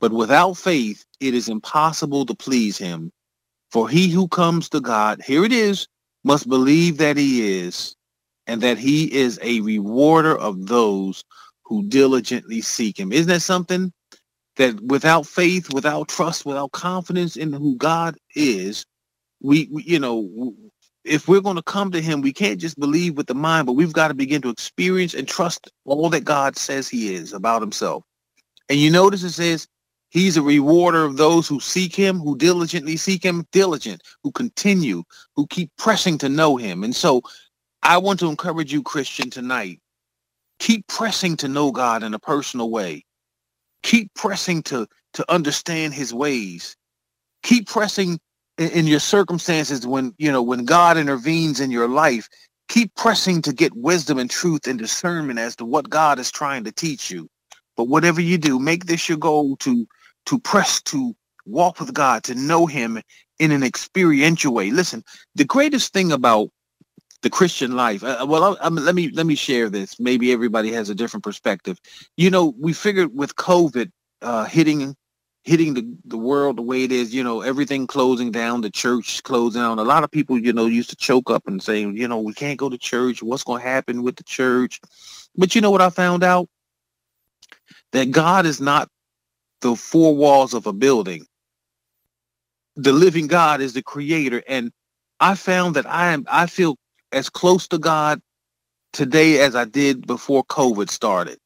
[0.00, 3.12] But without faith, it is impossible to please him.
[3.70, 5.86] For he who comes to God, here it is,
[6.24, 7.94] must believe that he is,
[8.46, 11.24] and that he is a rewarder of those
[11.64, 13.12] who diligently seek him.
[13.12, 13.92] Isn't that something
[14.56, 18.84] that without faith, without trust, without confidence in who God is,
[19.42, 20.54] we, we you know,
[21.04, 23.74] if we're going to come to him, we can't just believe with the mind, but
[23.74, 27.62] we've got to begin to experience and trust all that God says he is about
[27.62, 28.02] himself.
[28.68, 29.66] And you notice it says
[30.10, 35.02] He's a rewarder of those who seek him, who diligently seek him, diligent, who continue,
[35.36, 36.82] who keep pressing to know him.
[36.82, 37.22] And so
[37.82, 39.80] I want to encourage you, Christian, tonight.
[40.60, 43.04] Keep pressing to know God in a personal way.
[43.82, 46.74] Keep pressing to, to understand his ways.
[47.42, 48.18] Keep pressing
[48.56, 52.28] in, in your circumstances when, you know, when God intervenes in your life.
[52.68, 56.64] Keep pressing to get wisdom and truth and discernment as to what God is trying
[56.64, 57.28] to teach you.
[57.76, 59.86] But whatever you do, make this your goal to
[60.28, 63.00] to press to walk with God, to know him
[63.38, 64.70] in an experiential way.
[64.70, 65.02] Listen,
[65.34, 66.50] the greatest thing about
[67.22, 68.04] the Christian life.
[68.04, 69.98] Uh, well, I, I, let me let me share this.
[69.98, 71.80] Maybe everybody has a different perspective.
[72.16, 73.90] You know, we figured with COVID
[74.20, 74.94] uh, hitting
[75.44, 79.22] hitting the, the world the way it is, you know, everything closing down, the church
[79.22, 79.78] closing down.
[79.78, 82.34] A lot of people, you know, used to choke up and say, you know, we
[82.34, 83.22] can't go to church.
[83.22, 84.78] What's going to happen with the church?
[85.36, 86.50] But you know what I found out?
[87.92, 88.90] That God is not
[89.60, 91.26] the four walls of a building.
[92.76, 94.42] The living God is the creator.
[94.46, 94.70] And
[95.20, 96.76] I found that I am I feel
[97.12, 98.20] as close to God
[98.92, 101.38] today as I did before COVID started.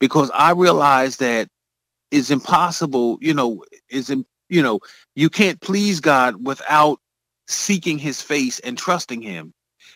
[0.00, 1.48] Because I realized that
[2.10, 4.14] it's impossible, you know, is
[4.48, 4.80] you know,
[5.14, 7.00] you can't please God without
[7.48, 9.52] seeking his face and trusting him.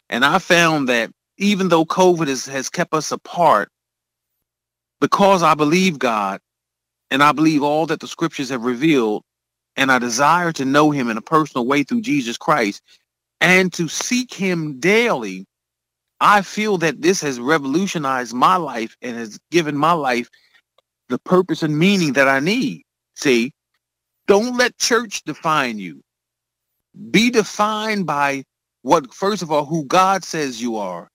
[0.08, 3.70] And I found that even though COVID is, has kept us apart,
[5.00, 6.40] because I believe God,
[7.10, 9.22] and I believe all that the scriptures have revealed,
[9.76, 12.82] and I desire to know him in a personal way through Jesus Christ
[13.40, 15.46] and to seek him daily,
[16.20, 20.28] I feel that this has revolutionized my life and has given my life
[21.08, 22.82] the purpose and meaning that I need.
[23.14, 23.52] See,
[24.26, 26.02] don't let church define you.
[27.10, 28.44] Be defined by
[28.82, 31.08] what, first of all, who God says you are.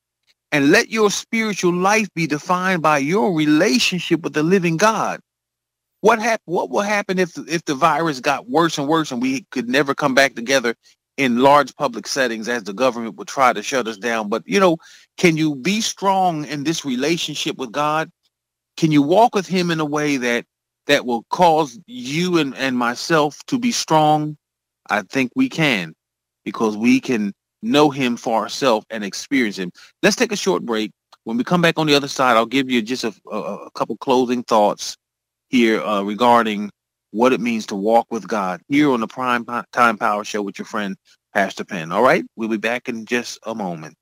[0.51, 5.19] And let your spiritual life be defined by your relationship with the living God.
[6.03, 9.43] What hap- What will happen if if the virus got worse and worse and we
[9.51, 10.75] could never come back together
[11.15, 14.27] in large public settings as the government would try to shut us down?
[14.27, 14.75] But you know,
[15.17, 18.11] can you be strong in this relationship with God?
[18.75, 20.43] Can you walk with Him in a way that
[20.87, 24.35] that will cause you and, and myself to be strong?
[24.89, 25.93] I think we can
[26.43, 27.31] because we can
[27.61, 29.71] know Him for ourselves and experience Him.
[30.01, 30.91] Let's take a short break.
[31.23, 33.71] When we come back on the other side, I'll give you just a, a, a
[33.71, 34.97] couple closing thoughts
[35.53, 36.71] here uh, regarding
[37.11, 40.59] what it means to walk with God here on the Prime Time Power Show with
[40.59, 40.97] your friend
[41.35, 41.93] Pastor Penn.
[41.93, 43.95] All right, we'll be back in just a moment.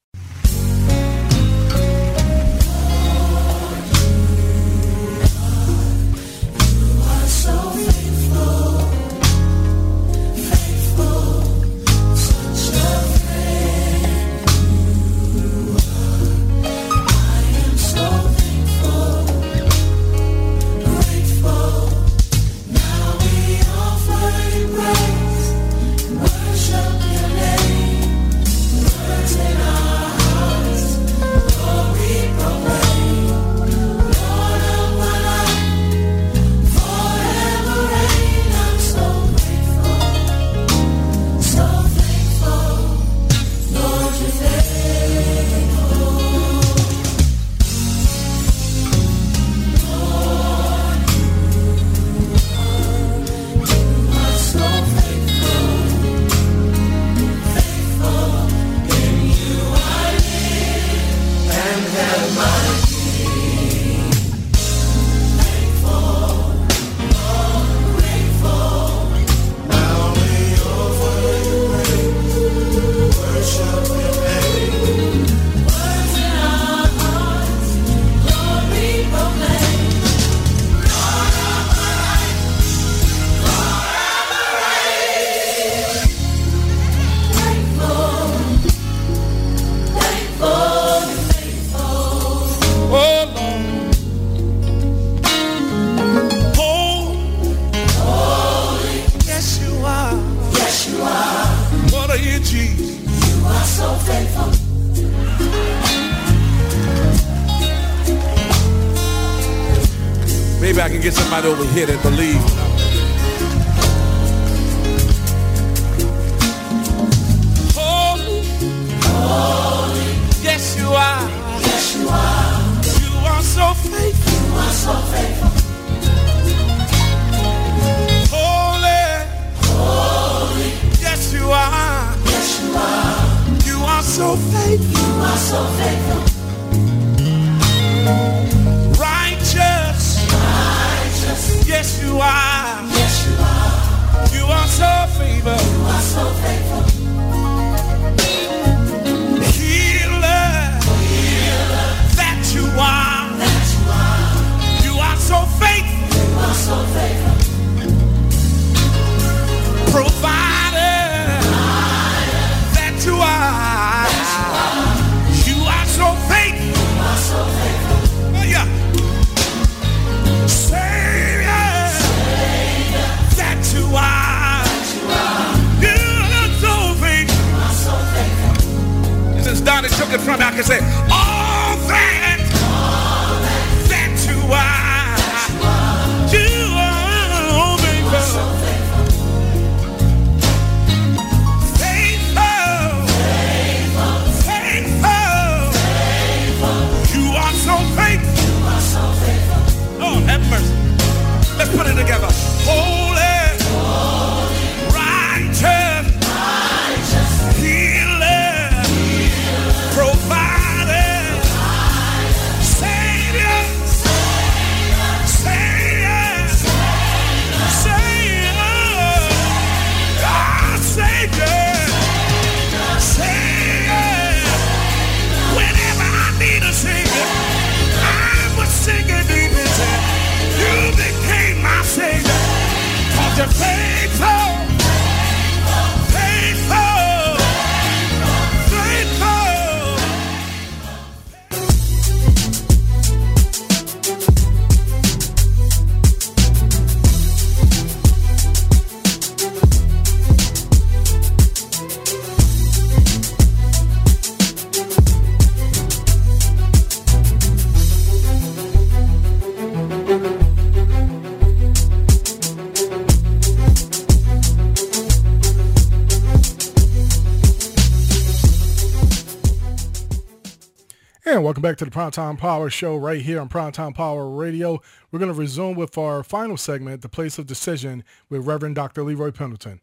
[271.62, 274.82] Welcome back to the Primetime Power Show right here on Primetime Power Radio.
[275.12, 279.04] We're going to resume with our final segment, The Place of Decision, with Reverend Dr.
[279.04, 279.80] Leroy Pendleton.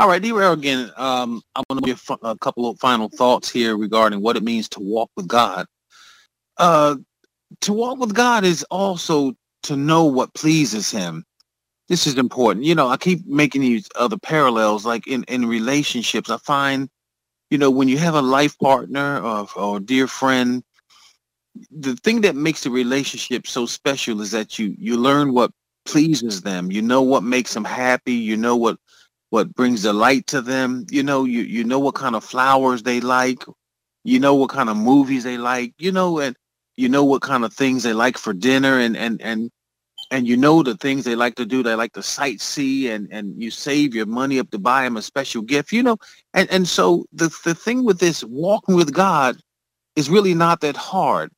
[0.00, 0.90] All right, D-Rail again.
[0.96, 4.68] Um, I'm going to give a couple of final thoughts here regarding what it means
[4.70, 5.66] to walk with God.
[6.56, 6.96] Uh,
[7.60, 11.24] to walk with God is also to know what pleases Him.
[11.86, 12.64] This is important.
[12.64, 16.30] You know, I keep making these other parallels, like in in relationships.
[16.30, 16.88] I find,
[17.54, 20.64] you know, when you have a life partner or, or dear friend,
[21.70, 25.52] the thing that makes the relationship so special is that you you learn what
[25.84, 26.72] pleases them.
[26.72, 28.14] You know what makes them happy.
[28.14, 28.76] You know what
[29.30, 30.84] what brings delight to them.
[30.90, 33.44] You know you you know what kind of flowers they like.
[34.02, 35.74] You know what kind of movies they like.
[35.78, 36.34] You know and
[36.74, 39.52] you know what kind of things they like for dinner and and and
[40.10, 41.62] and you know the things they like to do.
[41.62, 45.02] They like to sightsee and and you save your money up to buy them a
[45.02, 45.72] special gift.
[45.72, 45.96] You know
[46.34, 49.36] and and so the the thing with this walking with God
[49.96, 51.30] is really not that hard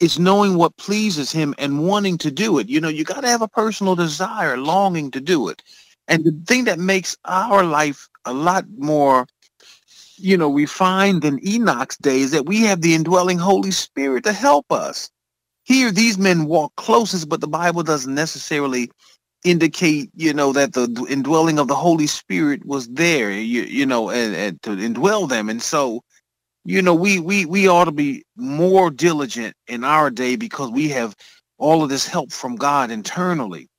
[0.00, 2.68] it's knowing what pleases him and wanting to do it.
[2.68, 5.62] You know, you got to have a personal desire, longing to do it.
[6.06, 9.26] And the thing that makes our life a lot more,
[10.16, 14.32] you know, refined than Enoch's day is that we have the indwelling Holy Spirit to
[14.32, 15.10] help us.
[15.68, 18.90] Here, these men walk closest, but the Bible doesn't necessarily
[19.44, 24.10] indicate, you know, that the indwelling of the Holy Spirit was there, you, you know,
[24.10, 25.50] and, and to indwell them.
[25.50, 26.02] And so
[26.68, 30.90] you know, we we we ought to be more diligent in our day because we
[30.90, 31.16] have
[31.56, 33.70] all of this help from God internally.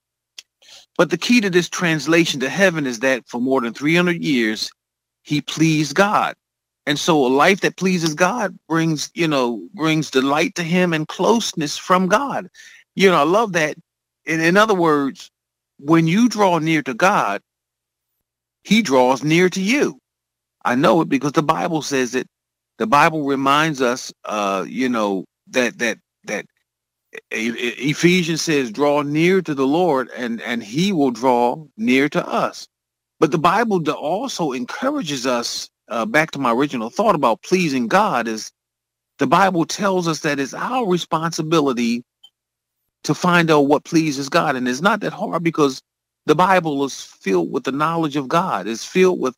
[0.97, 4.71] But the key to this translation to heaven is that for more than 300 years,
[5.21, 6.35] he pleased God.
[6.85, 11.07] And so a life that pleases God brings, you know, brings delight to him and
[11.07, 12.49] closeness from God.
[12.95, 13.77] You know, I love that.
[14.25, 15.31] In, in other words,
[15.79, 17.41] when you draw near to God,
[18.63, 19.99] he draws near to you.
[20.65, 22.27] I know it because the Bible says it.
[22.77, 26.45] The Bible reminds us, uh, you know, that that that
[27.31, 32.67] Ephesians says, "Draw near to the Lord, and and He will draw near to us."
[33.19, 35.69] But the Bible also encourages us.
[35.89, 38.51] Uh, back to my original thought about pleasing God is
[39.19, 42.03] the Bible tells us that it's our responsibility
[43.05, 45.81] to find out what pleases God, and it's not that hard because
[46.27, 48.67] the Bible is filled with the knowledge of God.
[48.67, 49.35] It's filled with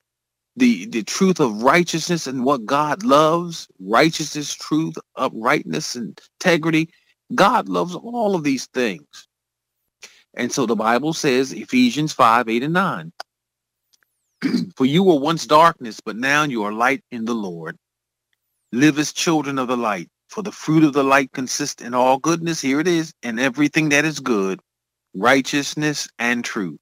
[0.57, 6.89] the the truth of righteousness and what God loves, righteousness, truth, uprightness, integrity.
[7.35, 9.27] God loves all of these things.
[10.35, 13.11] And so the Bible says, Ephesians 5, 8, and 9.
[14.75, 17.77] For you were once darkness, but now you are light in the Lord.
[18.71, 20.09] Live as children of the light.
[20.29, 23.89] For the fruit of the light consists in all goodness, here it is, and everything
[23.89, 24.61] that is good,
[25.13, 26.79] righteousness and truth.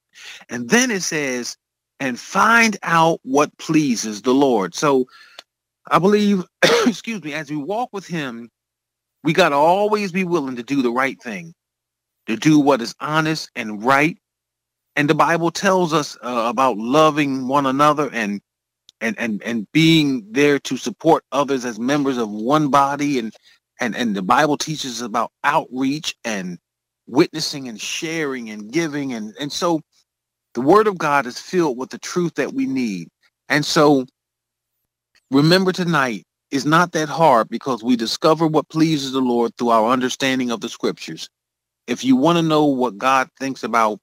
[0.49, 1.57] And then it says,
[1.99, 4.75] and find out what pleases the Lord.
[4.75, 5.05] So
[5.89, 6.43] I believe,
[6.85, 8.49] excuse me, as we walk with him,
[9.23, 11.53] we got to always be willing to do the right thing,
[12.27, 14.17] to do what is honest and right.
[14.99, 18.41] And the Bible tells us uh, about loving one another and
[18.99, 23.33] and and and being there to support others as members of one body and
[23.79, 26.59] and and the Bible teaches about outreach and
[27.07, 29.79] witnessing and sharing and giving and and so
[30.53, 33.07] the word of God is filled with the truth that we need.
[33.47, 34.05] And so
[35.31, 39.91] remember tonight is not that hard because we discover what pleases the Lord through our
[39.91, 41.29] understanding of the scriptures.
[41.87, 43.99] If you want to know what God thinks about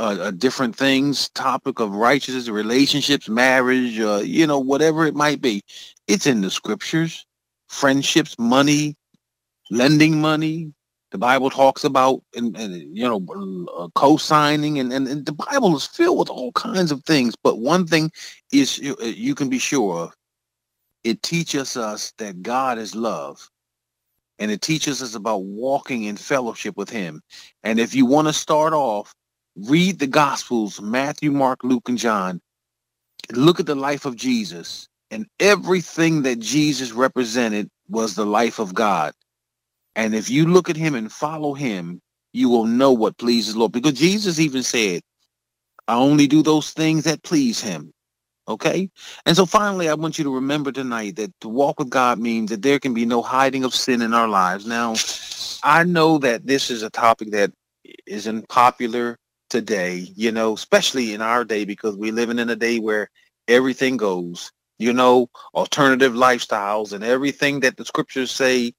[0.00, 5.42] uh, uh, different things, topic of righteousness, relationships, marriage, uh, you know, whatever it might
[5.42, 5.62] be,
[6.08, 7.26] it's in the scriptures.
[7.68, 8.96] Friendships, money,
[9.70, 10.72] lending money.
[11.10, 15.76] The Bible talks about, and, and you know, uh, co-signing, and, and, and the Bible
[15.76, 17.36] is filled with all kinds of things.
[17.36, 18.10] But one thing
[18.52, 20.16] is you, uh, you can be sure of
[21.04, 23.50] it teaches us that God is love.
[24.38, 27.22] And it teaches us about walking in fellowship with him.
[27.62, 29.14] And if you want to start off,
[29.56, 32.40] read the Gospels, Matthew, Mark, Luke, and John.
[33.32, 34.88] Look at the life of Jesus.
[35.10, 39.12] And everything that Jesus represented was the life of God.
[39.96, 42.00] And if you look at him and follow him,
[42.32, 43.72] you will know what pleases the Lord.
[43.72, 45.02] Because Jesus even said,
[45.88, 47.92] I only do those things that please him.
[48.46, 48.88] Okay.
[49.26, 52.50] And so finally, I want you to remember tonight that to walk with God means
[52.50, 54.66] that there can be no hiding of sin in our lives.
[54.66, 54.94] Now,
[55.62, 57.52] I know that this is a topic that
[58.06, 59.18] isn't popular
[59.50, 63.10] today, you know, especially in our day because we're living in a day where
[63.48, 68.72] everything goes, you know, alternative lifestyles and everything that the scriptures say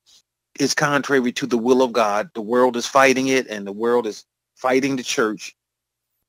[0.60, 2.32] is contrary to the will of God.
[2.34, 4.26] The world is fighting it and the world is
[4.56, 5.56] fighting the church,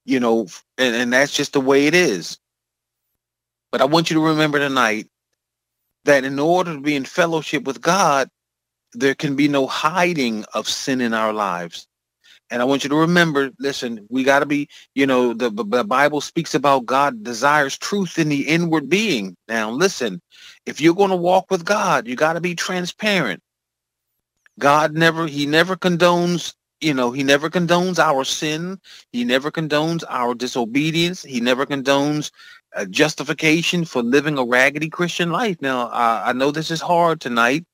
[0.04, 0.48] you know,
[0.78, 2.38] and, and that's just the way it is.
[3.70, 5.08] But I want you to remember tonight
[6.04, 8.28] that in order to be in fellowship with God,
[8.92, 11.86] there can be no hiding of sin in our lives.
[12.52, 15.84] And I want you to remember, listen, we got to be, you know, the, the
[15.84, 19.36] Bible speaks about God desires truth in the inward being.
[19.48, 20.22] Now, listen,
[20.66, 23.42] if you're going to walk with God, you got to be transparent.
[24.60, 28.78] God never, he never condones, you know, he never condones our sin.
[29.12, 31.22] He never condones our disobedience.
[31.22, 32.30] He never condones
[32.74, 35.58] a justification for living a raggedy Christian life.
[35.62, 37.66] Now, I, I know this is hard tonight,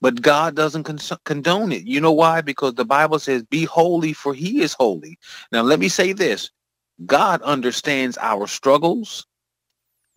[0.00, 0.84] but God doesn't
[1.24, 1.84] condone it.
[1.84, 2.40] You know why?
[2.40, 5.18] Because the Bible says, be holy for he is holy.
[5.52, 6.50] Now, let me say this.
[7.06, 9.26] God understands our struggles.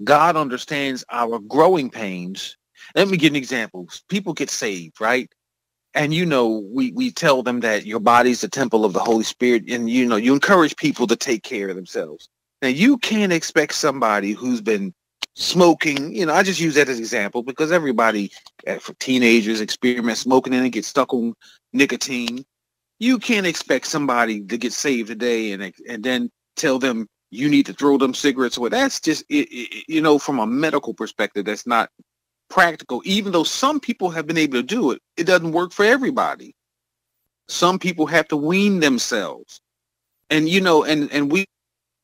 [0.03, 2.57] God understands our growing pains.
[2.95, 3.87] Let me give an example.
[4.09, 5.29] People get saved, right?
[5.93, 9.23] And you know, we, we tell them that your body's the temple of the Holy
[9.23, 12.29] Spirit, and you know, you encourage people to take care of themselves.
[12.61, 14.93] Now you can't expect somebody who's been
[15.35, 18.31] smoking, you know, I just use that as an example because everybody
[18.67, 21.33] uh, for teenagers experiment smoking and they get stuck on
[21.73, 22.45] nicotine.
[22.99, 27.65] You can't expect somebody to get saved today and and then tell them you need
[27.65, 28.69] to throw them cigarettes away.
[28.69, 31.89] That's just, it, it, you know, from a medical perspective, that's not
[32.49, 33.01] practical.
[33.05, 36.53] Even though some people have been able to do it, it doesn't work for everybody.
[37.47, 39.61] Some people have to wean themselves.
[40.29, 41.45] And, you know, and, and we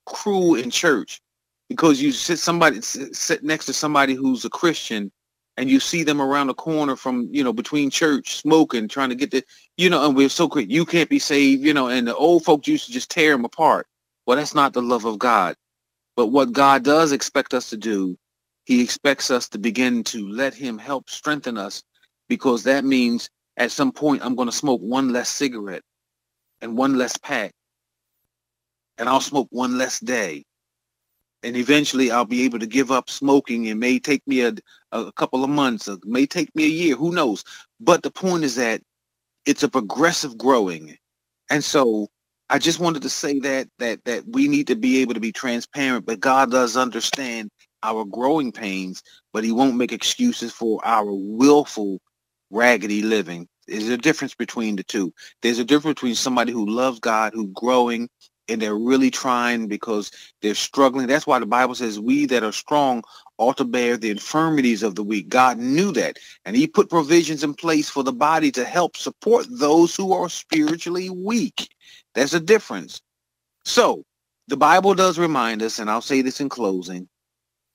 [0.05, 1.19] cruel in church
[1.69, 5.11] because you sit somebody sit next to somebody who's a Christian
[5.57, 9.15] and you see them around the corner from you know between church smoking, trying to
[9.15, 9.43] get the
[9.77, 10.69] you know, and we're so quick.
[10.69, 13.45] You can't be saved, you know, and the old folks used to just tear them
[13.45, 13.87] apart.
[14.25, 15.55] Well, that's not the love of God.
[16.15, 18.17] But what God does expect us to do,
[18.65, 21.83] He expects us to begin to let Him help strengthen us,
[22.29, 25.83] because that means at some point I'm going to smoke one less cigarette
[26.61, 27.51] and one less pack,
[28.97, 30.43] and I'll smoke one less day
[31.47, 33.65] and eventually I'll be able to give up smoking.
[33.67, 34.53] It may take me a,
[34.91, 37.45] a couple of months, it may take me a year, who knows?
[37.79, 38.81] But the point is that
[39.45, 40.97] it's a progressive growing.
[41.49, 42.09] And so
[42.49, 45.31] I just wanted to say that that that we need to be able to be
[45.31, 47.49] transparent, but God does understand
[47.83, 49.03] our growing pains,
[49.33, 51.99] but he won't make excuses for our willful
[52.51, 53.47] raggedy living.
[53.67, 55.13] There's a difference between the two.
[55.41, 58.09] There's a difference between somebody who loves God, who's growing,
[58.49, 60.11] and they're really trying because
[60.41, 61.07] they're struggling.
[61.07, 63.03] That's why the Bible says we that are strong
[63.37, 65.29] ought to bear the infirmities of the weak.
[65.29, 66.17] God knew that.
[66.45, 70.29] And he put provisions in place for the body to help support those who are
[70.29, 71.69] spiritually weak.
[72.15, 73.01] There's a difference.
[73.65, 74.03] So
[74.47, 77.07] the Bible does remind us, and I'll say this in closing,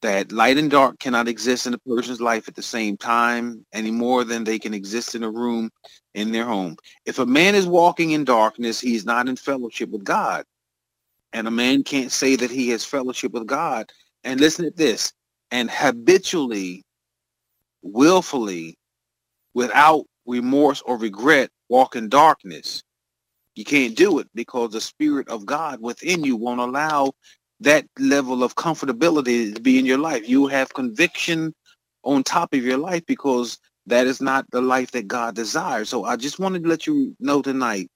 [0.01, 3.93] that light and dark cannot exist in a person's life at the same time any
[3.93, 5.71] more than they can exist in a room
[6.15, 6.77] in their home.
[7.07, 10.45] If a man is walking in darkness, he's not in fellowship with God.
[11.33, 13.91] And a man can't say that he has fellowship with God.
[14.25, 15.13] And listen to this,
[15.51, 16.85] and habitually,
[17.83, 18.77] willfully,
[19.55, 22.83] without remorse or regret, walk in darkness.
[23.55, 27.13] You can't do it because the spirit of God within you won't allow
[27.61, 30.29] that level of comfortability to be in your life.
[30.29, 31.55] You have conviction
[32.05, 35.89] on top of your life because that is not the life that God desires.
[35.89, 37.89] So I just wanted to let you know tonight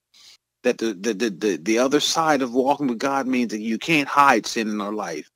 [0.66, 3.78] that the, the, the, the, the other side of walking with God means that you
[3.78, 5.30] can't hide sin in our life.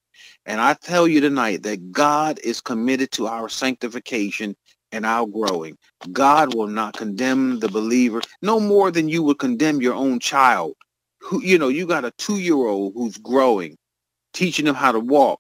[0.45, 4.57] And I tell you tonight that God is committed to our sanctification
[4.91, 5.79] and our growing.
[6.11, 10.75] God will not condemn the believer no more than you would condemn your own child.
[11.21, 13.77] Who, you know, you got a two-year-old who's growing,
[14.33, 15.39] teaching them how to walk.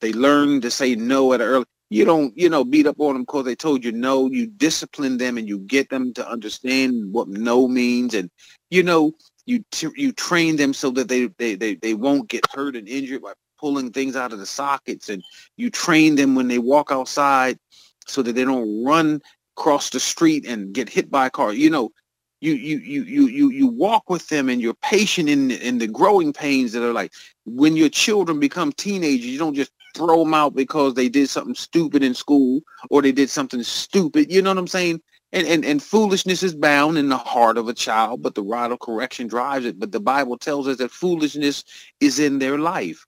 [0.00, 1.64] They learn to say no at an early.
[1.90, 4.26] You don't, you know, beat up on them because they told you no.
[4.26, 8.30] You discipline them and you get them to understand what no means, and
[8.74, 9.12] you know,
[9.46, 12.88] you t- you train them so that they, they they they won't get hurt and
[12.88, 15.22] injured by pulling things out of the sockets, and
[15.56, 17.58] you train them when they walk outside
[18.06, 19.22] so that they don't run
[19.56, 21.52] across the street and get hit by a car.
[21.52, 21.92] You know,
[22.40, 25.86] you you you you you you walk with them and you're patient in in the
[25.86, 27.12] growing pains that are like
[27.46, 31.54] when your children become teenagers, you don't just throw them out because they did something
[31.54, 32.60] stupid in school
[32.90, 34.32] or they did something stupid.
[34.32, 35.00] You know what I'm saying?
[35.34, 38.70] And, and, and foolishness is bound in the heart of a child, but the rod
[38.70, 39.80] of correction drives it.
[39.80, 41.64] But the Bible tells us that foolishness
[41.98, 43.04] is in their life.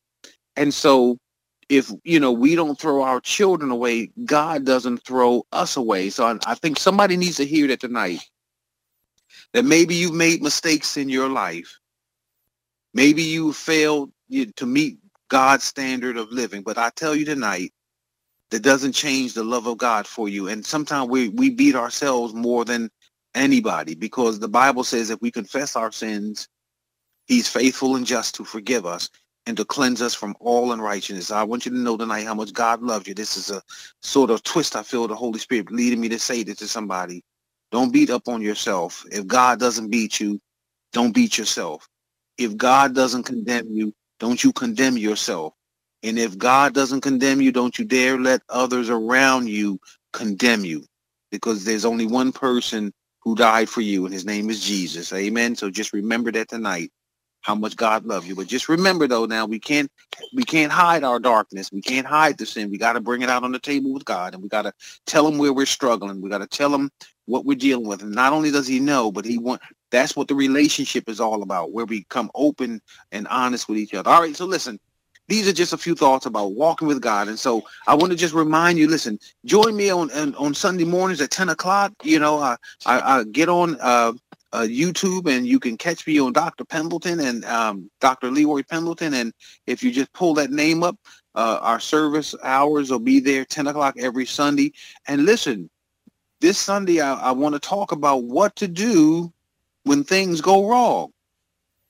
[0.56, 1.18] And so
[1.68, 6.24] if you know we don't throw our children away god doesn't throw us away so
[6.26, 8.20] I, I, think somebody needs to hear that tonight
[9.52, 11.78] that maybe you've made mistakes in your life
[12.94, 14.98] maybe you failed to meet
[15.28, 17.72] god's standard of living but i tell you tonight
[18.50, 22.34] that doesn't change the love of god for you and sometimes we we beat ourselves
[22.34, 22.90] more than
[23.34, 26.48] anybody because the bible says if we confess our sins
[27.26, 29.10] he's faithful and just to forgive us
[29.46, 31.30] and to cleanse us from all unrighteousness.
[31.30, 33.14] I want you to know tonight how much God loves you.
[33.14, 33.62] This is a
[34.02, 37.22] sort of twist I feel the Holy Spirit leading me to say this to somebody.
[37.70, 39.04] Don't beat up on yourself.
[39.10, 40.40] If God doesn't beat you,
[40.92, 41.88] don't beat yourself.
[42.38, 45.54] If God doesn't condemn you, don't you condemn yourself.
[46.02, 49.80] And if God doesn't condemn you, don't you dare let others around you
[50.12, 50.84] condemn you
[51.30, 55.12] because there's only one person who died for you and his name is Jesus.
[55.12, 55.56] Amen.
[55.56, 56.90] So just remember that tonight
[57.46, 58.34] how much God loves you.
[58.34, 59.88] But just remember though, now we can't
[60.34, 61.70] we can't hide our darkness.
[61.70, 62.70] We can't hide the sin.
[62.70, 64.72] We got to bring it out on the table with God, and we got to
[65.06, 66.20] tell him where we're struggling.
[66.20, 66.90] We got to tell him
[67.26, 68.02] what we're dealing with.
[68.02, 69.62] And not only does he know, but he want
[69.92, 72.80] that's what the relationship is all about, where we come open
[73.12, 74.10] and honest with each other.
[74.10, 74.80] All right, so listen.
[75.28, 77.28] These are just a few thoughts about walking with God.
[77.28, 80.84] And so I want to just remind you, listen, join me on on, on Sunday
[80.84, 81.92] mornings at 10 o'clock.
[82.02, 84.12] You know, I, I, I get on uh,
[84.52, 86.64] uh, YouTube, and you can catch me on Dr.
[86.64, 88.30] Pendleton and um, Dr.
[88.30, 89.14] Leroy Pendleton.
[89.14, 89.32] And
[89.66, 90.96] if you just pull that name up,
[91.34, 94.72] uh, our service hours will be there 10 o'clock every Sunday.
[95.08, 95.68] And listen,
[96.40, 99.32] this Sunday, I, I want to talk about what to do
[99.84, 101.12] when things go wrong.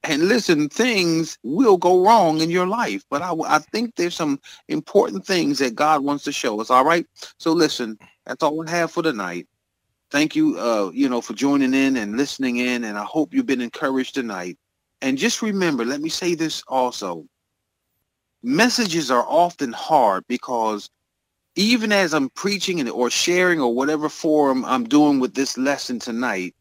[0.08, 4.40] And listen, things will go wrong in your life, but I, I think there's some
[4.68, 6.70] important things that God wants to show us.
[6.70, 7.06] All right.
[7.38, 9.46] So listen, that's all I have for tonight
[10.10, 12.84] thank you, uh, you know, for joining in and listening in.
[12.84, 14.58] And I hope you've been encouraged tonight.
[15.02, 17.26] And just remember, let me say this also.
[18.42, 20.88] Messages are often hard because
[21.56, 25.98] even as I'm preaching and or sharing or whatever form I'm doing with this lesson
[25.98, 26.54] tonight,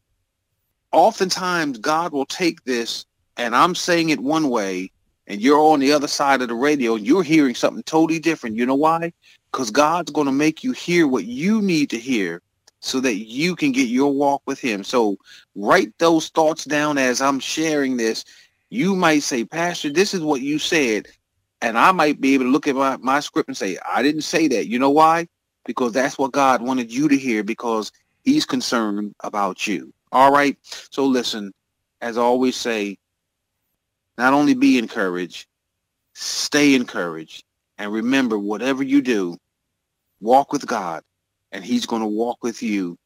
[0.92, 3.04] oftentimes God will take this
[3.36, 4.90] and I'm saying it one way
[5.26, 8.56] and you're on the other side of the radio and you're hearing something totally different.
[8.56, 9.12] You know why?
[9.50, 12.42] Because God's going to make you hear what you need to hear
[12.80, 14.84] so that you can get your walk with him.
[14.84, 15.16] So
[15.54, 18.24] write those thoughts down as I'm sharing this.
[18.70, 21.06] You might say, Pastor, this is what you said.
[21.62, 24.22] And I might be able to look at my, my script and say, I didn't
[24.22, 24.68] say that.
[24.68, 25.26] You know why?
[25.64, 27.90] Because that's what God wanted you to hear because
[28.24, 29.92] he's concerned about you.
[30.12, 30.56] All right.
[30.62, 31.52] So listen,
[32.00, 32.98] as I always say,
[34.18, 35.46] not only be encouraged,
[36.14, 37.44] stay encouraged.
[37.78, 39.36] And remember, whatever you do,
[40.20, 41.02] walk with God
[41.52, 42.96] and he's going to walk with you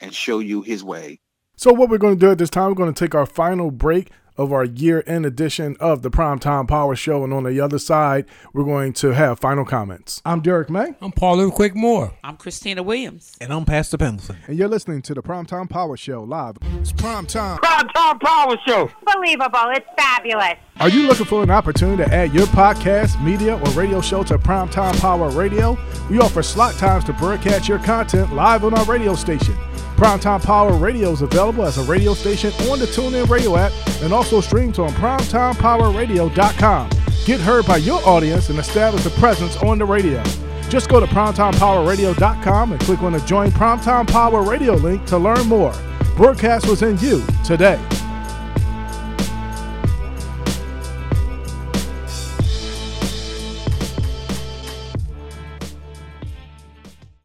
[0.00, 1.20] and show you his way.
[1.56, 3.70] So, what we're going to do at this time, we're going to take our final
[3.70, 7.24] break of our year end edition of the Primetime Power Show.
[7.24, 10.20] And on the other side, we're going to have final comments.
[10.24, 10.94] I'm Derek May.
[11.00, 12.14] I'm Paul Quick Moore.
[12.22, 13.32] I'm Christina Williams.
[13.40, 14.36] And I'm Pastor Pendleton.
[14.46, 16.56] And you're listening to the Primetime Power Show live.
[16.80, 17.58] It's Primetime.
[17.58, 18.90] Primetime Power Show.
[19.12, 19.70] Believable.
[19.70, 20.58] It's fabulous.
[20.80, 24.38] Are you looking for an opportunity to add your podcast, media, or radio show to
[24.38, 25.78] Primetime Power Radio?
[26.10, 29.54] We offer slot times to broadcast your content live on our radio station.
[29.96, 33.72] Primetime Power Radio is available as a radio station on the TuneIn Radio app
[34.02, 36.90] and also streams on primetimepowerradio.com.
[37.24, 40.22] Get heard by your audience and establish a presence on the radio.
[40.68, 45.46] Just go to primetimepowerradio.com and click on the Join Primetime Power Radio link to learn
[45.46, 45.72] more.
[46.16, 47.80] Broadcast was in you today.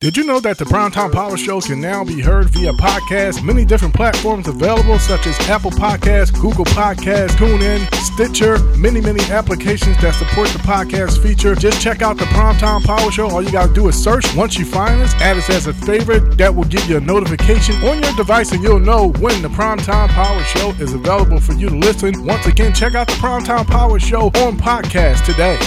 [0.02, 3.44] Did you know that the Primetime Power Show can now be heard via podcast?
[3.44, 10.02] Many different platforms available, such as Apple Podcasts, Google Podcasts, TuneIn, Stitcher, many, many applications
[10.02, 11.54] that support the podcast feature.
[11.54, 13.30] Just check out the Primetime Power Show.
[13.30, 14.24] All you got to do is search.
[14.38, 16.38] Once you find us, add us as a favorite.
[16.38, 20.08] That will give you a notification on your device, and you'll know when the Primetime
[20.08, 22.26] Power Show is available for you to listen.
[22.26, 25.60] Once again, check out the Primetime Power Show on podcast today.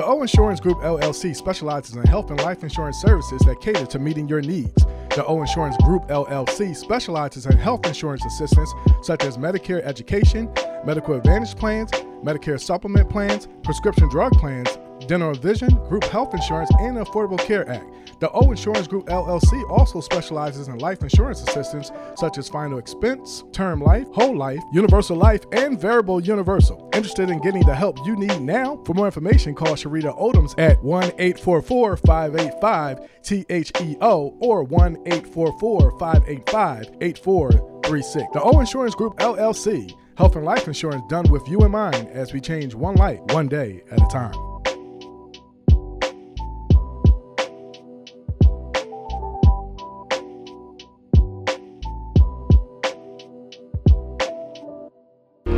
[0.00, 3.98] The O Insurance Group LLC specializes in health and life insurance services that cater to
[3.98, 4.86] meeting your needs.
[5.14, 8.72] The O Insurance Group LLC specializes in health insurance assistance
[9.02, 10.48] such as Medicare education,
[10.86, 11.90] Medicare Advantage plans,
[12.24, 14.70] Medicare supplement plans, prescription drug plans,
[15.10, 17.84] dental vision, group health insurance, and the Affordable Care Act.
[18.20, 23.42] The O Insurance Group LLC also specializes in life insurance assistance such as final expense,
[23.50, 26.88] term life, whole life, universal life, and variable universal.
[26.94, 28.80] Interested in getting the help you need now?
[28.86, 36.96] For more information, call Sharita Odoms at 1 844 585 THEO or 1 844 585
[37.00, 38.26] 8436.
[38.32, 39.92] The O Insurance Group LLC.
[40.16, 43.48] Health and life insurance done with you in mind as we change one life, one
[43.48, 44.49] day at a time.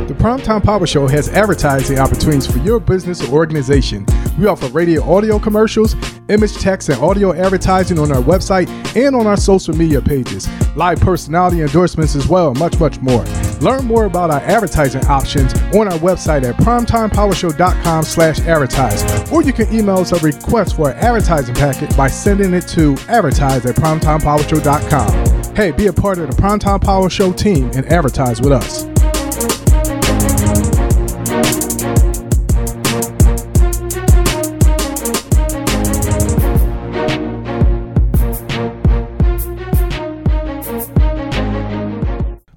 [0.07, 4.05] The Primetime Power Show has advertising opportunities for your business or organization.
[4.37, 5.95] We offer radio audio commercials,
[6.27, 8.67] image text, and audio advertising on our website
[8.97, 13.23] and on our social media pages, live personality endorsements as well, and much, much more.
[13.61, 19.31] Learn more about our advertising options on our website at primetimepowershow.com slash advertise.
[19.31, 22.97] Or you can email us a request for an advertising packet by sending it to
[23.07, 25.55] advertise at primetimepowershow.com.
[25.55, 28.92] Hey, be a part of the Primetime Power Show team and advertise with us.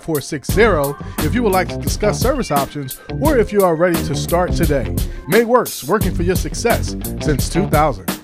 [0.00, 4.14] 484-466-5460 if you would like to discuss service options or if you are ready to
[4.14, 4.84] start today.
[5.28, 8.19] Mayworks, working for your success since 2000.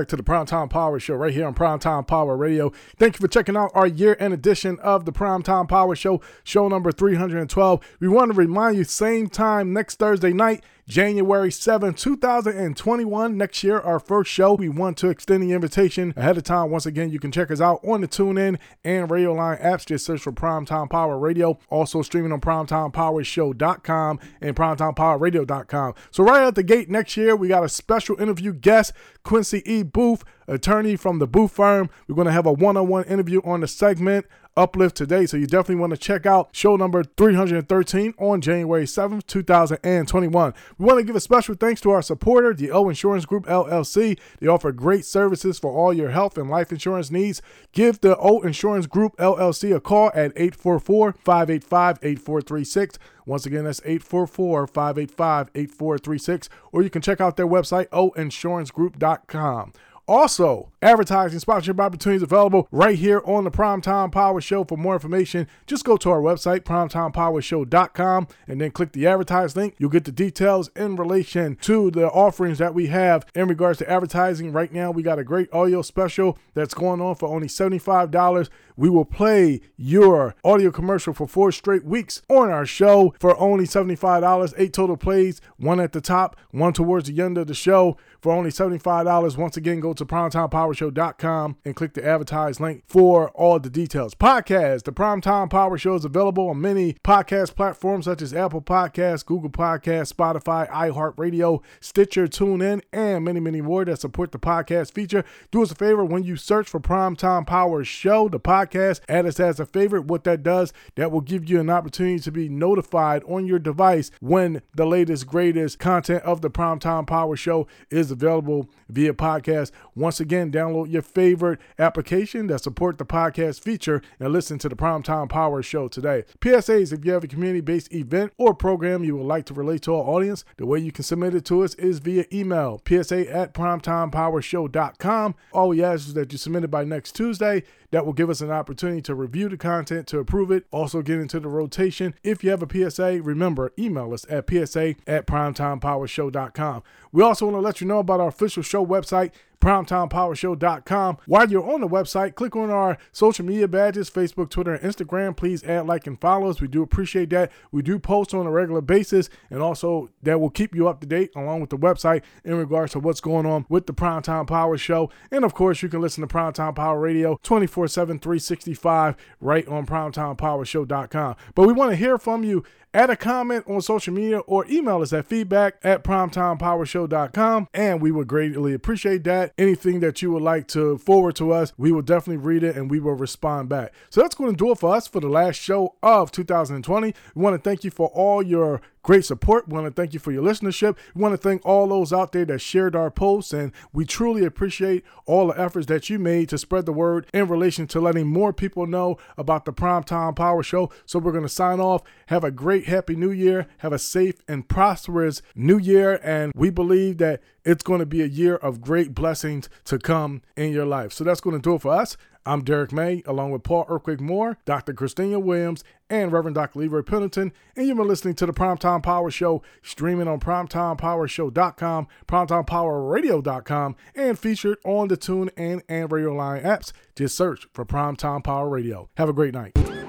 [0.00, 2.72] Back to the Primetime Power Show right here on Primetime Power Radio.
[2.96, 6.68] Thank you for checking out our year end edition of the Primetime Power Show, show
[6.68, 7.96] number 312.
[8.00, 13.36] We want to remind you, same time next Thursday night, January 7, 2021.
[13.36, 14.54] Next year, our first show.
[14.54, 16.70] We want to extend the invitation ahead of time.
[16.70, 19.86] Once again, you can check us out on the TuneIn and Radioline apps.
[19.86, 21.58] Just search for Primetime Power Radio.
[21.68, 25.94] Also streaming on PrimetimePowerShow.com and PrimetimePowerRadio.com.
[26.10, 28.92] So right out the gate next year, we got a special interview guest,
[29.22, 29.82] Quincy E.
[29.82, 31.90] Booth, attorney from the Booth firm.
[32.08, 34.26] We're going to have a one-on-one interview on the segment
[34.60, 35.24] Uplift today.
[35.24, 40.54] So you definitely want to check out show number 313 on January 7th, 2021.
[40.76, 44.18] We want to give a special thanks to our supporter, the O Insurance Group LLC.
[44.38, 47.40] They offer great services for all your health and life insurance needs.
[47.72, 52.98] Give the O Insurance Group LLC a call at 844 585 8436.
[53.24, 56.48] Once again, that's 844 585 8436.
[56.72, 59.72] Or you can check out their website, oinsurancegroup.com.
[60.10, 64.64] Also, advertising sponsorship opportunities available right here on the Primetime Power Show.
[64.64, 69.76] For more information, just go to our website, primetimepowershow.com, and then click the advertise link.
[69.78, 73.88] You'll get the details in relation to the offerings that we have in regards to
[73.88, 74.50] advertising.
[74.50, 78.48] Right now, we got a great audio special that's going on for only $75.
[78.76, 83.64] We will play your audio commercial for four straight weeks on our show for only
[83.64, 84.54] $75.
[84.56, 88.32] Eight total plays, one at the top, one towards the end of the show for
[88.32, 89.36] only $75.
[89.36, 94.14] Once again, go to primetimepowershow.com and click the advertise link for all the details.
[94.14, 99.24] Podcast, the Primetime Power Show is available on many podcast platforms such as Apple Podcasts,
[99.24, 105.24] Google Podcasts, Spotify, iHeartRadio, Stitcher, TuneIn, and many, many more that support the podcast feature.
[105.50, 109.40] Do us a favor when you search for Primetime Power Show, the podcast, add us
[109.40, 110.06] as a favorite.
[110.06, 114.10] What that does, that will give you an opportunity to be notified on your device
[114.20, 119.70] when the latest, greatest content of the Primetime Power Show is available via podcast.
[119.94, 124.76] Once again, download your favorite application that support the podcast feature and listen to the
[124.76, 126.24] Primetime Power Show today.
[126.40, 129.94] PSAs, if you have a community-based event or program you would like to relate to
[129.94, 133.54] our audience, the way you can submit it to us is via email, psa at
[133.54, 135.34] primetimepowershow.com.
[135.52, 137.62] All we ask is that you submit it by next Tuesday.
[137.92, 141.18] That will give us an opportunity to review the content, to approve it, also get
[141.18, 142.14] into the rotation.
[142.22, 146.82] If you have a PSA, remember, email us at psa at primetimepowershow.com.
[147.12, 151.18] We also want to let you know about our official show website, primetimepowershow.com.
[151.26, 155.36] While you're on the website, click on our social media badges Facebook, Twitter, and Instagram.
[155.36, 156.60] Please add, like, and follow us.
[156.60, 157.52] We do appreciate that.
[157.70, 161.06] We do post on a regular basis, and also that will keep you up to
[161.06, 164.76] date along with the website in regards to what's going on with the Primetime Power
[164.76, 165.10] Show.
[165.30, 169.86] And of course, you can listen to Primetime Power Radio 24 7, 365 right on
[169.86, 171.36] primetimepowershow.com.
[171.54, 172.64] But we want to hear from you.
[172.92, 178.10] Add a comment on social media or email us at feedback at primetimepowershow.com, and we
[178.10, 179.49] would greatly appreciate that.
[179.58, 182.90] Anything that you would like to forward to us, we will definitely read it and
[182.90, 183.92] we will respond back.
[184.10, 187.14] So that's going to do it for us for the last show of 2020.
[187.34, 189.68] We want to thank you for all your great support.
[189.68, 190.96] We want to thank you for your listenership.
[191.14, 194.44] We want to thank all those out there that shared our posts, and we truly
[194.44, 198.26] appreciate all the efforts that you made to spread the word in relation to letting
[198.26, 200.90] more people know about the Primetime Power Show.
[201.06, 202.02] So we're going to sign off.
[202.26, 203.66] Have a great, happy new year.
[203.78, 206.20] Have a safe and prosperous new year.
[206.22, 210.42] And we believe that it's going to be a year of great blessings to come
[210.56, 211.12] in your life.
[211.12, 212.16] So that's going to do it for us.
[212.46, 214.94] I'm Derek May, along with Paul Earthquake Moore, Dr.
[214.94, 216.80] Christina Williams, and Reverend Dr.
[216.80, 223.96] Leroy Pendleton, and you've been listening to the Primetime Power Show, streaming on primetimepowershow.com, primetimepowerradio.com,
[224.14, 226.92] and featured on the TuneIn, and Radioline apps.
[227.14, 229.08] Just search for Primetime Power Radio.
[229.16, 229.99] Have a great night.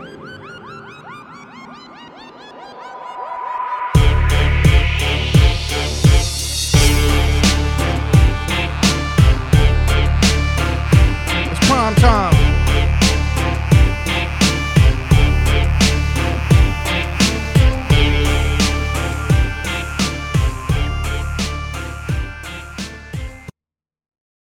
[11.82, 12.31] time, time.